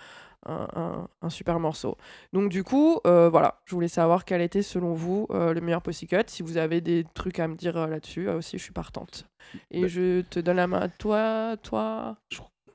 [0.46, 1.96] un, un- un super morceau.
[2.32, 5.82] Donc, du coup, euh, voilà, je voulais savoir quel était, selon vous, euh, le meilleur
[5.82, 6.22] Pussycut.
[6.28, 9.26] Si vous avez des trucs à me dire euh, là-dessus, euh, aussi, je suis partante.
[9.70, 12.16] Et Bah- je te donne la main à toi, toi.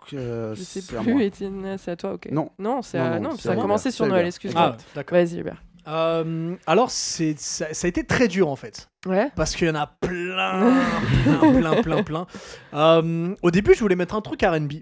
[0.08, 1.24] Je sais c'est à plus, moi.
[1.24, 2.28] Étienne, c'est à toi, ok.
[2.32, 2.52] Non.
[2.60, 4.76] Non, c'est Non, à- non, non, c'est ça a commencé sur Noël, excuse-moi.
[4.78, 5.18] Ah, d'accord.
[5.18, 5.64] Vas-y, Hubert.
[5.88, 8.90] Euh, alors, c'est, ça, ça a été très dur en fait.
[9.06, 9.30] Ouais.
[9.36, 10.74] Parce qu'il y en a plein,
[11.24, 12.28] plein, plein, plein, plein.
[12.74, 14.74] Euh, au début, je voulais mettre un truc RB.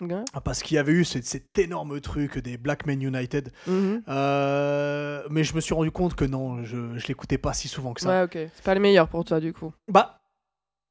[0.00, 0.22] Ouais.
[0.44, 3.50] Parce qu'il y avait eu cet, cet énorme truc des Black Men United.
[3.66, 4.02] Mhm.
[4.08, 6.76] Euh, mais je me suis rendu compte que non, je,
[7.08, 8.08] l'écoutais pas si souvent que ça.
[8.08, 8.50] Ouais, ok.
[8.54, 9.72] C'est pas le meilleur pour toi, du coup.
[9.88, 10.20] Bah,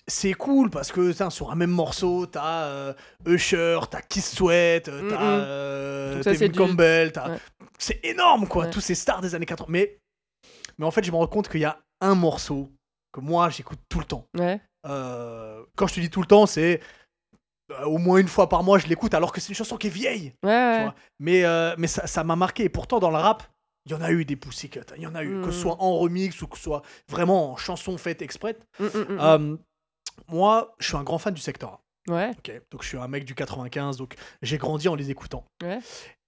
[0.07, 2.93] c'est cool parce que tain, sur un même morceau, t'as euh,
[3.27, 7.37] Usher, t'as Kiss Sweat, euh, t'as euh, du- Campbell, Ouais.
[7.77, 8.71] c'est énorme quoi, Ouais.
[8.71, 9.67] tous ces stars des années 80.
[9.69, 9.99] Mais,
[10.77, 12.69] mais en fait, je me rends compte qu'il y a un morceau
[13.13, 14.27] que moi j'écoute tout le temps.
[14.37, 14.59] Ouais.
[14.83, 16.79] Quand je te dis tout le temps, c'est
[17.85, 19.91] au moins une fois par mois je l'écoute alors que c'est une chanson qui est
[19.91, 20.33] vieille.
[20.43, 20.83] Ouais, ouais.
[20.83, 20.95] vois.
[21.19, 22.63] Mais, euh, mais ça ça m'a marqué.
[22.63, 23.43] Et pourtant, dans le rap,
[23.85, 24.81] il y en a eu des Pussycut.
[24.97, 27.53] Il y en a eu, que ce soit en remix ou que ce soit vraiment
[27.53, 28.57] en chanson faite exprès.
[28.79, 29.17] Mm, mm, mm.
[29.19, 29.57] Euh,
[30.27, 31.79] moi, je suis un grand fan du secteur.
[32.07, 32.31] Ouais.
[32.37, 35.43] Ok, donc je suis un mec du 95, donc j'ai grandi en les écoutant.
[35.63, 35.79] Ouais.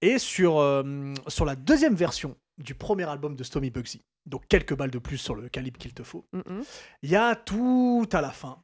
[0.02, 4.76] Et sur, euh, sur la deuxième version du premier album de Stomy Bugsy, donc quelques
[4.76, 6.26] balles de plus sur le calibre qu'il te faut,
[7.04, 8.64] il y a tout à la fin.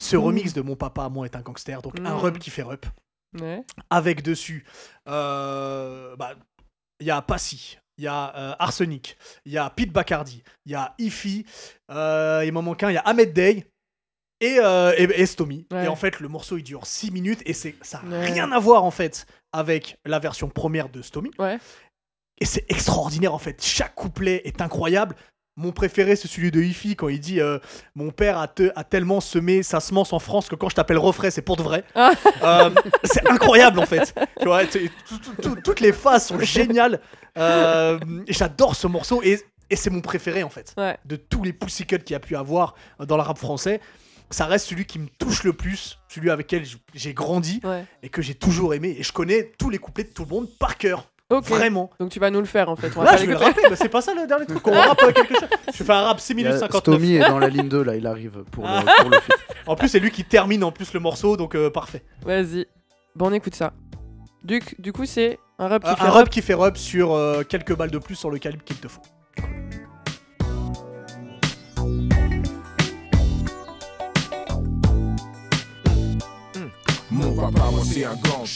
[0.00, 0.20] Ce Mmh.
[0.20, 2.18] remix de Mon papa, moi est un gangster, donc un Mmh.
[2.18, 2.64] rep qui fait.
[3.40, 3.64] Ouais.
[3.90, 4.64] avec dessus.
[5.08, 6.34] euh, bah,
[7.00, 10.72] Il y a Passy, il y a euh, Arsenic, il y a Pete Bacardi, il
[10.72, 11.44] y a Ify,
[11.90, 13.66] euh, il m'en manque un, il y a Ahmed Day.
[14.40, 15.66] Et, et, et Stomy.
[15.70, 15.86] Ouais.
[15.86, 18.26] Et en fait, le morceau il dure 6 minutes et c'est ça n'a Ouais.
[18.32, 21.30] rien à voir en fait avec la version première de Stomy.
[22.38, 23.62] Et c'est extraordinaire en fait.
[23.64, 25.16] Chaque couplet est incroyable.
[25.58, 27.58] Mon préféré, c'est celui de Ify quand il dit euh,
[27.94, 30.98] Mon père a, te- a tellement semé sa semence en France que quand je t'appelle
[30.98, 31.82] refrain, c'est pour de vrai.
[31.94, 32.12] Ah.
[32.42, 32.70] Euh,
[33.04, 34.14] c'est incroyable en fait.
[34.38, 34.62] Tu vois,
[35.64, 37.00] toutes les phases sont géniales.
[37.38, 39.40] Euh, et J'adore ce morceau et,
[39.70, 40.74] et c'est mon préféré en fait.
[40.76, 40.98] Ouais.
[41.06, 43.80] De tous les Pussycut qu'il y a pu avoir dans le rap français,
[44.30, 47.84] ça reste celui qui me touche le plus, celui avec lequel j'ai grandi Ouais.
[48.02, 48.94] et que j'ai toujours aimé.
[48.98, 51.08] Et je connais tous les couplets de tout le monde par cœur.
[51.28, 51.48] Ok.
[51.48, 51.90] Vraiment.
[51.98, 52.90] Donc tu vas nous le faire en fait.
[52.96, 54.64] On va Là, pas je vais le rappeler, mais c'est pas ça le dernier truc.
[54.66, 55.48] On rappe quelque chose.
[55.74, 56.80] Je fais un rap 6 Il y minutes a 59.
[56.94, 58.82] Stomy est dans la ligne 2, là, il arrive pour Ah.
[58.86, 59.34] le, pour le feat.
[59.66, 62.04] En plus, c'est lui qui termine en plus le morceau, donc euh, parfait.
[62.24, 62.66] Vas-y.
[63.16, 63.72] Bon, on écoute ça.
[64.44, 66.14] Duc, du coup, c'est un rap qui Euh, fait un rap.
[66.14, 68.86] rap qui fait rub sur euh, quelques balles de plus sur le calibre qu'il te
[68.86, 69.02] faut.
[77.50, 78.46] Moi c'est un gang.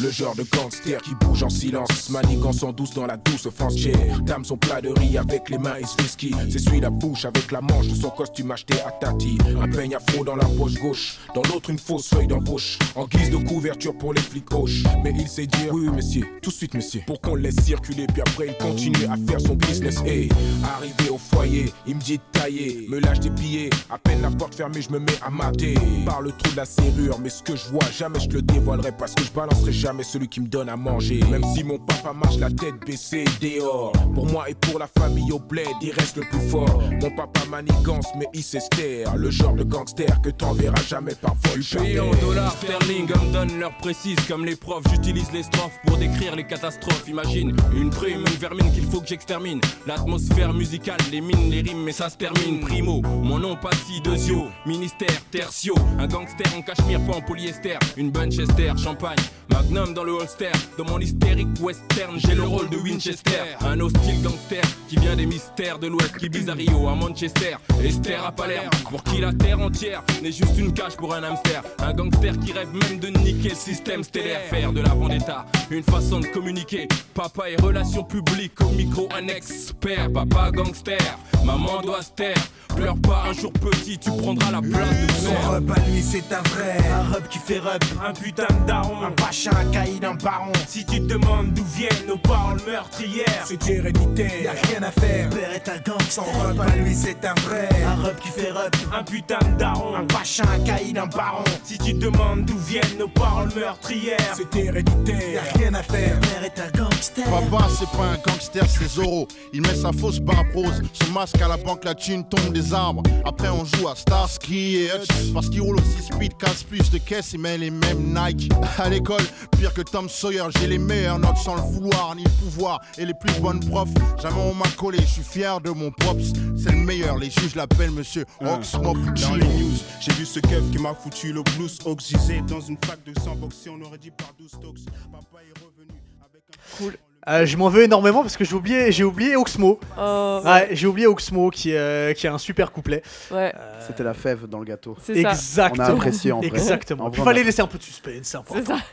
[0.00, 2.10] Le genre de gangster qui bouge en silence.
[2.10, 4.20] Manigance en douce dans la douce chair.
[4.22, 6.34] Dame son plat de riz avec les mains et ce whisky.
[6.50, 9.38] S'essuie la bouche avec la manche de son costume acheté à Tati.
[9.60, 11.18] Un peigne afro dans la poche gauche.
[11.34, 12.78] Dans l'autre, une fausse feuille d'embauche.
[12.94, 14.84] En guise de couverture pour les flics hoches.
[15.02, 17.02] Mais il sait dire oui, monsieur, tout de suite, monsieur.
[17.06, 19.96] Pour qu'on laisse circuler, puis après il continue à faire son business.
[20.06, 20.28] Et
[20.64, 22.86] arrivé au foyer, il me dit tailler.
[22.88, 23.70] Me lâche des billets.
[23.90, 25.74] À peine la porte fermée, je me mets à mater.
[26.06, 28.92] Par le trou de la serrure, mais ce que je vois, jamais je le dévoilerai
[28.92, 31.20] parce que je balancerai jamais celui qui me donne à manger.
[31.30, 33.92] Même si mon papa marche la tête baissée dehors.
[34.14, 36.82] Pour moi et pour la famille au bled, il reste le plus fort.
[37.00, 39.16] Mon papa manigance, mais il s'estère.
[39.16, 41.60] Le genre de gangster que t'enverras jamais par vol.
[41.60, 44.84] Payé en dollars sterling, on donne l'heure précise comme les profs.
[44.90, 47.08] J'utilise les strophes pour décrire les catastrophes.
[47.08, 49.60] Imagine une prime, une vermine qu'il faut que j'extermine.
[49.86, 52.60] L'atmosphère musicale, les mines, les rimes, mais ça se termine.
[52.60, 54.46] Primo, mon nom pas si de Zio.
[54.66, 57.78] Ministère, tertio, un gangster en cachemire, pas en polyester.
[57.96, 59.16] Une Bunchester, champagne,
[59.48, 60.50] magnum dans le holster.
[60.76, 63.54] Dans mon hystérique western, j'ai le rôle de Winchester.
[63.60, 67.58] Un hostile gangster qui vient des mystères de l'ouest, qui bise à Rio, à Manchester.
[67.80, 71.62] Esther à Palerme, pour qui la terre entière n'est juste une cage pour un hamster.
[71.78, 74.40] Un gangster qui rêve même de niquer le système stellaire.
[74.50, 76.88] Faire de la vendetta une façon de communiquer.
[77.14, 80.12] Papa et relations publiques au micro, un expert.
[80.12, 80.98] Papa gangster,
[81.44, 82.48] maman doit se taire.
[82.74, 86.32] Pleure pas un jour petit, tu prendras la place de Son rub à lui c'est
[86.32, 89.02] un vrai Un rub qui fait rub Un putain de daron.
[89.02, 90.52] Un pacha, un caïd, un baron.
[90.66, 94.42] Si tu te demandes d'où viennent nos paroles meurtrières C'est héréditaire.
[94.42, 95.30] Y'a rien à faire.
[95.30, 96.24] Père est un gangster.
[96.24, 97.68] Son rub à lui c'est un vrai.
[97.84, 99.96] Un rub qui fait rub Un putain de daron.
[99.96, 101.44] Un pacha, un caïd, un baron.
[101.64, 105.32] Si tu te demandes d'où viennent nos paroles meurtrières C'est héréditaire.
[105.32, 106.20] Y'a rien à faire.
[106.20, 107.24] Père est un gangster.
[107.24, 109.26] Papa, c'est pas un gangster, c'est Zoro.
[109.52, 112.72] Il met sa fausse barbe rose, son masque à la banque, la thune tombe des
[112.72, 113.02] arbres.
[113.24, 115.32] Après, on joue à Starsky et Hutch.
[115.34, 118.50] Parce qu'il roule aussi speed, casse plus de caisses, il met les mêmes Nike.
[118.78, 119.22] À l'école,
[119.58, 122.80] pire que Tom Sawyer, j'ai les meilleures notes sans le vouloir ni le pouvoir.
[122.98, 126.32] Et les plus bonnes profs, jamais on m'a collé, je suis fier de mon pops.
[126.56, 130.70] C'est le meilleur, les juges l'appellent monsieur Oxmop Dans les news, j'ai vu ce keuf
[130.70, 134.10] qui m'a foutu le blues oxysé dans une fac de sang boxé, on aurait dit
[134.10, 134.84] par 12 tox.
[135.10, 136.96] Papa est revenu avec un Cool.
[137.28, 139.78] Euh, je m'en veux énormément parce que j'ai oublié, j'ai oublié Oxmo.
[140.00, 143.02] Oh, Ouais, j'ai oublié Oxmo qui, euh, qui a un super couplet.
[143.30, 143.52] ouais,
[143.86, 144.96] C'était la fève dans le gâteau.
[145.02, 145.30] c'est ça.
[145.30, 145.84] Exactement.
[145.84, 146.46] On a apprécié en vrai.
[146.48, 147.04] Exactement.
[147.06, 148.76] En Il fallait a- laisser un peu de suspense, c'est important.
[148.76, 148.78] Ça.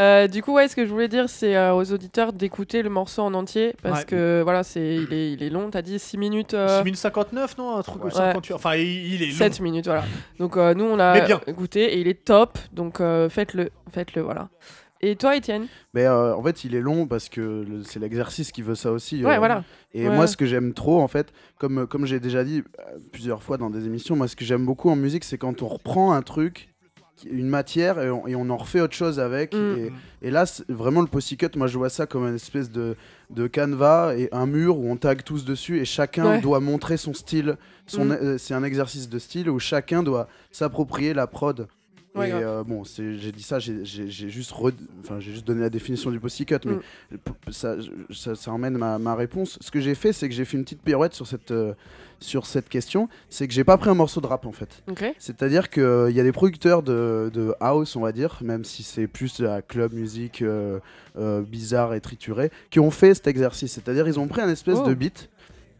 [0.00, 2.88] Euh, du coup, ouais, ce que je voulais dire, c'est euh, aux auditeurs d'écouter le
[2.88, 4.04] morceau en entier parce Ouais.
[4.04, 5.70] que voilà, c'est il est, il est long.
[5.72, 6.54] T'as dit 6 minutes.
[6.54, 8.10] euh, 6 minutes 59, non Un truc Ouais.
[8.12, 8.54] 58.
[8.54, 9.34] Enfin, il, il est long.
[9.36, 10.04] 7 minutes, voilà.
[10.38, 11.40] Donc euh, nous, on l'a bien.
[11.48, 12.58] goûté et il est top.
[12.72, 14.50] Donc euh, faites-le, faites-le, voilà.
[15.00, 18.50] Et toi, Étienne Mais euh, en fait, il est long parce que le- c'est l'exercice
[18.50, 19.24] qui veut ça aussi.
[19.24, 19.62] Ouais, euh, voilà.
[19.94, 20.14] Et Ouais.
[20.14, 23.58] moi, ce que j'aime trop, en fait, comme, comme j'ai déjà dit euh, plusieurs fois
[23.58, 26.22] dans des émissions, moi, ce que j'aime beaucoup en musique, c'est quand on reprend un
[26.22, 26.68] truc,
[27.16, 29.54] qui- une matière, et on, et on en refait autre chose avec.
[29.54, 29.76] Mm.
[29.78, 29.92] Et,
[30.28, 32.96] et là, c'est vraiment, le Pussycut, moi, je vois ça comme une espèce de,
[33.30, 36.40] de canevas et un mur où on tag tous dessus et chacun Ouais.
[36.40, 37.56] doit montrer son style.
[37.86, 38.12] Son, Mm.
[38.12, 41.68] euh, c'est un exercice de style où chacun doit s'approprier la prod.
[42.14, 44.52] Ouais, et euh, bon, j'ai dit ça, j'ai juste,
[45.20, 47.52] j'ai donné la définition du Pussycut, mais Mm.
[47.52, 47.76] ça,
[48.10, 49.58] ça, ça emmène ma, ma réponse.
[49.60, 51.74] Ce que j'ai fait, c'est que j'ai fait une petite pirouette sur cette, euh,
[52.18, 53.08] sur cette question.
[53.28, 54.82] C'est que j'ai pas pris un morceau de rap en fait.
[55.18, 59.06] C'est-à-dire qu'il y a des producteurs de, de house, on va dire, même si c'est
[59.06, 60.80] plus de la club musique euh,
[61.18, 63.72] euh, bizarre et triturée, qui ont fait cet exercice.
[63.72, 64.88] C'est-à-dire ils ont pris un espèce Oh.
[64.88, 65.28] de beat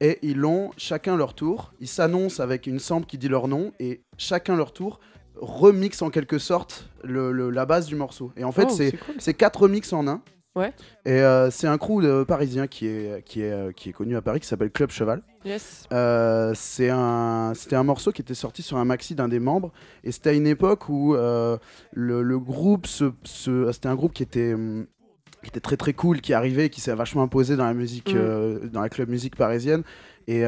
[0.00, 1.72] et ils l'ont chacun leur tour.
[1.80, 5.00] Ils s'annoncent avec une sample qui dit leur nom et chacun leur tour
[5.40, 8.32] remixent en quelque sorte le, le- la base du morceau.
[8.36, 9.34] Et en fait, Oh, c'est cool.
[9.34, 10.22] quatre remixes en un.
[10.56, 10.72] Ouais.
[11.04, 14.16] Et euh, c'est un crew de parisien qui est, qui, est, euh, qui est connu
[14.16, 15.22] à Paris, qui s'appelle Club Cheval.
[15.44, 15.84] Yes.
[15.92, 19.70] Euh, un, c'était un morceau qui était sorti sur un maxi d'un des membres.
[20.02, 21.58] Et c'était à une époque où euh,
[21.92, 24.86] le, le groupe, se, se- c'était un groupe qui était, hum,
[25.44, 28.68] qui était très très cool, qui arrivait, qui s'est vachement imposé dans la musique, Mm.
[28.72, 29.82] dans la club musique parisienne.
[30.26, 30.42] Et,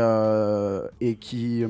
[1.00, 1.64] et qui.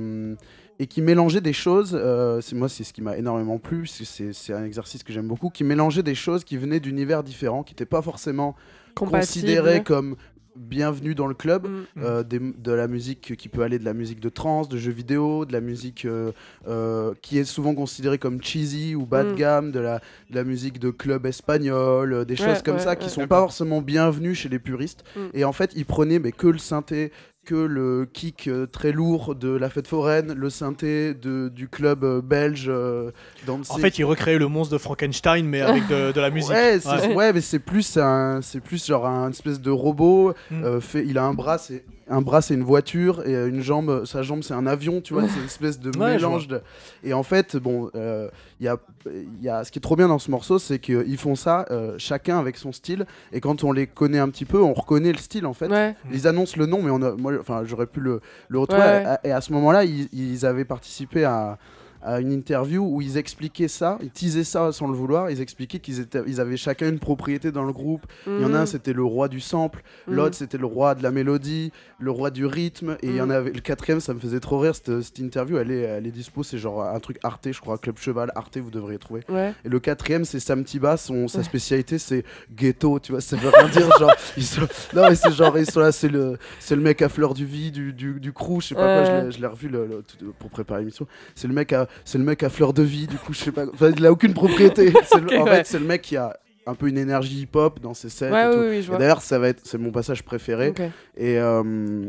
[0.80, 4.64] Et qui mélangeait des choses, euh, moi c'est ce qui m'a énormément plu, c'est- un
[4.64, 8.00] exercice que j'aime beaucoup, qui mélangeait des choses qui venaient d'univers différents, qui n'étaient pas
[8.02, 8.56] forcément
[8.94, 10.16] considérés comme
[10.56, 11.84] bienvenue dans le club, Mm.
[12.02, 14.90] euh, des- de la musique qui peut aller de la musique de trance, de jeux
[14.90, 16.32] vidéo, de la musique euh,
[16.66, 19.36] euh, qui est souvent considérée comme cheesy ou bas de Mm.
[19.36, 22.96] gamme, de la, de la musique de club espagnol, des Ouais, choses comme ouais, ça
[22.96, 23.10] qui ouais.
[23.10, 25.04] sont pas forcément bienvenues chez les puristes.
[25.16, 25.20] Mm.
[25.34, 27.12] Et en fait, ils prenaient mais que le synthé,
[27.46, 32.04] que le kick euh, très lourd de la fête foraine, le synthé de, du club
[32.04, 32.66] euh, belge.
[32.68, 33.10] euh,
[33.46, 33.74] dancing.
[33.74, 36.50] En fait, il recréait le monstre de Frankenstein, mais avec de, de la musique.
[36.50, 37.14] Ouais, c'est- Ouais.
[37.14, 40.34] ouais, mais c'est plus un, plus genre un espèce de robot.
[40.50, 40.64] Mm.
[40.64, 43.62] euh, fait, il a un bras, c'est un bras, c'est une voiture et euh, une
[43.62, 45.00] jambe, sa jambe, c'est un avion.
[45.00, 46.48] Tu vois, c'est une espèce de Ouais, mélange.
[46.48, 46.60] De...
[47.04, 48.28] Et en fait, bon, euh,
[48.60, 48.76] il y a,
[49.06, 51.66] il y a, ce qui est trop bien dans ce morceau, c'est qu'ils font ça
[51.70, 53.06] euh, chacun avec son style.
[53.32, 55.68] Et quand on les connaît un petit peu, on reconnaît le style en fait.
[55.68, 55.94] Ouais.
[56.12, 58.82] Ils annoncent le nom, mais on a, moi, enfin, j'aurais pu le, le retrouver.
[58.82, 59.16] Ouais.
[59.24, 61.58] Et à ce moment-là, ils, ils avaient participé à,
[62.02, 65.30] à une interview où ils expliquaient ça, ils teasaient ça sans le vouloir.
[65.30, 68.06] Ils expliquaient qu'ils étaient, ils avaient chacun une propriété dans le groupe.
[68.26, 68.66] Il y en a un, Mhm.
[68.66, 70.14] c'était le roi du sample, Mhm.
[70.14, 72.96] l'autre, c'était le roi de la mélodie, le roi du rythme.
[73.02, 73.30] Et il y en Mhm.
[73.32, 74.74] avait le quatrième, ça me faisait trop rire.
[74.74, 76.42] Cette, cette interview, elle est, elle est dispo.
[76.42, 79.20] C'est genre un truc Arte, je crois, Club Cheval, Arte, vous devriez trouver.
[79.28, 79.54] Ouais.
[79.64, 82.24] Et le quatrième, c'est Sam Tiba, son, sa spécialité, c'est
[82.54, 84.62] ghetto, tu vois, ça veut rien dire, genre, ils sont...
[84.94, 87.44] non mais c'est genre, ils sont là, c'est le, c'est le mec à fleur du
[87.44, 89.30] vie, du, du, du crew, je sais pas quoi, je l'ai- Ouais.
[89.32, 92.24] je l'ai revu le- le- tout- pour préparer l'émission, c'est le mec à, c'est le
[92.24, 94.92] mec à fleur de vie, du coup, je sais pas, enfin, il a aucune propriété,
[95.04, 95.50] C'est le- Ok, en ouais.
[95.56, 96.36] fait, c'est le mec qui a
[96.66, 98.90] un peu une énergie hip-hop dans ses sets Ouais, et tout.
[98.92, 100.72] oui, d'ailleurs, ça va être, c'est mon passage préféré,
[101.16, 101.38] et...
[101.38, 102.04] euh,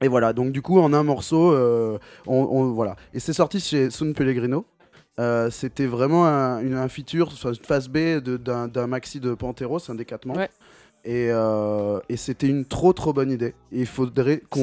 [0.00, 1.96] et voilà, donc du coup, en un morceau, euh,
[2.26, 2.96] on, on- voilà.
[3.14, 4.64] Et c'est sorti chez Sun Pellegrino.
[5.20, 9.78] Euh, c'était vraiment un, une, un feature, une phase B de- d'un maxi de Pantero,
[9.78, 9.96] c'est un.
[10.34, 10.48] Ouais.
[11.04, 13.54] Et, euh, et c'était une trop trop bonne idée.
[13.72, 14.62] Et il faudrait qu'on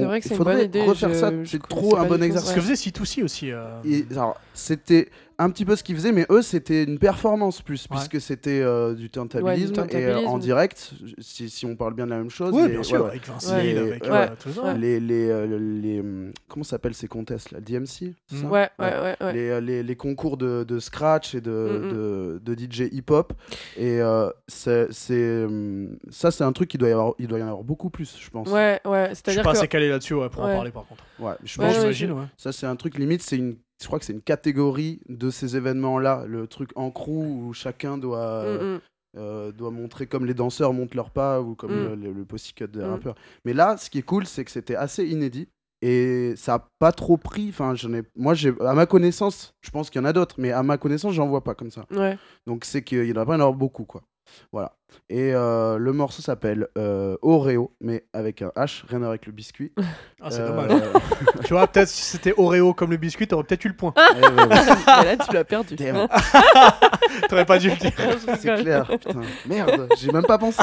[0.64, 1.32] idée, refaire je- ça.
[1.45, 2.49] C'est trop un bon exercice.
[2.52, 3.52] Ce que faisait C2C aussi.
[3.52, 5.10] euh, Et, alors, c'était
[5.40, 7.95] un petit peu ce qu'ils faisaient, mais eux, c'était une performance plus, Ouais.
[7.98, 12.11] puisque c'était euh, du turntablisme, et euh, en direct, si, si on parle bien de
[12.11, 12.53] la même chose.
[12.56, 13.22] Les- bien sûr, avec.
[13.48, 14.74] Neil, les- avec ouais, euh, tout ça.
[14.74, 18.52] les, les, euh, les, hum, comment s'appellent ces contests là DMC c'est ça Mm.
[18.52, 19.34] Ouais, ouais, ouais, ouais.
[19.34, 23.34] Les, les, les concours de, de scratch et de, Mm, de, de DJ hip hop
[23.78, 27.40] et euh, c'est c'est, hum, ça c'est un truc qui doit y avoir il doit
[27.40, 29.10] y en avoir beaucoup plus je pense Ouais, ouais.
[29.11, 29.57] Je suis pas que.
[29.57, 31.03] assez calé là-dessus ouais, pour en parler par contre.
[31.20, 34.14] ouais je Ouais, pense ça c'est un truc limite c'est une je crois que c'est
[34.14, 38.76] une catégorie de ces événements là le truc en crew où chacun doit euh, Mm,
[38.77, 38.81] mm.
[39.18, 42.01] euh, doit montrer comme les danseurs montent leurs pas ou comme Mm.
[42.01, 42.84] le, le, des Mm.
[42.89, 43.15] rappeurs.
[43.45, 45.47] Mais là, ce qui est cool, c'est que c'était assez inédit
[45.81, 47.47] et ça a pas trop pris.
[47.49, 50.35] Enfin, j'en ai, moi, j'ai, à ma connaissance, je pense qu'il y en a d'autres,
[50.38, 51.85] mais à ma connaissance, j'en vois pas comme ça.
[51.91, 52.18] Ouais.
[52.45, 54.01] Donc c'est qu'il y en a pas en beaucoup, quoi.
[54.51, 54.73] Voilà.
[55.10, 59.26] Et euh, le morceau s'appelle euh, Oreo, mais avec un H, rien à voir avec
[59.27, 59.72] le biscuit.
[60.22, 60.81] Ah, c'est Euh, dommage.
[61.45, 63.93] tu vois, peut-être si c'était Oreo comme le biscuit, t'aurais peut-être eu le point.
[63.97, 64.47] eh ouais, ouais.
[64.47, 65.76] Mais là, tu l'as perdu.
[65.76, 66.07] Damn.
[67.30, 67.91] T'aurais pas dû le dire.
[68.39, 69.22] C'est clair, putain.
[69.45, 70.61] Merde, j'ai même pas pensé.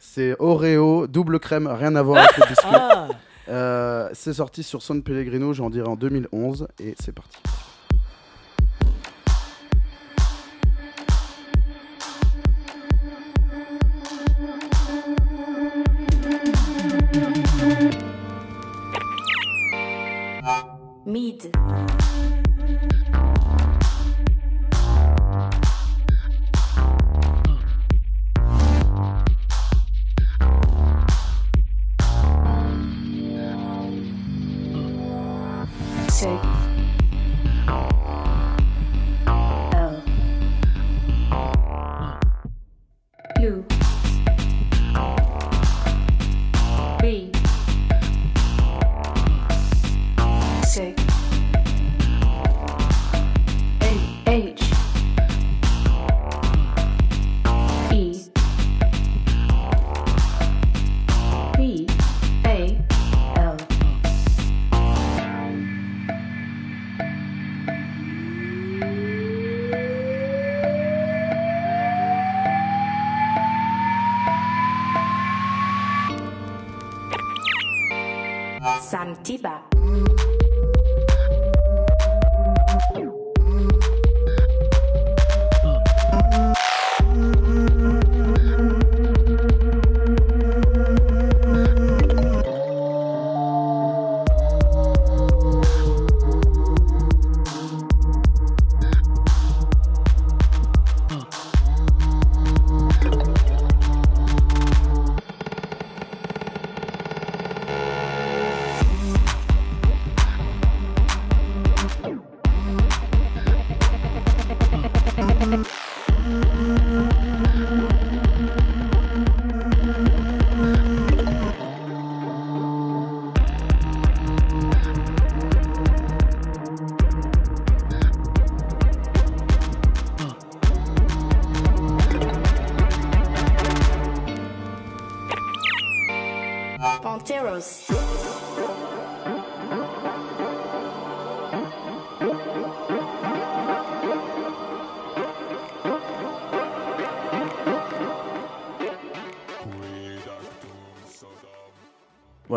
[0.00, 2.68] C'est Oreo, double crème, rien à voir avec le biscuit.
[2.72, 3.08] Ah.
[3.48, 7.38] Euh, c'est sorti sur Son Pellegrino, j'en dirais en 2011, et c'est parti.
[21.06, 21.50] Mid.
[36.08, 36.55] sei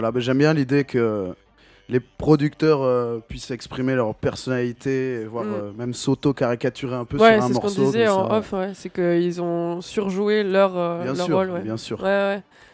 [0.09, 1.35] Voilà, bah, j'aime bien l'idée que
[1.87, 5.53] les producteurs euh, puissent exprimer leur personnalité, voire Mm.
[5.53, 7.85] euh, même s'auto-caricaturer un peu Ouais, sur un c'est ce qu'on morceau.
[7.85, 8.37] disait en ça.
[8.37, 8.71] off, ouais.
[8.73, 11.49] c'est qu'ils ont surjoué leur, euh, Bien leur sûr, rôle.
[11.51, 11.61] Ouais.
[11.61, 11.99] bien sûr.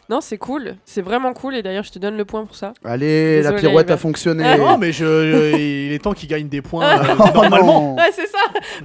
[0.07, 2.73] Non, c'est cool, c'est vraiment cool, et d'ailleurs, je te donne le point pour ça.
[2.83, 4.57] Allez, la pirouette a fonctionné.
[4.57, 7.65] Non, mais je, je- il est temps qu'il gagne des points euh, Oh, normalement.
[7.65, 7.95] non.
[7.95, 8.37] Ouais, c'est ça,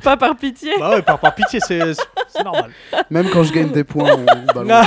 [0.03, 0.73] pas par pitié.
[0.79, 1.93] Bah ouais, par, par pitié, c'est
[2.29, 2.71] c'est normal.
[3.11, 4.87] Même quand je gagne des points, on balance.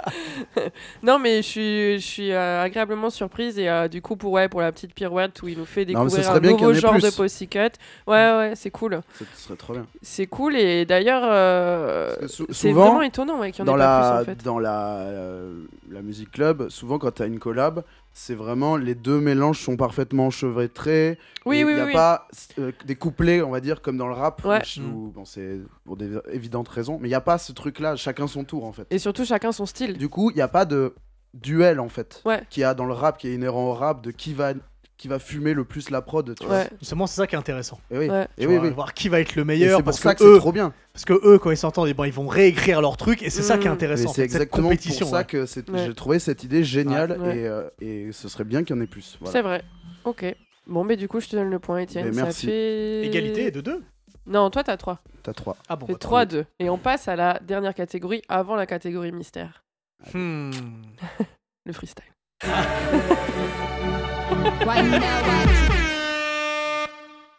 [1.02, 4.48] non, mais je suis, je suis euh, agréablement surprise et euh, du coup, pour, ouais,
[4.48, 6.92] pour la petite pirouette où il nous fait Non, découvrir serait un y nouveau genre
[6.94, 7.02] plus.
[7.02, 7.68] de Pussycat.
[8.06, 9.00] Ouais, ouais, c'est cool.
[9.18, 9.86] Ce serait trop bien.
[10.02, 12.12] C'est cool et d'ailleurs, euh,
[12.50, 14.44] c'est vraiment étonnant ouais, qu'il n'y en dans ait la, pas plus en fait.
[14.44, 15.52] Dans la, euh,
[15.90, 19.76] la musique club, souvent quand tu as une collab, c'est vraiment les deux mélanges sont
[19.76, 21.18] parfaitement enchevêtrés.
[21.46, 22.28] Oui, Et oui, Il n'y a oui, pas
[22.58, 24.60] euh, des couplets, on va dire, comme dans le rap, Ouais.
[24.78, 27.96] où- où- bon, c'est pour des évidentes raisons, mais il n'y a pas ce truc-là,
[27.96, 28.86] chacun son tour en fait.
[28.90, 29.96] Et surtout, chacun son style.
[29.96, 30.94] Du coup, il n'y a pas de
[31.34, 32.42] duel en fait, Ouais.
[32.50, 34.52] qui a dans le rap, qui est inhérent au rap, de qui va,
[35.00, 36.34] qui va fumer le plus la prod.
[36.38, 36.64] Tu vois.
[36.78, 37.80] Justement, c'est ça qui est intéressant.
[37.90, 38.28] Et oui, Ouais.
[38.36, 38.70] et Tu oui, vois, oui.
[38.74, 39.70] Voir qui va être le Et meilleur.
[39.78, 40.74] c'est pour parce ça que eux- c'est trop bien.
[40.92, 43.42] Parce que eux, quand ils s'entendent, eh ben, ils vont réécrire leur truc et c'est
[43.42, 43.72] ça qui est Mm.
[43.72, 44.08] intéressant.
[44.08, 45.06] C'est cette exactement compétition.
[45.06, 45.24] pour ça ouais.
[45.24, 45.86] que c'est- Ouais.
[45.86, 47.38] j'ai trouvé cette idée géniale Ouais.
[47.38, 49.16] Et, euh, et ce serait bien qu'il y en ait plus.
[49.20, 49.32] voilà.
[49.32, 49.62] C'est vrai.
[50.04, 50.24] Ok.
[50.66, 52.10] Bon, mais du coup, je te donne le point, Étienne.
[52.14, 52.46] Merci.
[52.46, 53.06] fait...
[53.06, 53.82] Égalité de deux.
[54.26, 55.00] Non, toi, t'as 3.
[55.22, 55.56] T'as 3.
[55.68, 55.86] Ah bon.
[55.86, 56.44] fait bah, 3-2.
[56.58, 59.64] Et on passe à la dernière catégorie avant la catégorie mystère.
[60.12, 60.50] Hmm.
[61.66, 62.04] Le freestyle.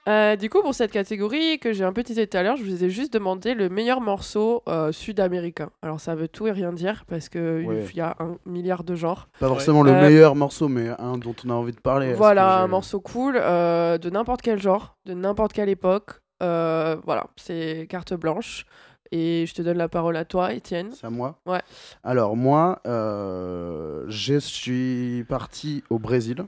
[0.10, 2.64] Euh, du coup, pour cette catégorie que j'ai un peu teasé tout à l'heure, je
[2.64, 5.70] vous ai juste demandé le meilleur morceau euh, sud-américain.
[5.84, 7.86] Alors, ça veut tout et rien dire parce qu'il Ouais.
[7.94, 9.28] y a un milliard de genres.
[9.40, 12.14] Pas forcément le Euh, meilleur morceau, mais un dont on a envie de parler.
[12.14, 16.20] que Voilà, un morceau cool euh, de n'importe quel genre, de n'importe quelle époque.
[16.42, 18.66] Euh, voilà, c'est carte blanche.
[19.12, 20.90] Et je te donne la parole à toi, Étienne.
[20.94, 21.38] C'est à moi?
[21.46, 21.62] Ouais.
[22.04, 26.46] Alors, moi, euh, je suis parti au Brésil.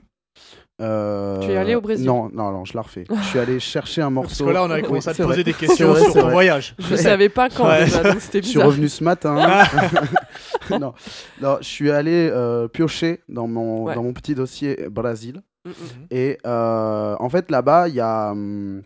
[0.82, 3.04] Euh, Tu es allé au Brésil Non, non, non, je la refais.
[3.08, 4.46] je suis allé chercher un Parce morceau.
[4.46, 5.44] que là, on avait Oui, commencé à te poser vrai.
[5.44, 6.74] des questions vrai, sur ton voyage.
[6.78, 7.84] Je savais pas quand Ouais.
[7.84, 9.36] déjà, donc c'était Je suis revenu ce matin.
[10.70, 10.94] non.
[11.40, 13.94] non, je suis allé euh, piocher dans mon, Ouais.
[13.94, 15.42] dans mon petit dossier Brésil.
[15.64, 15.74] Mm, mm.
[16.10, 18.30] Et euh, en fait, là-bas, il y a.
[18.32, 18.82] hum,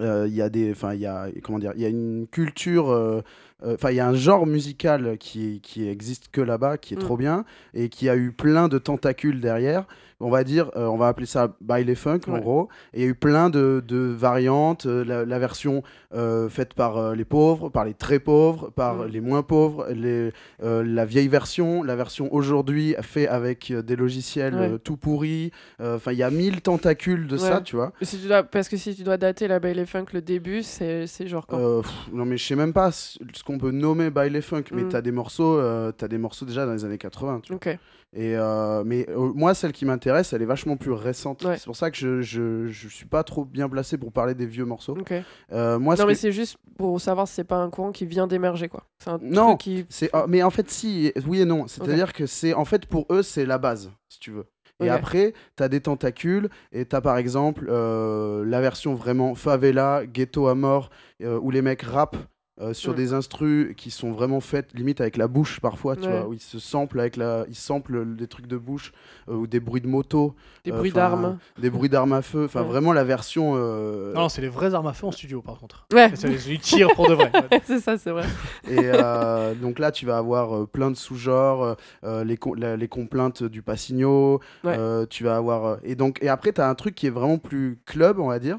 [0.00, 2.28] euh, il y a des enfin il y a comment dire il y a une
[2.30, 3.20] culture euh,
[3.64, 6.98] euh, enfin il y a un genre musical qui qui existe que là-bas qui est
[6.98, 7.00] Mm.
[7.00, 7.44] trop bien
[7.74, 9.86] et qui a eu plein de tentacules derrière
[10.20, 13.06] on va dire euh, on va appeler ça baile funk en gros et il y
[13.06, 15.82] a eu plein de, de variantes euh, la, la version
[16.14, 19.06] euh, faite par les pauvres par les très pauvres par Mm.
[19.08, 24.78] les moins pauvres les la vieille version la version aujourd'hui fait avec des logiciels Ouais.
[24.82, 25.50] tout pourris
[25.80, 28.76] enfin il y a mille tentacules de ça tu vois si tu dois- Parce que
[28.76, 31.82] si tu dois dater la Baile Funk, le début, c'est genre quand?
[31.82, 34.88] Pff, non mais je sais même pas ce qu'on peut nommer baile funk, mais Mm.
[34.88, 35.60] t'as des morceaux,
[35.92, 37.40] t'as des morceaux déjà dans les années 80.
[37.42, 37.56] Tu vois.
[37.56, 37.78] Ok.
[38.16, 41.44] Et euh, mais euh, moi celle qui m'intéresse, elle est vachement plus récente.
[41.44, 41.58] Ouais.
[41.58, 44.46] C'est pour ça que je, je je suis pas trop bien placé pour parler des
[44.46, 44.96] vieux morceaux.
[44.98, 45.12] Ok.
[45.52, 47.92] Euh, moi ce non, mais que- c'est juste pour savoir si c'est pas un courant
[47.92, 48.84] qui vient d'émerger, quoi.
[49.06, 49.86] Un non, truc qui.
[49.90, 51.66] c'est ah, mais en fait si, oui et non.
[51.66, 54.46] C'est-à-dire que c'est en fait pour eux c'est la base, si tu veux.
[54.80, 60.06] Et après, tu as des tentacules, et tu as par exemple la version vraiment favela,
[60.06, 60.90] ghetto à mort,
[61.20, 62.16] où les mecs rappent
[62.60, 62.96] euh, sur Mm.
[62.96, 66.08] des instrus qui sont vraiment faites limite avec la bouche parfois, tu Ouais.
[66.20, 68.92] vois, où ils se samplent avec la, ils samplent des trucs de bouche
[69.28, 71.38] euh, ou des bruits de moto, Des euh, bruits d'armes.
[71.60, 72.68] des bruits d'armes à feu, enfin Ouais.
[72.68, 73.52] vraiment la version.
[73.56, 75.86] euh, Non, non, c'est les vraies armes à feu en studio, par contre.
[75.92, 76.10] Ouais.
[76.14, 77.30] C'est- Ils tirent pour de vrai.
[77.34, 77.60] Ouais.
[77.64, 78.24] c'est ça, c'est vrai.
[78.68, 83.42] Et euh, donc là, tu vas avoir euh, plein de sous-genres, les, la- les complaintes
[83.44, 84.74] du Passigno, Ouais.
[84.76, 85.64] euh, tu vas avoir...
[85.64, 88.28] euh, et, donc, et après, tu as un truc qui est vraiment plus club, on
[88.28, 88.58] va dire,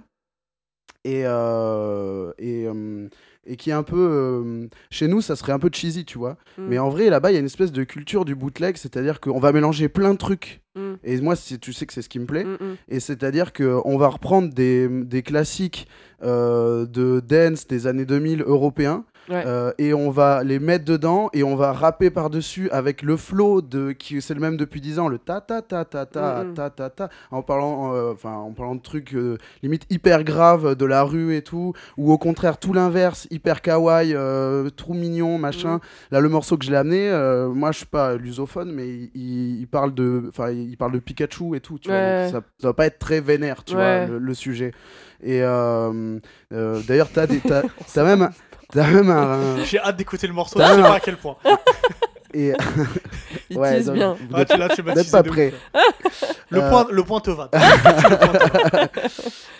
[1.05, 3.07] et, euh, et, euh,
[3.49, 3.97] et qui est un peu...
[3.97, 6.37] euh, chez nous, ça serait un peu cheesy, tu vois.
[6.57, 6.67] Mm.
[6.67, 9.39] Mais en vrai, là-bas, il y a une espèce de culture du bootleg, c'est-à-dire qu'on
[9.39, 10.61] va mélanger plein de trucs.
[10.75, 10.93] Mm.
[11.03, 12.45] Et moi, tu sais que c'est ce qui me plaît.
[12.45, 12.75] Mm, mm.
[12.89, 15.87] Et c'est-à-dire qu'on va reprendre des, des classiques
[16.23, 19.03] euh, de dance des années 2000 européens.
[19.29, 19.43] Ouais.
[19.45, 23.61] euh, et on va les mettre dedans et on va rapper par-dessus avec le flow
[23.61, 26.53] de qui c'est le même depuis 10 ans le ta ta ta ta ta Mhm.
[26.55, 30.75] ta ta ta en parlant euh, enfin en parlant de trucs euh, limite hyper graves
[30.75, 35.37] de la rue et tout ou au contraire tout l'inverse hyper kawaii euh, trop mignon
[35.37, 35.79] machin Mhm.
[36.11, 39.67] là le morceau que je l'ai amené euh, moi je suis pas lusophone mais il,
[39.71, 42.73] parle de enfin il parle de Pikachu et tout tu vois, donc ça, ça va
[42.73, 44.05] pas être très vénère tu Ouais.
[44.07, 44.71] vois le, le sujet
[45.21, 46.17] et euh,
[46.53, 47.27] euh, d'ailleurs t'as
[48.03, 48.29] même
[48.73, 51.35] t'as même un, J'ai hâte d'écouter le morceau, je sais pas à quel point.
[52.33, 52.53] et
[53.49, 54.13] Il Ouais, donc, bien.
[54.13, 55.53] vous Ah, n'êtes- tu teasé pas prêts.
[56.51, 57.49] Le, Euh, point, le point te va.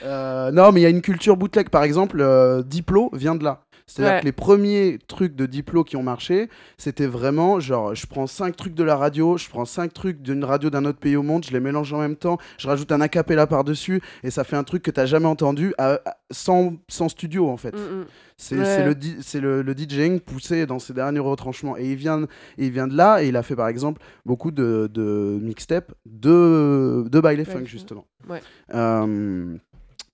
[0.04, 1.70] Euh, non, mais il y a une culture bootleg.
[1.70, 3.62] Par exemple, euh, Diplo vient de là.
[3.90, 4.20] C'est-à-dire Ouais.
[4.22, 6.48] que les premiers trucs de Diplo qui ont marché,
[6.78, 10.44] c'était vraiment genre, je prends cinq trucs de la radio, je prends cinq trucs d'une
[10.44, 13.02] radio d'un autre pays au monde, je les mélange en même temps, je rajoute un
[13.02, 17.10] acapella par-dessus, et ça fait un truc que t'as jamais entendu à- à- sans, sans
[17.10, 17.74] studio en fait.
[17.76, 18.06] Mm, mm.
[18.42, 18.86] C'est Ouais.
[18.86, 21.76] le, di- le, le DJing poussé dans ses derniers retranchements.
[21.76, 22.26] Et il vient,
[22.58, 27.04] il vient de là, et il a fait par exemple beaucoup de, de mixtapes de,
[27.10, 27.66] de Baile Funk.
[27.66, 28.06] justement.
[28.30, 28.42] Ouais.
[28.74, 29.58] Euh,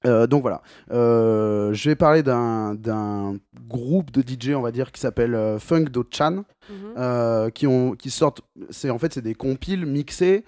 [0.06, 0.62] euh, donc voilà,
[0.92, 3.36] Euh, je vais parler d'un
[3.68, 7.52] groupe de DJ, on va dire, qui s'appelle euh, Funk Do Chan, Mhm.
[7.52, 8.42] qui, ont, qui sortent,
[8.72, 10.44] c'est en fait c'est des compiles mixés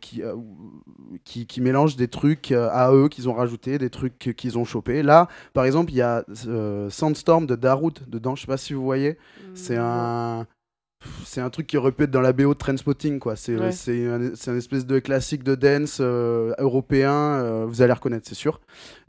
[0.00, 0.22] qui,
[1.24, 5.02] qui, qui mélangent des trucs à eux qu'ils ont rajoutés, des trucs qu'ils ont chopés.
[5.02, 6.24] Là, par exemple, il y a
[6.88, 9.18] Sandstorm de Darude dedans, je sais pas si vous voyez,
[9.54, 10.46] c'est un
[11.24, 13.36] c'est un truc qui aurait pu être dans la BO de Trainspotting quoi.
[13.36, 13.72] C'est Ouais.
[13.72, 17.12] c'est un, espèce de classique de dance euh, européen.
[17.12, 18.60] euh, vous allez reconnaître, c'est sûr.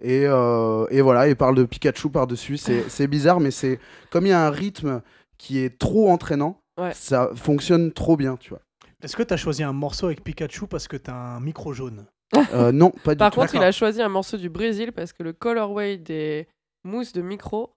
[0.01, 2.57] Et, euh, et voilà, il parle de Pikachu par dessus.
[2.57, 3.79] C'est c'est bizarre, mais c'est
[4.09, 5.01] comme il y a un rythme
[5.37, 6.91] qui est trop entraînant, Ouais.
[6.93, 8.61] ça fonctionne trop bien, tu vois.
[9.03, 12.05] Est-ce que t'as choisi un morceau avec Pikachu parce que t'as un micro jaune?
[12.53, 13.39] Euh, non, pas du Par tout.
[13.39, 16.47] contre, il a choisi un morceau du Brésil parce que le colorway des
[16.83, 17.71] mousses de micro,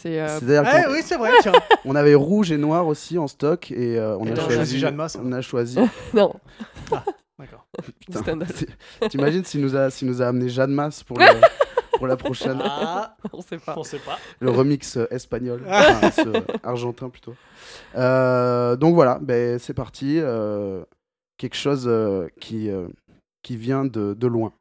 [0.00, 0.20] c'est.
[0.20, 0.28] euh,
[0.88, 1.52] Eh oui, c'est vrai, tiens.
[1.84, 4.96] On avait rouge et noir aussi en stock et euh, on, Et a choisi, Jeanne
[4.96, 5.78] Masse, on a choisi.
[6.14, 6.34] non.
[7.38, 7.66] D'accord.
[8.10, 8.48] Stendhal.
[8.54, 11.24] c'est- T'imagines s'il nous a, s'il nous a amené Jeanne Masse pour, le-
[11.98, 12.60] pour la prochaine.
[12.62, 13.74] Ah, on sait pas.
[13.76, 14.18] on sait pas.
[14.40, 17.34] le remix euh, espagnol, enfin, ce, euh, argentin plutôt.
[17.96, 20.18] Euh, donc voilà, ben, c'est parti.
[20.20, 20.82] euh,
[21.38, 22.86] quelque chose euh, qui, euh,
[23.42, 24.52] qui vient de, de loin.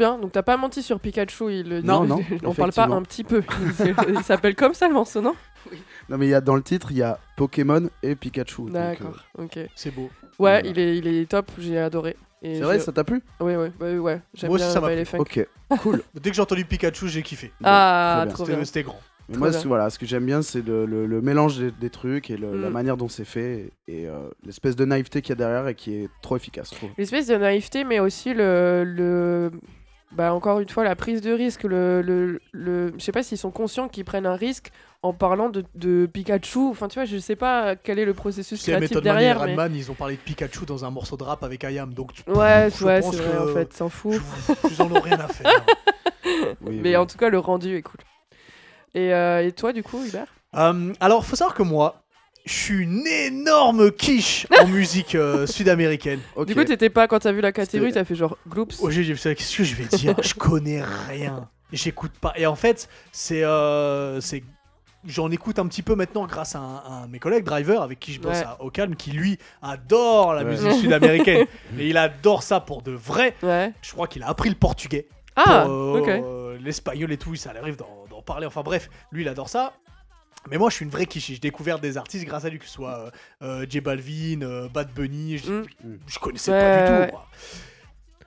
[0.00, 0.18] Bien.
[0.18, 1.86] Donc t'as pas menti sur Pikachu, il le dit.
[1.86, 3.42] Non, non, On parle pas un petit peu.
[4.08, 5.34] Il- s'appelle comme ça le morceau, non?
[6.08, 8.62] Non mais il y a dans le titre, il y a Pokémon et Pikachu.
[8.62, 9.24] donc, euh, D'accord.
[9.38, 9.58] Ok.
[9.76, 10.10] C'est beau.
[10.40, 11.50] Ouais, il est, il est top.
[11.58, 12.16] J'ai adoré.
[12.42, 13.22] Et C'est vrai, ça t'a plu?
[13.38, 14.20] Ouais, ouais, ouais, ouais.
[14.34, 15.04] J'aime Moi aussi, bien ça.
[15.04, 15.18] Funk.
[15.18, 15.46] Ok,
[15.82, 16.02] cool.
[16.14, 17.52] Dès que j'ai entendu Pikachu, j'ai kiffé.
[17.62, 18.64] Ah, trop C'était bien.
[18.64, 19.00] c'était grand.
[19.28, 22.30] Mais moi, voilà, ce que j'aime bien, c'est le, le- le mélange des, des trucs
[22.30, 22.72] et le- la Mm.
[22.72, 25.94] manière dont c'est fait et, euh, l'espèce de naïveté qu'il y a derrière et qui
[25.94, 26.90] est trop efficace, je trouve.
[26.98, 29.52] L'espèce de naïveté, mais aussi le, le
[30.12, 31.62] bah encore une fois la prise de risque.
[31.64, 32.92] Le, le, le...
[32.98, 34.70] je sais pas s'ils sont conscients qu'ils prennent un risque
[35.02, 36.58] en parlant de, de Pikachu.
[36.68, 39.36] Enfin, tu vois, je sais pas quel est le processus créatif Method Man et derrière.
[39.44, 41.94] mais- Radman, ils ont parlé de Pikachu dans un morceau de rap avec Ayam.
[41.94, 44.12] Donc, Ouais, je ouais, pense c'est vrai, que en fait, s'en fout.
[44.14, 45.50] je- Ils en ont rien à faire.
[46.62, 46.96] Oui, mais oui.
[46.96, 48.00] en tout cas, le rendu est cool.
[48.94, 50.26] Et, euh, et toi, du coup, Hubert?
[50.56, 51.99] Euh, alors, faut savoir que moi,
[52.44, 56.20] je suis une énorme quiche en musique euh, sud-américaine.
[56.46, 58.76] Du coup, t'étais pas, quand t'as vu la catégorie, t'as fait genre gloops.
[58.80, 60.14] Oh, j'ai putain, qu'est-ce que je vais dire?
[60.22, 61.48] Je connais rien.
[61.72, 62.32] J'écoute pas.
[62.36, 63.44] Et en fait, c'est.
[63.44, 64.42] euh, c'est
[65.06, 68.20] J'en écoute un petit peu maintenant grâce à un, mes collègues, Driver, avec qui je
[68.20, 68.44] bosse Ouais.
[68.44, 70.50] à- au calme, qui lui adore la Ouais.
[70.50, 71.46] musique sud-américaine.
[71.78, 73.34] Et il adore ça pour de vrai.
[73.42, 73.72] Ouais.
[73.80, 75.08] Je crois qu'il a appris le portugais.
[75.36, 78.44] Ah, euh, euh, L'espagnol et tout, ça arrive d'en parler.
[78.46, 79.72] Enfin bref, lui il adore ça.
[80.48, 81.26] Mais moi, je suis une vraie quiche.
[81.26, 83.10] J'ai découvert des artistes grâce à lui, que ce soit euh,
[83.42, 85.38] euh, J Balvin, euh, Bad Bunny.
[85.38, 85.64] Je,
[86.06, 86.54] je connaissais Mm.
[86.54, 87.12] Ouais, pas du tout.
[87.16, 87.26] moi.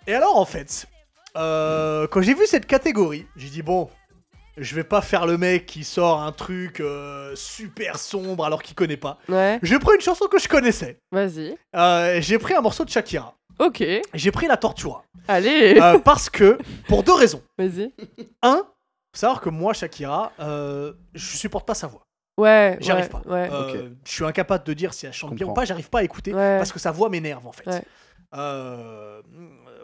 [0.08, 0.86] Et alors, en fait,
[1.38, 3.90] euh, quand j'ai vu cette catégorie, j'ai dit bon,
[4.58, 6.82] je vais pas faire le mec qui sort un truc
[7.36, 9.18] super sombre alors qu'il connaît pas.
[9.28, 9.60] Ouais.
[9.64, 11.00] J'ai pris une chanson que je connaissais.
[11.12, 11.58] Vas-y.
[12.22, 13.36] J'ai pris un morceau de Shakira.
[13.60, 13.84] Ok.
[14.14, 15.04] J'ai pris la Tortura.
[15.28, 15.80] Allez.
[16.06, 16.58] Parce que,
[16.88, 17.42] pour deux raisons.
[17.58, 17.92] Vas-y.
[18.44, 18.64] Un,
[19.14, 22.02] faut savoir que moi, Shakira, euh, je supporte pas sa voix.
[22.40, 22.78] Ouais.
[22.82, 23.22] J'arrive ouais, pas.
[23.30, 23.50] Ouais.
[23.52, 25.62] Euh, Je suis incapable de dire si elle chante bien ou comprends.
[25.62, 26.58] pas, j'arrive pas à écouter Ouais.
[26.58, 27.68] parce que sa voix m'énerve en fait.
[27.70, 27.84] Ouais.
[28.36, 29.22] Euh,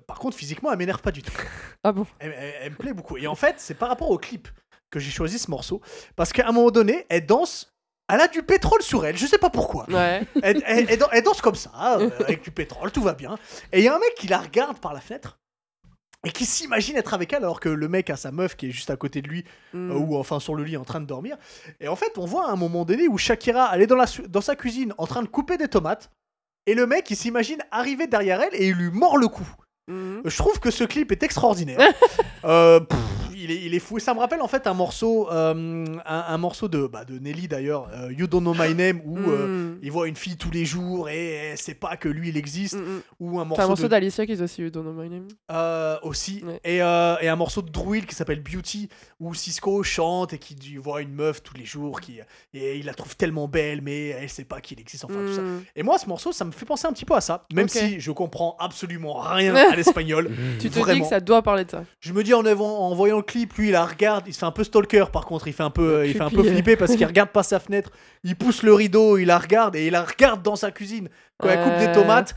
[0.07, 1.31] par contre, physiquement, elle m'énerve pas du tout.
[1.83, 3.15] Ah bon elle, elle- elle me plaît beaucoup.
[3.17, 4.49] Et en fait, c'est par rapport au clip
[4.89, 5.79] que j'ai choisi ce morceau
[6.17, 7.73] parce qu'à un moment donné, elle danse.
[8.11, 9.85] Elle a du pétrole sur elle, je sais pas pourquoi.
[9.89, 10.23] Ouais.
[10.41, 13.37] Elle, elle- elle dan- elle danse comme ça, euh, avec du pétrole, tout va bien.
[13.71, 15.37] Et il y a un mec qui la regarde par la fenêtre
[16.27, 18.71] et qui s'imagine être avec elle alors que le mec a sa meuf qui est
[18.71, 19.91] juste à côté de lui Mm.
[19.91, 21.37] euh, ou enfin sur le lit en train de dormir.
[21.79, 24.07] Et en fait, on voit à un moment donné où Shakira elle est dans, la,
[24.07, 26.09] su- dans sa cuisine en train de couper des tomates
[26.65, 29.47] et le mec il s'imagine arriver derrière elle et il lui mord le cou.
[29.87, 30.21] Mhm.
[30.25, 31.79] Je trouve que ce clip est extraordinaire.
[32.45, 32.97] Euh, pff,
[33.49, 33.97] il, est, il est fou.
[33.97, 37.17] Et ça me rappelle en fait un morceau, euh, un, un morceau de, bah, de
[37.19, 39.79] Nelly d'ailleurs, euh, You Don't Know My Name, où euh, Mm.
[39.81, 42.77] il voit une fille tous les jours et elle sait pas que lui il existe.
[43.19, 45.09] Ou un C'est morceau, un morceau de- d'Alicia qui est aussi You Don't Know My
[45.09, 45.27] Name.
[45.51, 46.43] euh, aussi.
[46.63, 48.89] Et, euh, et un morceau de Druid qui s'appelle Beauty,
[49.19, 52.19] où Cisco chante et qui voit une meuf tous les jours, qui,
[52.53, 55.41] et il la trouve tellement belle, mais elle sait pas qu'il existe, enfin tout ça.
[55.41, 55.63] Mm.
[55.75, 57.99] Et moi, ce morceau, ça me fait penser un petit peu à ça, même si
[57.99, 60.29] je comprends absolument rien à l'espagnol.
[60.59, 61.03] Tu te dis Vraiment.
[61.03, 61.83] que ça doit parler de ça.
[61.99, 64.45] Je me dis en, en voyant le clip, lui il la regarde, il se fait
[64.45, 66.95] un peu stalker par contre, il fait un peu, il fait un peu flipper parce
[66.95, 67.91] qu'il regarde pas sa fenêtre,
[68.23, 71.49] il pousse le rideau, il la regarde et il la regarde dans sa cuisine quand
[71.49, 72.35] elle coupe des tomates.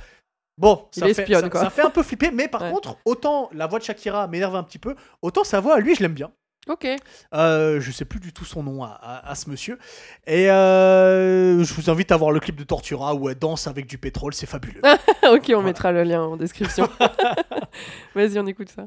[0.58, 1.60] Bon, ça, fait, espionne, ça- quoi.
[1.60, 4.62] ça fait un peu flipper, mais par contre, autant la voix de Shakira m'énerve un
[4.62, 6.30] petit peu, autant sa voix, lui, je l'aime bien.
[6.68, 6.86] Ok.
[7.34, 9.78] Euh, je sais plus du tout son nom à, à- à ce monsieur.
[10.28, 13.86] Et euh, je vous invite à voir le clip de Tortura où elle danse avec
[13.86, 14.80] du pétrole, c'est fabuleux.
[15.28, 16.88] ok, on mettra le lien en description.
[18.14, 18.84] Vas-y, on écoute ça.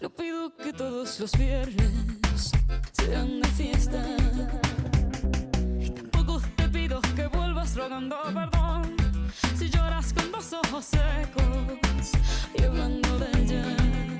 [0.00, 2.50] No pido que todos los viernes
[2.92, 4.02] sean de fiesta.
[5.78, 8.96] Y tampoco te pido que vuelvas rogando perdón.
[9.58, 12.10] Si lloras con los ojos secos
[12.54, 14.19] y hablando de ella.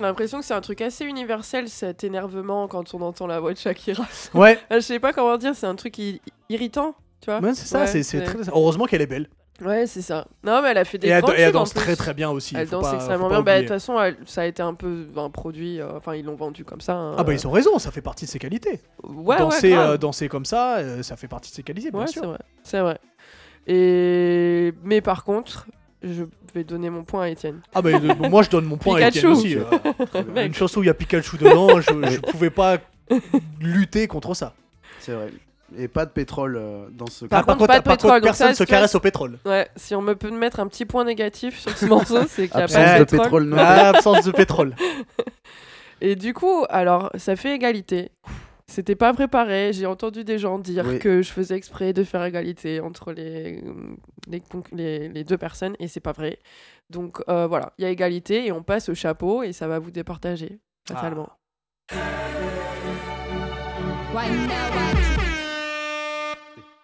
[0.00, 3.52] J'ai l'impression que c'est un truc assez universel cet énervement quand on entend la voix
[3.52, 4.04] de Shakira.
[4.34, 4.58] Ouais.
[4.70, 5.96] Je sais pas comment dire, c'est un truc
[6.48, 7.40] irritant, tu vois.
[7.40, 8.38] Ouais, c'est ça, Ouais, c'est très...
[8.48, 9.28] Heureusement qu'elle est belle.
[9.62, 10.26] Ouais, c'est ça.
[10.42, 12.56] Non, mais elle a fait des Et elle, et elle danse très très bien aussi.
[12.56, 13.42] Elle danse pas- extrêmement bien.
[13.42, 15.80] Bah, De toute façon, elle- ça a été un peu un produit.
[15.82, 16.94] euh, Enfin, ils l'ont vendu comme ça.
[16.94, 18.80] hein, Ah bah ils ont raison, ça fait partie de ses qualités.
[19.04, 22.00] Ouais, danser, ouais, euh, danser comme ça, euh, ça fait partie de ses qualités, bien
[22.00, 22.22] Ouais, sûr.
[22.22, 22.38] c'est vrai.
[22.62, 22.98] C'est vrai.
[23.66, 25.66] Et mais par contre,
[26.02, 26.24] je
[26.54, 27.60] vais donner mon point à Étienne.
[27.74, 29.18] Ah bah euh, moi je donne mon point à Pikachu.
[29.18, 29.56] Étienne aussi.
[29.56, 30.44] euh.
[30.46, 32.78] Une chanson où il y a Pikachu dedans, je, je pouvais pas
[33.60, 34.54] lutter contre ça.
[35.00, 35.30] C'est vrai.
[35.78, 38.02] Et pas de pétrole euh, dans ce Par, par contre, contre, pas de par contre,
[38.02, 38.20] pétrole.
[38.20, 39.38] donc personne ça, se caresse au pétrole.
[39.46, 42.58] Ouais, si on me peut mettre un petit point négatif sur ce morceau, c'est qu'il
[42.58, 43.20] y a Absence pas de de pétrole.
[43.22, 43.62] pétrole noté.
[43.64, 44.74] Ah, absence de pétrole.
[46.00, 48.10] Et du coup, alors, ça fait égalité.
[48.70, 49.72] C'était pas préparé.
[49.72, 51.00] J'ai entendu des gens dire Oui.
[51.00, 53.60] que je faisais exprès de faire égalité entre les,
[54.28, 54.40] les,
[54.70, 56.38] les, les deux personnes et c'est pas vrai.
[56.88, 59.80] Donc euh, voilà, il y a égalité et on passe au chapeau et ça va
[59.80, 61.28] vous départager fatalement.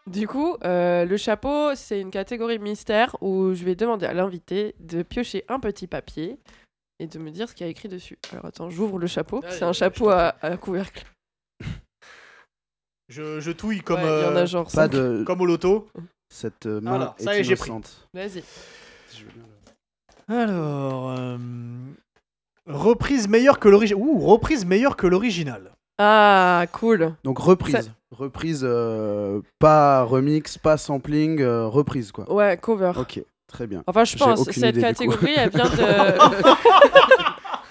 [0.07, 4.75] Du coup, euh, le chapeau, c'est une catégorie mystère où je vais demander à l'invité
[4.81, 6.39] de piocher un petit papier
[7.01, 8.19] et de me dire ce qu'il y a écrit dessus.
[8.33, 9.41] Alors attends, j'ouvre le chapeau.
[9.45, 11.05] Ah, c'est un chapeau à, à couvercle.
[13.09, 14.93] Je, je touille comme, Ouais, il y en a euh, genre Pas cinq.
[14.93, 15.23] de.
[15.27, 15.89] comme au loto.
[16.29, 17.71] Cette euh, main Voilà, est ça y est, j'ai pris.
[17.71, 18.09] innocente.
[18.13, 18.43] Vas-y.
[20.29, 21.37] Alors, euh,
[22.67, 24.03] reprise meilleure que l'original.
[24.05, 25.71] Ouh, reprise meilleure que l'original.
[25.99, 27.15] Ah, cool.
[27.25, 27.77] Donc reprise.
[27.77, 32.33] Ça- Reprise, euh, pas remix, pas sampling, euh, reprise quoi.
[32.33, 32.93] Ouais, cover.
[32.97, 33.83] Ok, très bien.
[33.89, 35.17] Enfin, je J'ai pense, aucune cette idée, du coup.
[35.17, 36.17] catégorie, elle vient de...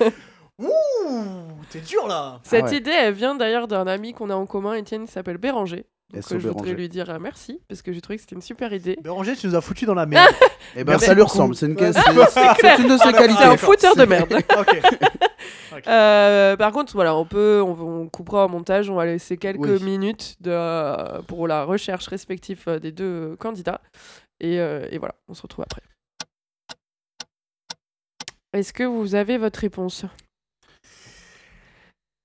[0.60, 0.68] Ouh,
[1.70, 2.40] t'es dur là.
[2.44, 2.78] Cette Ah ouais.
[2.78, 5.86] idée, elle vient d'ailleurs d'un ami qu'on a en commun, Étienne, qui s'appelle Béranger.
[6.14, 8.42] Donc euh, je voudrais lui dire euh, merci, parce que j'ai trouvé que c'était une
[8.42, 8.96] super idée.
[9.02, 10.34] Béranger, tu nous as foutu dans la merde.
[10.78, 11.94] Eh ben Merci ça lui ressemble, c'est une, Ouais.
[11.94, 13.40] c'est- c'est- c'est une de ses qualités.
[13.42, 14.34] C'est un fouteur de merde.
[15.88, 19.60] Euh, par contre, voilà, on peut, on, on coupera au montage, on va laisser quelques
[19.60, 19.84] Oui.
[19.84, 23.82] minutes de, euh, pour la recherche respective euh, des deux candidats.
[24.40, 25.82] Et, euh, et voilà, on se retrouve après.
[28.54, 30.06] Est-ce que vous avez votre réponse?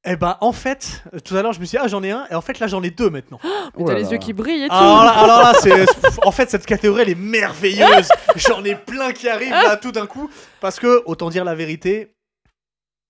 [0.04, 2.26] Eh ben, en fait, tout à l'heure, je me suis dit, ah, j'en ai un,
[2.30, 3.38] et en fait, là, j'en ai deux maintenant.
[3.76, 4.74] Mais T'as les yeux qui brillent et tout.
[4.74, 5.84] Alors là, alors là, c'est,
[6.24, 8.08] en fait, cette catégorie, elle est merveilleuse.
[8.36, 10.30] J'en ai plein qui arrivent là tout d'un coup.
[10.60, 12.14] Parce que, autant dire la vérité,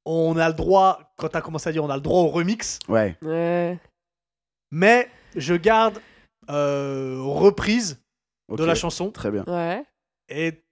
[0.04, 2.80] on a le droit, quand t'as commencé à dire on a le droit au remix,
[2.88, 3.16] Ouais.
[3.22, 3.78] Ouais.
[4.72, 6.00] mais je garde
[6.50, 8.00] euh, reprise
[8.50, 9.10] de la chanson.
[9.12, 9.44] Très bien.
[9.46, 9.84] Ouais.
[10.28, 10.64] Et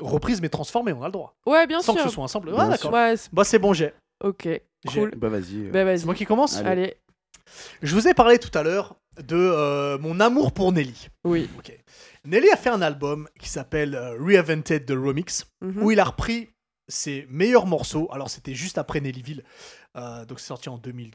[0.00, 1.36] reprise mais transformée, on a le droit.
[1.46, 2.02] Ouais, bien Sans sûr.
[2.02, 2.50] que ce soit ensemble.
[2.52, 2.92] Bien Ouais, d'accord.
[2.92, 3.92] Ouais, Bah, c'est bon, j'ai.
[4.24, 4.48] ok,
[4.88, 5.10] cool.
[5.16, 5.66] Bah vas-y.
[5.66, 5.96] euh, Bah.
[5.98, 6.68] C'est moi qui commence Allez.
[6.68, 6.96] Allez.
[7.82, 11.08] Je vous ai parlé tout à l'heure de euh, mon amour pour Nelly.
[11.24, 11.48] Oui.
[11.58, 11.76] Ok.
[12.24, 15.82] Nelly a fait un album qui s'appelle euh, Reinvented the Remix, Mhm.
[15.82, 16.48] où il a repris
[16.88, 18.08] ses meilleurs morceaux.
[18.12, 19.44] Alors c'était juste après Nellyville,
[19.96, 21.10] Euh, donc c'est sorti en 2000,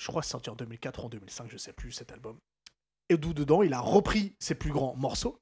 [0.00, 2.36] je crois que c'est sorti en 2004 ou en 2005, je sais plus cet album.
[3.08, 5.40] Et d'où dedans, il a repris ses plus grands morceaux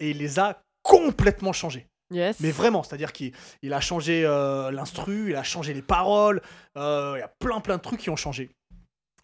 [0.00, 1.86] et il les a complètement changés.
[2.12, 2.38] Yes.
[2.40, 6.40] Mais vraiment, c'est-à-dire qu'il il a changé euh, l'instru, il a changé les paroles,
[6.76, 8.50] euh, il y a plein plein de trucs qui ont changé.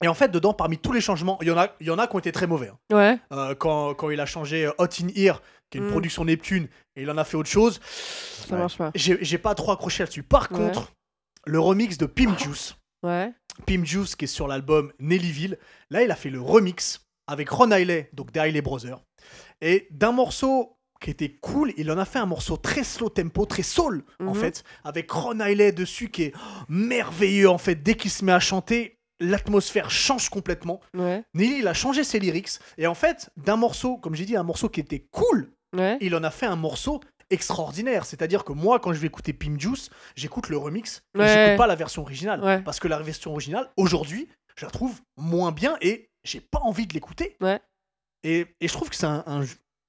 [0.03, 1.99] Et en fait, dedans, parmi tous les changements, il y en a, il y en
[1.99, 2.69] a qui ont été très mauvais.
[2.69, 2.79] hein.
[2.97, 3.19] Ouais.
[3.33, 5.41] Euh, quand, quand il a changé Hot in Ear,
[5.71, 5.91] qui est une Mm.
[5.93, 7.81] production Neptune, et il en a fait autre chose,
[8.49, 8.91] Ça marche pas.
[8.97, 10.25] j'ai j'ai pas trop accroché là-dessus.
[10.25, 10.59] Par Ouais.
[10.59, 10.93] contre,
[11.47, 13.33] le remix de Pim Juice, Ouais.
[13.67, 15.57] Pim Juice qui est sur l'album Nellyville,
[15.91, 19.01] là il a fait le remix avec Ron Hiley, donc des Hiley Brothers,
[19.61, 23.45] et d'un morceau qui était cool, il en a fait un morceau très slow tempo,
[23.45, 24.35] très soul en Mhm.
[24.35, 27.75] fait, avec Ron Hiley dessus qui est oh, merveilleux en fait.
[27.83, 30.81] Dès qu'il se met à chanter, l'atmosphère change complètement.
[30.95, 31.23] Ouais.
[31.35, 32.59] Nelly, il a changé ses lyrics.
[32.79, 35.99] Et en fait, d'un morceau, comme j'ai dit, un morceau qui était cool, Ouais.
[36.01, 37.01] il en a fait un morceau
[37.31, 38.05] extraordinaire.
[38.05, 41.27] C'est-à-dire que moi, quand je vais écouter Pim Juice, j'écoute le remix, Ouais.
[41.29, 42.63] j'écoute pas la version originale.
[42.65, 46.87] Parce que la version originale, aujourd'hui, je la trouve moins bien et j'ai pas envie
[46.87, 47.37] de l'écouter.
[47.41, 47.61] Ouais.
[48.23, 49.45] Et, et je trouve que c'est un, un-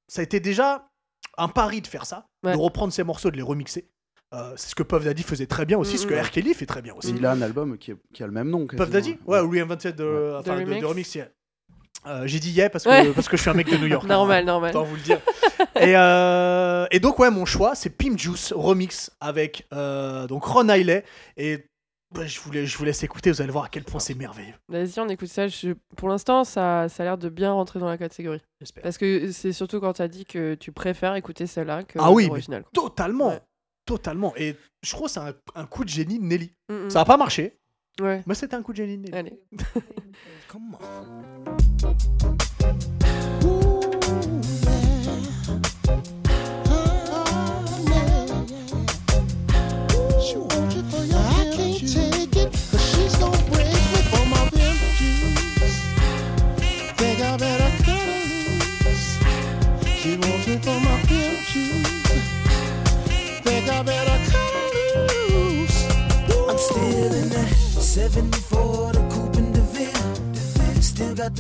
[0.08, 0.90] ça a été déjà
[1.38, 2.54] un pari de faire ça, Ouais.
[2.54, 3.90] de reprendre ces morceaux, de les remixer.
[4.34, 6.22] Euh, c'est ce que Puff Daddy faisait très bien aussi, ce que Mhm.
[6.22, 6.32] R.
[6.32, 7.14] Kelly fait très bien aussi.
[7.16, 8.66] Il a un album qui, est- qui a le même nom.
[8.66, 8.90] Puff.
[8.90, 11.18] Daddy Ouais, Reinvented de, De enfin, de- de remix.
[12.06, 13.12] Euh, J'ai dit yeah parce que, Ouais.
[13.14, 14.04] parce que je suis un mec de New York.
[14.08, 14.72] Normal, hein, normal.
[14.72, 15.20] autant vous le dire.
[15.80, 20.68] et, euh, et donc, ouais, mon choix, c'est Pim Juice remix avec euh, donc Ron
[20.68, 21.06] Hiley.
[21.38, 21.64] Et
[22.14, 24.54] bah, je, voulais, je vous laisse écouter, vous allez voir à quel point c'est merveilleux.
[24.70, 25.48] Vas-y, on écoute ça.
[25.48, 28.42] Je- Pour l'instant, ça, ça a l'air de bien rentrer dans la catégorie.
[28.60, 28.84] J'espère.
[28.84, 32.12] Parce que c'est surtout quand tu as dit que tu préfères écouter celle-là que Ah
[32.12, 32.64] oui, l'original.
[32.74, 33.30] totalement.
[33.30, 33.42] Ouais.
[33.86, 34.34] Totalement.
[34.38, 36.54] Et je trouve que c'est un, un coup de génie de Nelly.
[36.70, 36.90] Mm, mm.
[36.90, 37.58] Ça n'a pas marché,
[38.00, 38.24] Ouais.
[38.26, 39.18] mais c'était un coup de génie de Nelly.
[39.18, 39.40] Allez.
[41.84, 42.53] I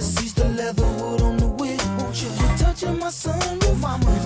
[0.03, 1.77] The leather wood on the wheel.
[1.97, 3.09] Won't you quit touching my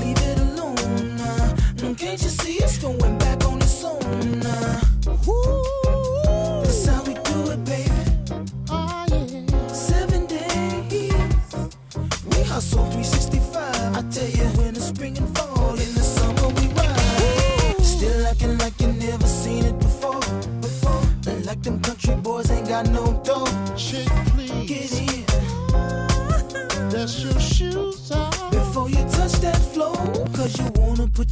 [0.04, 1.96] leave it alone.
[1.96, 4.40] Can't you see it's going back on its own?
[4.40, 4.82] Nah.
[5.02, 5.87] That's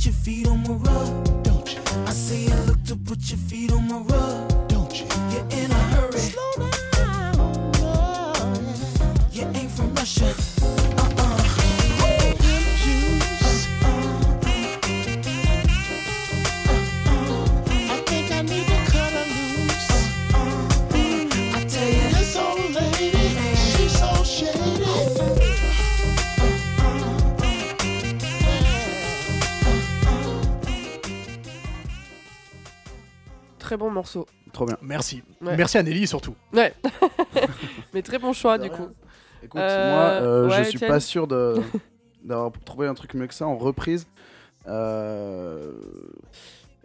[0.05, 1.43] put your feet on my rug.
[1.43, 1.81] Don't you?
[2.05, 4.34] I say look to put your feet on my rug.
[33.75, 34.25] Très bon morceau.
[34.53, 34.77] Trop bien.
[34.81, 35.21] Merci.
[35.41, 35.57] Ouais.
[35.57, 36.33] Merci à Nelly surtout.
[36.53, 36.73] Ouais.
[37.93, 38.87] Mais très bon choix du coup.
[39.43, 41.55] Écoute, Euh, moi, euh, ouais, je suis pas sûr de-
[42.23, 44.07] d'avoir trouvé un truc mieux que ça en reprise.
[44.67, 45.73] Euh,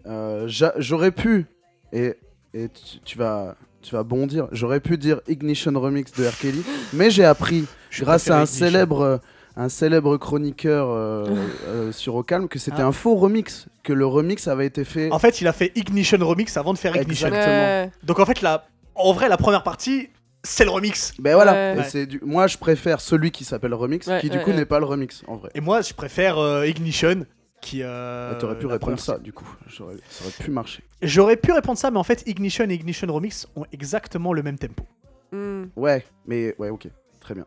[0.07, 1.47] euh, j'a- J'aurais pu,
[1.93, 2.17] et,
[2.55, 6.37] et tu, tu vas, tu vas bondir, j'aurais pu dire Ignition Remix de R.
[6.39, 6.63] Kelly,
[6.93, 8.67] mais j'ai appris, Je grâce à un Ignition.
[8.67, 9.21] célèbre,
[9.61, 11.27] un célèbre chroniqueur euh,
[11.67, 12.87] euh, sur Au Calme, que c'était Ah.
[12.87, 15.11] un faux remix, que le remix avait été fait.
[15.13, 17.29] En fait, il a fait Ignition Remix avant de faire Ignition.
[17.29, 17.55] Exactement.
[17.55, 17.91] Ouais.
[18.03, 18.67] Donc en fait, la...
[18.95, 20.09] en vrai, la première partie,
[20.43, 21.13] c'est le remix.
[21.19, 21.81] Ben voilà, Ouais.
[21.81, 24.51] et c'est du- moi je préfère celui qui s'appelle remix, Ouais, qui du ouais, coup
[24.51, 24.57] ouais.
[24.57, 25.51] n'est pas le remix en vrai.
[25.55, 27.27] Et moi, je préfère euh, Ignition,
[27.61, 27.81] qui.
[27.83, 30.83] euh, Et T'aurais pu répondre ça du coup, J'aurais- ça aurait pu marcher.
[31.03, 34.57] J'aurais pu répondre ça, mais en fait, Ignition et Ignition Remix ont exactement le même
[34.59, 34.85] tempo.
[35.33, 35.65] Hmm.
[35.77, 36.89] Ouais, mais ouais, ok,
[37.21, 37.45] très bien.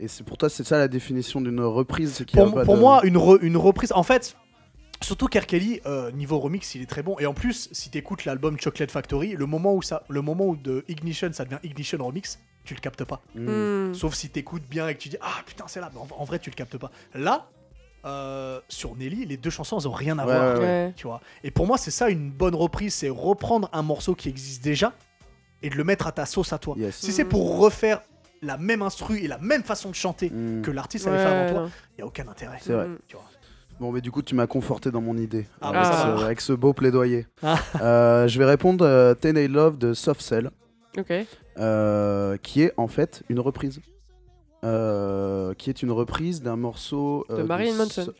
[0.00, 2.80] Et c'est pour toi, c'est ça la définition d'une reprise, a Pour, pas pour de-
[2.80, 3.92] moi, une, re- une reprise.
[3.94, 4.34] En fait,
[5.02, 5.46] surtout qu'R.
[5.46, 7.16] Kelly, euh, niveau remix, il est très bon.
[7.18, 10.56] Et en plus, si t'écoutes l'album Chocolate Factory, le moment où ça, le moment où
[10.56, 13.20] de Ignition ça devient Ignition Remix, tu le captes pas.
[13.34, 13.92] Mm.
[13.94, 15.90] Sauf si t'écoutes bien et que tu dis Ah putain, c'est là.
[15.92, 16.90] Mais en, en vrai, tu le captes pas.
[17.14, 17.46] Là.
[18.06, 21.20] euh, sur Nelly, les deux chansons elles ont rien à Ouais, voir, ouais, tu vois.
[21.44, 24.94] Et pour moi, c'est ça une bonne reprise, c'est reprendre un morceau qui existe déjà
[25.62, 26.74] et de le mettre à ta sauce à toi.
[26.90, 28.00] Si c'est pour refaire
[28.42, 30.30] la même instru et la même façon de chanter
[30.62, 32.58] que l'artiste avait fait avant toi, il y a aucun intérêt.
[32.60, 32.88] C'est vrai.
[33.06, 33.24] Tu vois.
[33.78, 36.40] Bon, mais du coup, tu m'as conforté dans mon idée Ah, avec, bah, ce, avec
[36.42, 37.26] ce beau plaidoyer.
[37.42, 37.58] Ah.
[37.80, 40.50] Euh, je vais répondre euh, Teenage Love de Soft Cell,
[40.98, 41.12] Ok.
[41.58, 43.80] euh, qui est en fait une reprise.
[44.62, 48.12] Euh, qui est une reprise d'un morceau euh, De Marilyn So- Manson.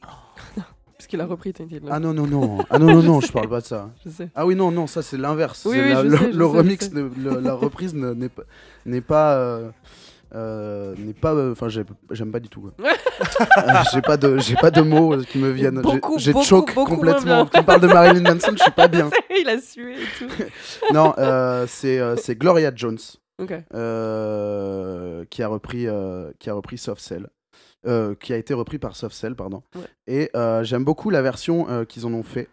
[0.97, 1.91] Parce qu'il a repris Tainted Love.
[1.93, 3.91] Ah non, non, non, ah non, non, non, je parle pas de ça.
[4.05, 4.29] Je sais.
[4.35, 5.67] Ah oui, non, non, ça c'est l'inverse.
[5.67, 6.95] Oui, oui, je le, sais, je le sais, je remix, sais.
[6.95, 8.43] ne- le- la reprise ne- n'est pas,
[8.87, 9.61] n'est pas,
[10.35, 12.71] euh, n'est pas, euh, enfin, j'ai- j'aime pas du tout.
[13.59, 15.83] Euh, j'ai pas de, j'ai pas de mots qui me viennent.
[16.17, 16.43] J'ai- moins
[16.85, 17.47] complètement.
[17.47, 19.11] Tu me parles de Marilyn Manson, je suis pas bien.
[19.39, 20.29] Il a sué et tout.
[20.95, 21.15] non,
[21.67, 22.99] c'est, Gloria Jones.
[23.39, 23.53] Qui
[25.43, 25.87] a repris,
[26.39, 27.29] qui a repris Soft Cell.
[28.21, 29.63] Qui a été repris par Soft Cell, pardon.
[29.75, 29.83] Ouais.
[30.07, 30.31] Et
[30.63, 32.49] j'aime beaucoup la version qu'ils en ont fait.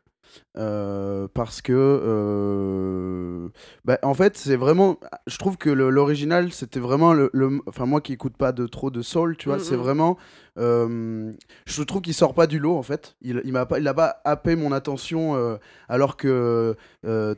[0.58, 3.48] Euh, parce que euh,
[3.86, 4.98] bah, en fait c'est vraiment
[5.28, 8.90] je trouve que l'original c'était vraiment le, le- enfin moi qui écoute pas de trop
[8.92, 9.80] de soul tu vois Mm, c'est mm.
[9.80, 10.18] vraiment
[10.60, 11.32] euh,
[11.66, 13.94] je trouve qu'il sort pas du lot en fait il, il m'a pas il a
[13.94, 15.58] pas happé mon attention euh,
[15.90, 16.76] alors que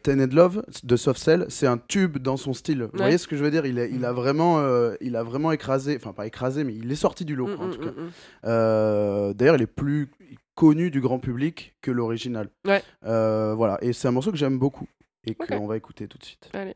[0.03, 3.35] Tened Love de Soft Cell c'est un tube dans son style vous voyez ce que
[3.35, 3.65] je veux dire?
[3.65, 4.05] Il a, il Mm.
[4.05, 7.35] a vraiment euh, il a vraiment écrasé enfin pas écrasé mais il est sorti du
[7.35, 9.34] lot quoi, en Mm, tout mm, cas mm, mm.
[9.34, 10.09] D'ailleurs il est plus
[10.60, 12.84] connu du grand public que l'original Ouais.
[13.06, 14.88] Euh, voilà et c'est un morceau que j'aime beaucoup
[15.26, 15.48] et Ok.
[15.48, 16.76] qu'on va écouter tout de suite Allez.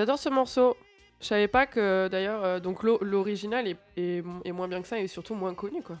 [0.00, 0.76] J'adore ce morceau.
[1.20, 4.88] Je savais pas que d'ailleurs, euh, donc l'o- l'original est, est, est moins bien que
[4.88, 5.96] ça et surtout moins connu quoi.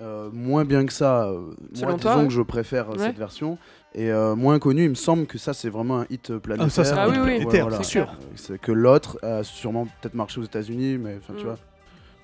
[0.00, 2.26] Euh, moins bien que ça, euh, Selon moi, toi, disons ouais.
[2.28, 2.98] que je préfère euh, Ouais.
[3.00, 3.58] cette version.
[3.94, 6.70] Et euh, moins connu, il me semble que ça c'est vraiment un hit planétaire.
[6.72, 8.10] ça, c'est Ah oui, sûr.
[8.36, 11.48] C'est que l'autre a sûrement peut-être marché aux États-Unis, mais enfin tu Mm.
[11.48, 11.58] vois.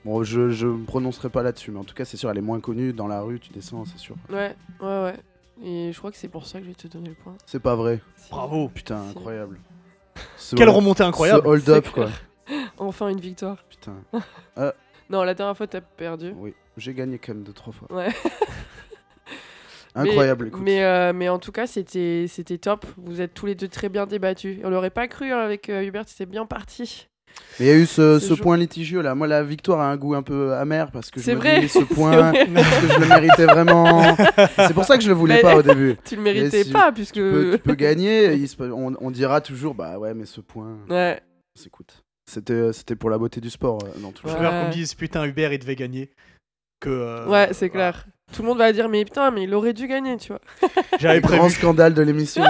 [0.07, 2.41] Bon, je, je me prononcerai pas là-dessus, mais en tout cas, c'est sûr, elle est
[2.41, 4.17] moins connue dans la rue, tu descends, c'est sûr.
[4.31, 5.17] Ouais, ouais, ouais.
[5.63, 7.35] Et je crois que c'est pour ça que je vais te donner le point.
[7.45, 8.01] C'est pas vrai.
[8.31, 8.69] Bravo.
[8.71, 9.59] Putain, incroyable.
[10.37, 11.43] Ce Quelle hold- remontée incroyable.
[11.43, 12.09] Ce hold-up, quoi.
[12.79, 13.59] Enfin une victoire.
[13.69, 13.95] Putain.
[14.57, 14.73] Ah,
[15.11, 16.33] Non, la dernière fois, t'as perdu.
[16.37, 17.89] oui, j'ai gagné quand même deux, trois fois.
[17.93, 18.09] Ouais.
[19.95, 20.63] Incroyable, mais, écoute.
[20.63, 22.87] Mais, euh, mais en tout cas, c'était c'était top.
[22.97, 24.59] Vous êtes tous les deux très bien débattus.
[24.63, 27.09] On l'aurait pas cru hein, avec euh, Hubert, c'était bien parti.
[27.59, 29.15] Mais il y a eu ce, point litigieux là.
[29.15, 31.61] Moi, la victoire a un goût un peu amer parce que je C'est me vrai,
[31.61, 34.17] dis ce point, parce que je le méritais vraiment.
[34.57, 35.97] C'est pour ça que je le voulais Mais pas au début.
[36.05, 38.95] tu le méritais si pas, puisque- Tu peux, tu peux gagner, il se peut- on,
[39.01, 40.79] on dira toujours, bah ouais, mais ce point.
[40.89, 41.21] Ouais.
[41.67, 43.79] Écoute, c'était c'était pour la beauté du sport.
[43.85, 46.11] euh, dans tout le préfère qu'on dise putain Hubert il devait gagner
[46.81, 46.89] que.
[46.89, 48.07] euh, Ouais, c'est clair.
[48.33, 50.41] Tout le monde va dire, mais putain, mais il aurait dû gagner, tu vois.
[51.01, 51.55] J'avais Le grand prévu.
[51.57, 52.45] scandale de l'émission.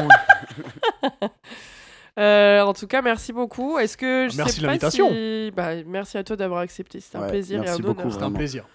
[2.20, 3.78] Euh, en tout cas, merci beaucoup.
[3.78, 7.00] Est-ce que je Merci sais de pas si- bah, merci à toi d'avoir accepté.
[7.00, 8.10] C'était un Ouais, plaisir et merci un beaucoup.
[8.10, 8.66] C'était un plaisir.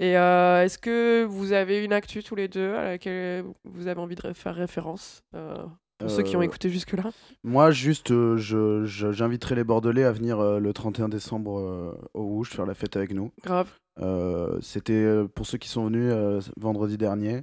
[0.00, 4.00] Et euh, est-ce que vous avez une actu tous les deux à laquelle vous avez
[4.00, 5.56] envie de faire référence euh,
[5.98, 7.04] pour ceux qui ont écouté jusque-là?
[7.42, 11.92] Moi, juste, euh, je- je- j'inviterai les Bordelais à venir euh, le 31 décembre euh,
[12.14, 13.32] au Rouge faire la fête avec nous.
[13.44, 13.70] Grave.
[14.00, 17.42] Euh, C'était pour ceux qui sont venus euh, vendredi dernier,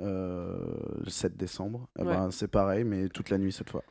[0.00, 0.56] euh,
[1.04, 1.88] le 7 décembre.
[1.98, 2.08] Eh Ouais.
[2.08, 3.82] ben, c'est pareil, mais toute la nuit cette fois.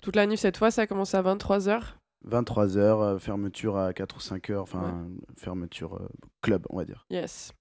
[0.00, 1.80] Toute la nuit, cette fois, ça commence à 23h.
[2.28, 5.06] 23h, fermeture à 4 ou 5 heures, enfin,
[5.36, 6.08] fermeture euh,
[6.42, 7.06] club, on va dire.
[7.10, 7.52] Yes.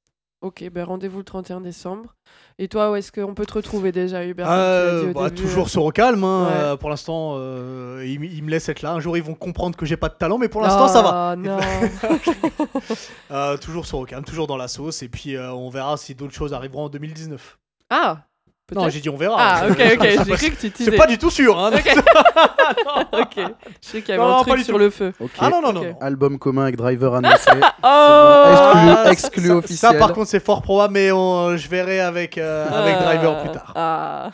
[0.42, 2.16] Ok, ben rendez-vous le 31 décembre.
[2.60, 5.70] Et toi, où est-ce qu'on peut te retrouver déjà, Hubert Euh, bah, début, toujours euh.
[5.70, 6.24] sur au calme.
[6.24, 6.54] hein, Ouais.
[6.54, 8.92] euh, pour l'instant, euh, ils, me laissent être là.
[8.94, 11.32] Un jour, ils vont comprendre que j'ai pas de talent, mais pour l'instant, ça va.
[11.32, 11.58] Ah, non.
[13.32, 15.02] Euh, toujours sur au calme, toujours dans la sauce.
[15.04, 17.58] Et puis, euh, on verra si d'autres choses arriveront en 2019.
[17.90, 18.26] Ah
[18.74, 19.36] Non, j'ai dit on verra.
[19.38, 19.78] Ah, ok, ok.
[20.02, 20.98] C'est J'ai pas- cru que tu C'est teasais.
[20.98, 21.58] pas du tout sûr.
[21.60, 21.72] Hein.
[21.74, 21.96] Ok.
[23.14, 23.46] ok.
[23.82, 24.80] Je sais qu'il y avait Non, un non, truc pas du sur tout.
[24.80, 25.14] le feu.
[25.38, 25.96] Ah non, non, non.
[26.02, 27.38] Album commun avec Driver annoncé.
[27.44, 27.68] C'est bon.
[27.84, 29.92] Ah, Exclu, exclu ça, officiel.
[29.92, 33.42] Ça, par contre, c'est fort probable, mais on- je verrai avec, euh, avec Ah, Driver
[33.44, 33.72] plus tard.
[33.76, 34.32] Ah.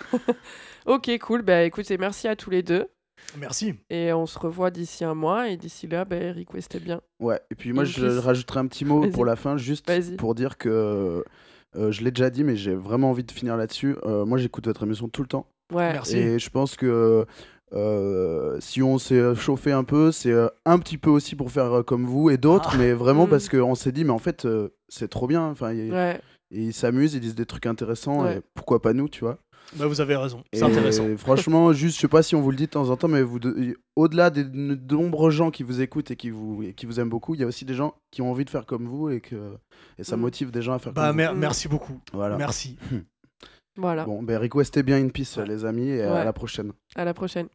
[0.86, 1.42] ok, cool.
[1.42, 2.88] Bah écoutez, merci à tous les deux.
[3.38, 3.76] Merci.
[3.90, 5.50] Et on se revoit d'ici un mois.
[5.50, 7.02] Et d'ici là, bah, requestez bien.
[7.20, 10.58] Ouais, et puis moi je rajouterai un petit mot pour la fin, juste pour dire
[10.58, 11.24] que
[11.76, 13.96] euh, je l'ai déjà dit, mais j'ai vraiment envie de finir là-dessus.
[14.06, 15.46] Euh, moi j'écoute votre émission tout le temps.
[15.74, 15.94] Ouais.
[15.94, 16.18] Merci.
[16.18, 17.26] Et je pense que
[17.74, 20.34] euh, si on s'est chauffé un peu, c'est
[20.66, 22.78] un petit peu aussi pour faire comme vous et d'autres, Ah.
[22.78, 23.30] mais vraiment Mm.
[23.30, 25.44] parce qu'on s'est dit, mais en fait euh, c'est trop bien.
[25.46, 26.20] Enfin, il- Ouais.
[26.52, 28.38] et ils s'amusent, ils disent des trucs intéressants, Ouais.
[28.38, 29.38] et pourquoi pas nous, tu vois.
[29.76, 30.44] Bah, vous avez raison.
[30.54, 31.06] C'est intéressant.
[31.18, 33.22] Franchement, juste, je sais pas si on vous le dit de temps en temps, mais
[33.22, 36.86] vous, de- au-delà des de nombreux gens qui vous écoutent et qui vous, et qui
[36.86, 38.86] vous aiment beaucoup, il y a aussi des gens qui ont envie de faire comme
[38.88, 39.36] vous et que
[39.98, 40.20] et ça Mm.
[40.22, 41.40] motive des gens à faire Bah, comme mer- vous.
[41.40, 42.00] merci beaucoup.
[42.14, 42.38] Voilà.
[42.38, 42.78] Merci.
[43.78, 44.04] Voilà.
[44.04, 46.04] Bon, ben requestez bien une piste, les amis, et Ouais.
[46.04, 46.74] à la prochaine.
[46.96, 47.48] À la prochaine.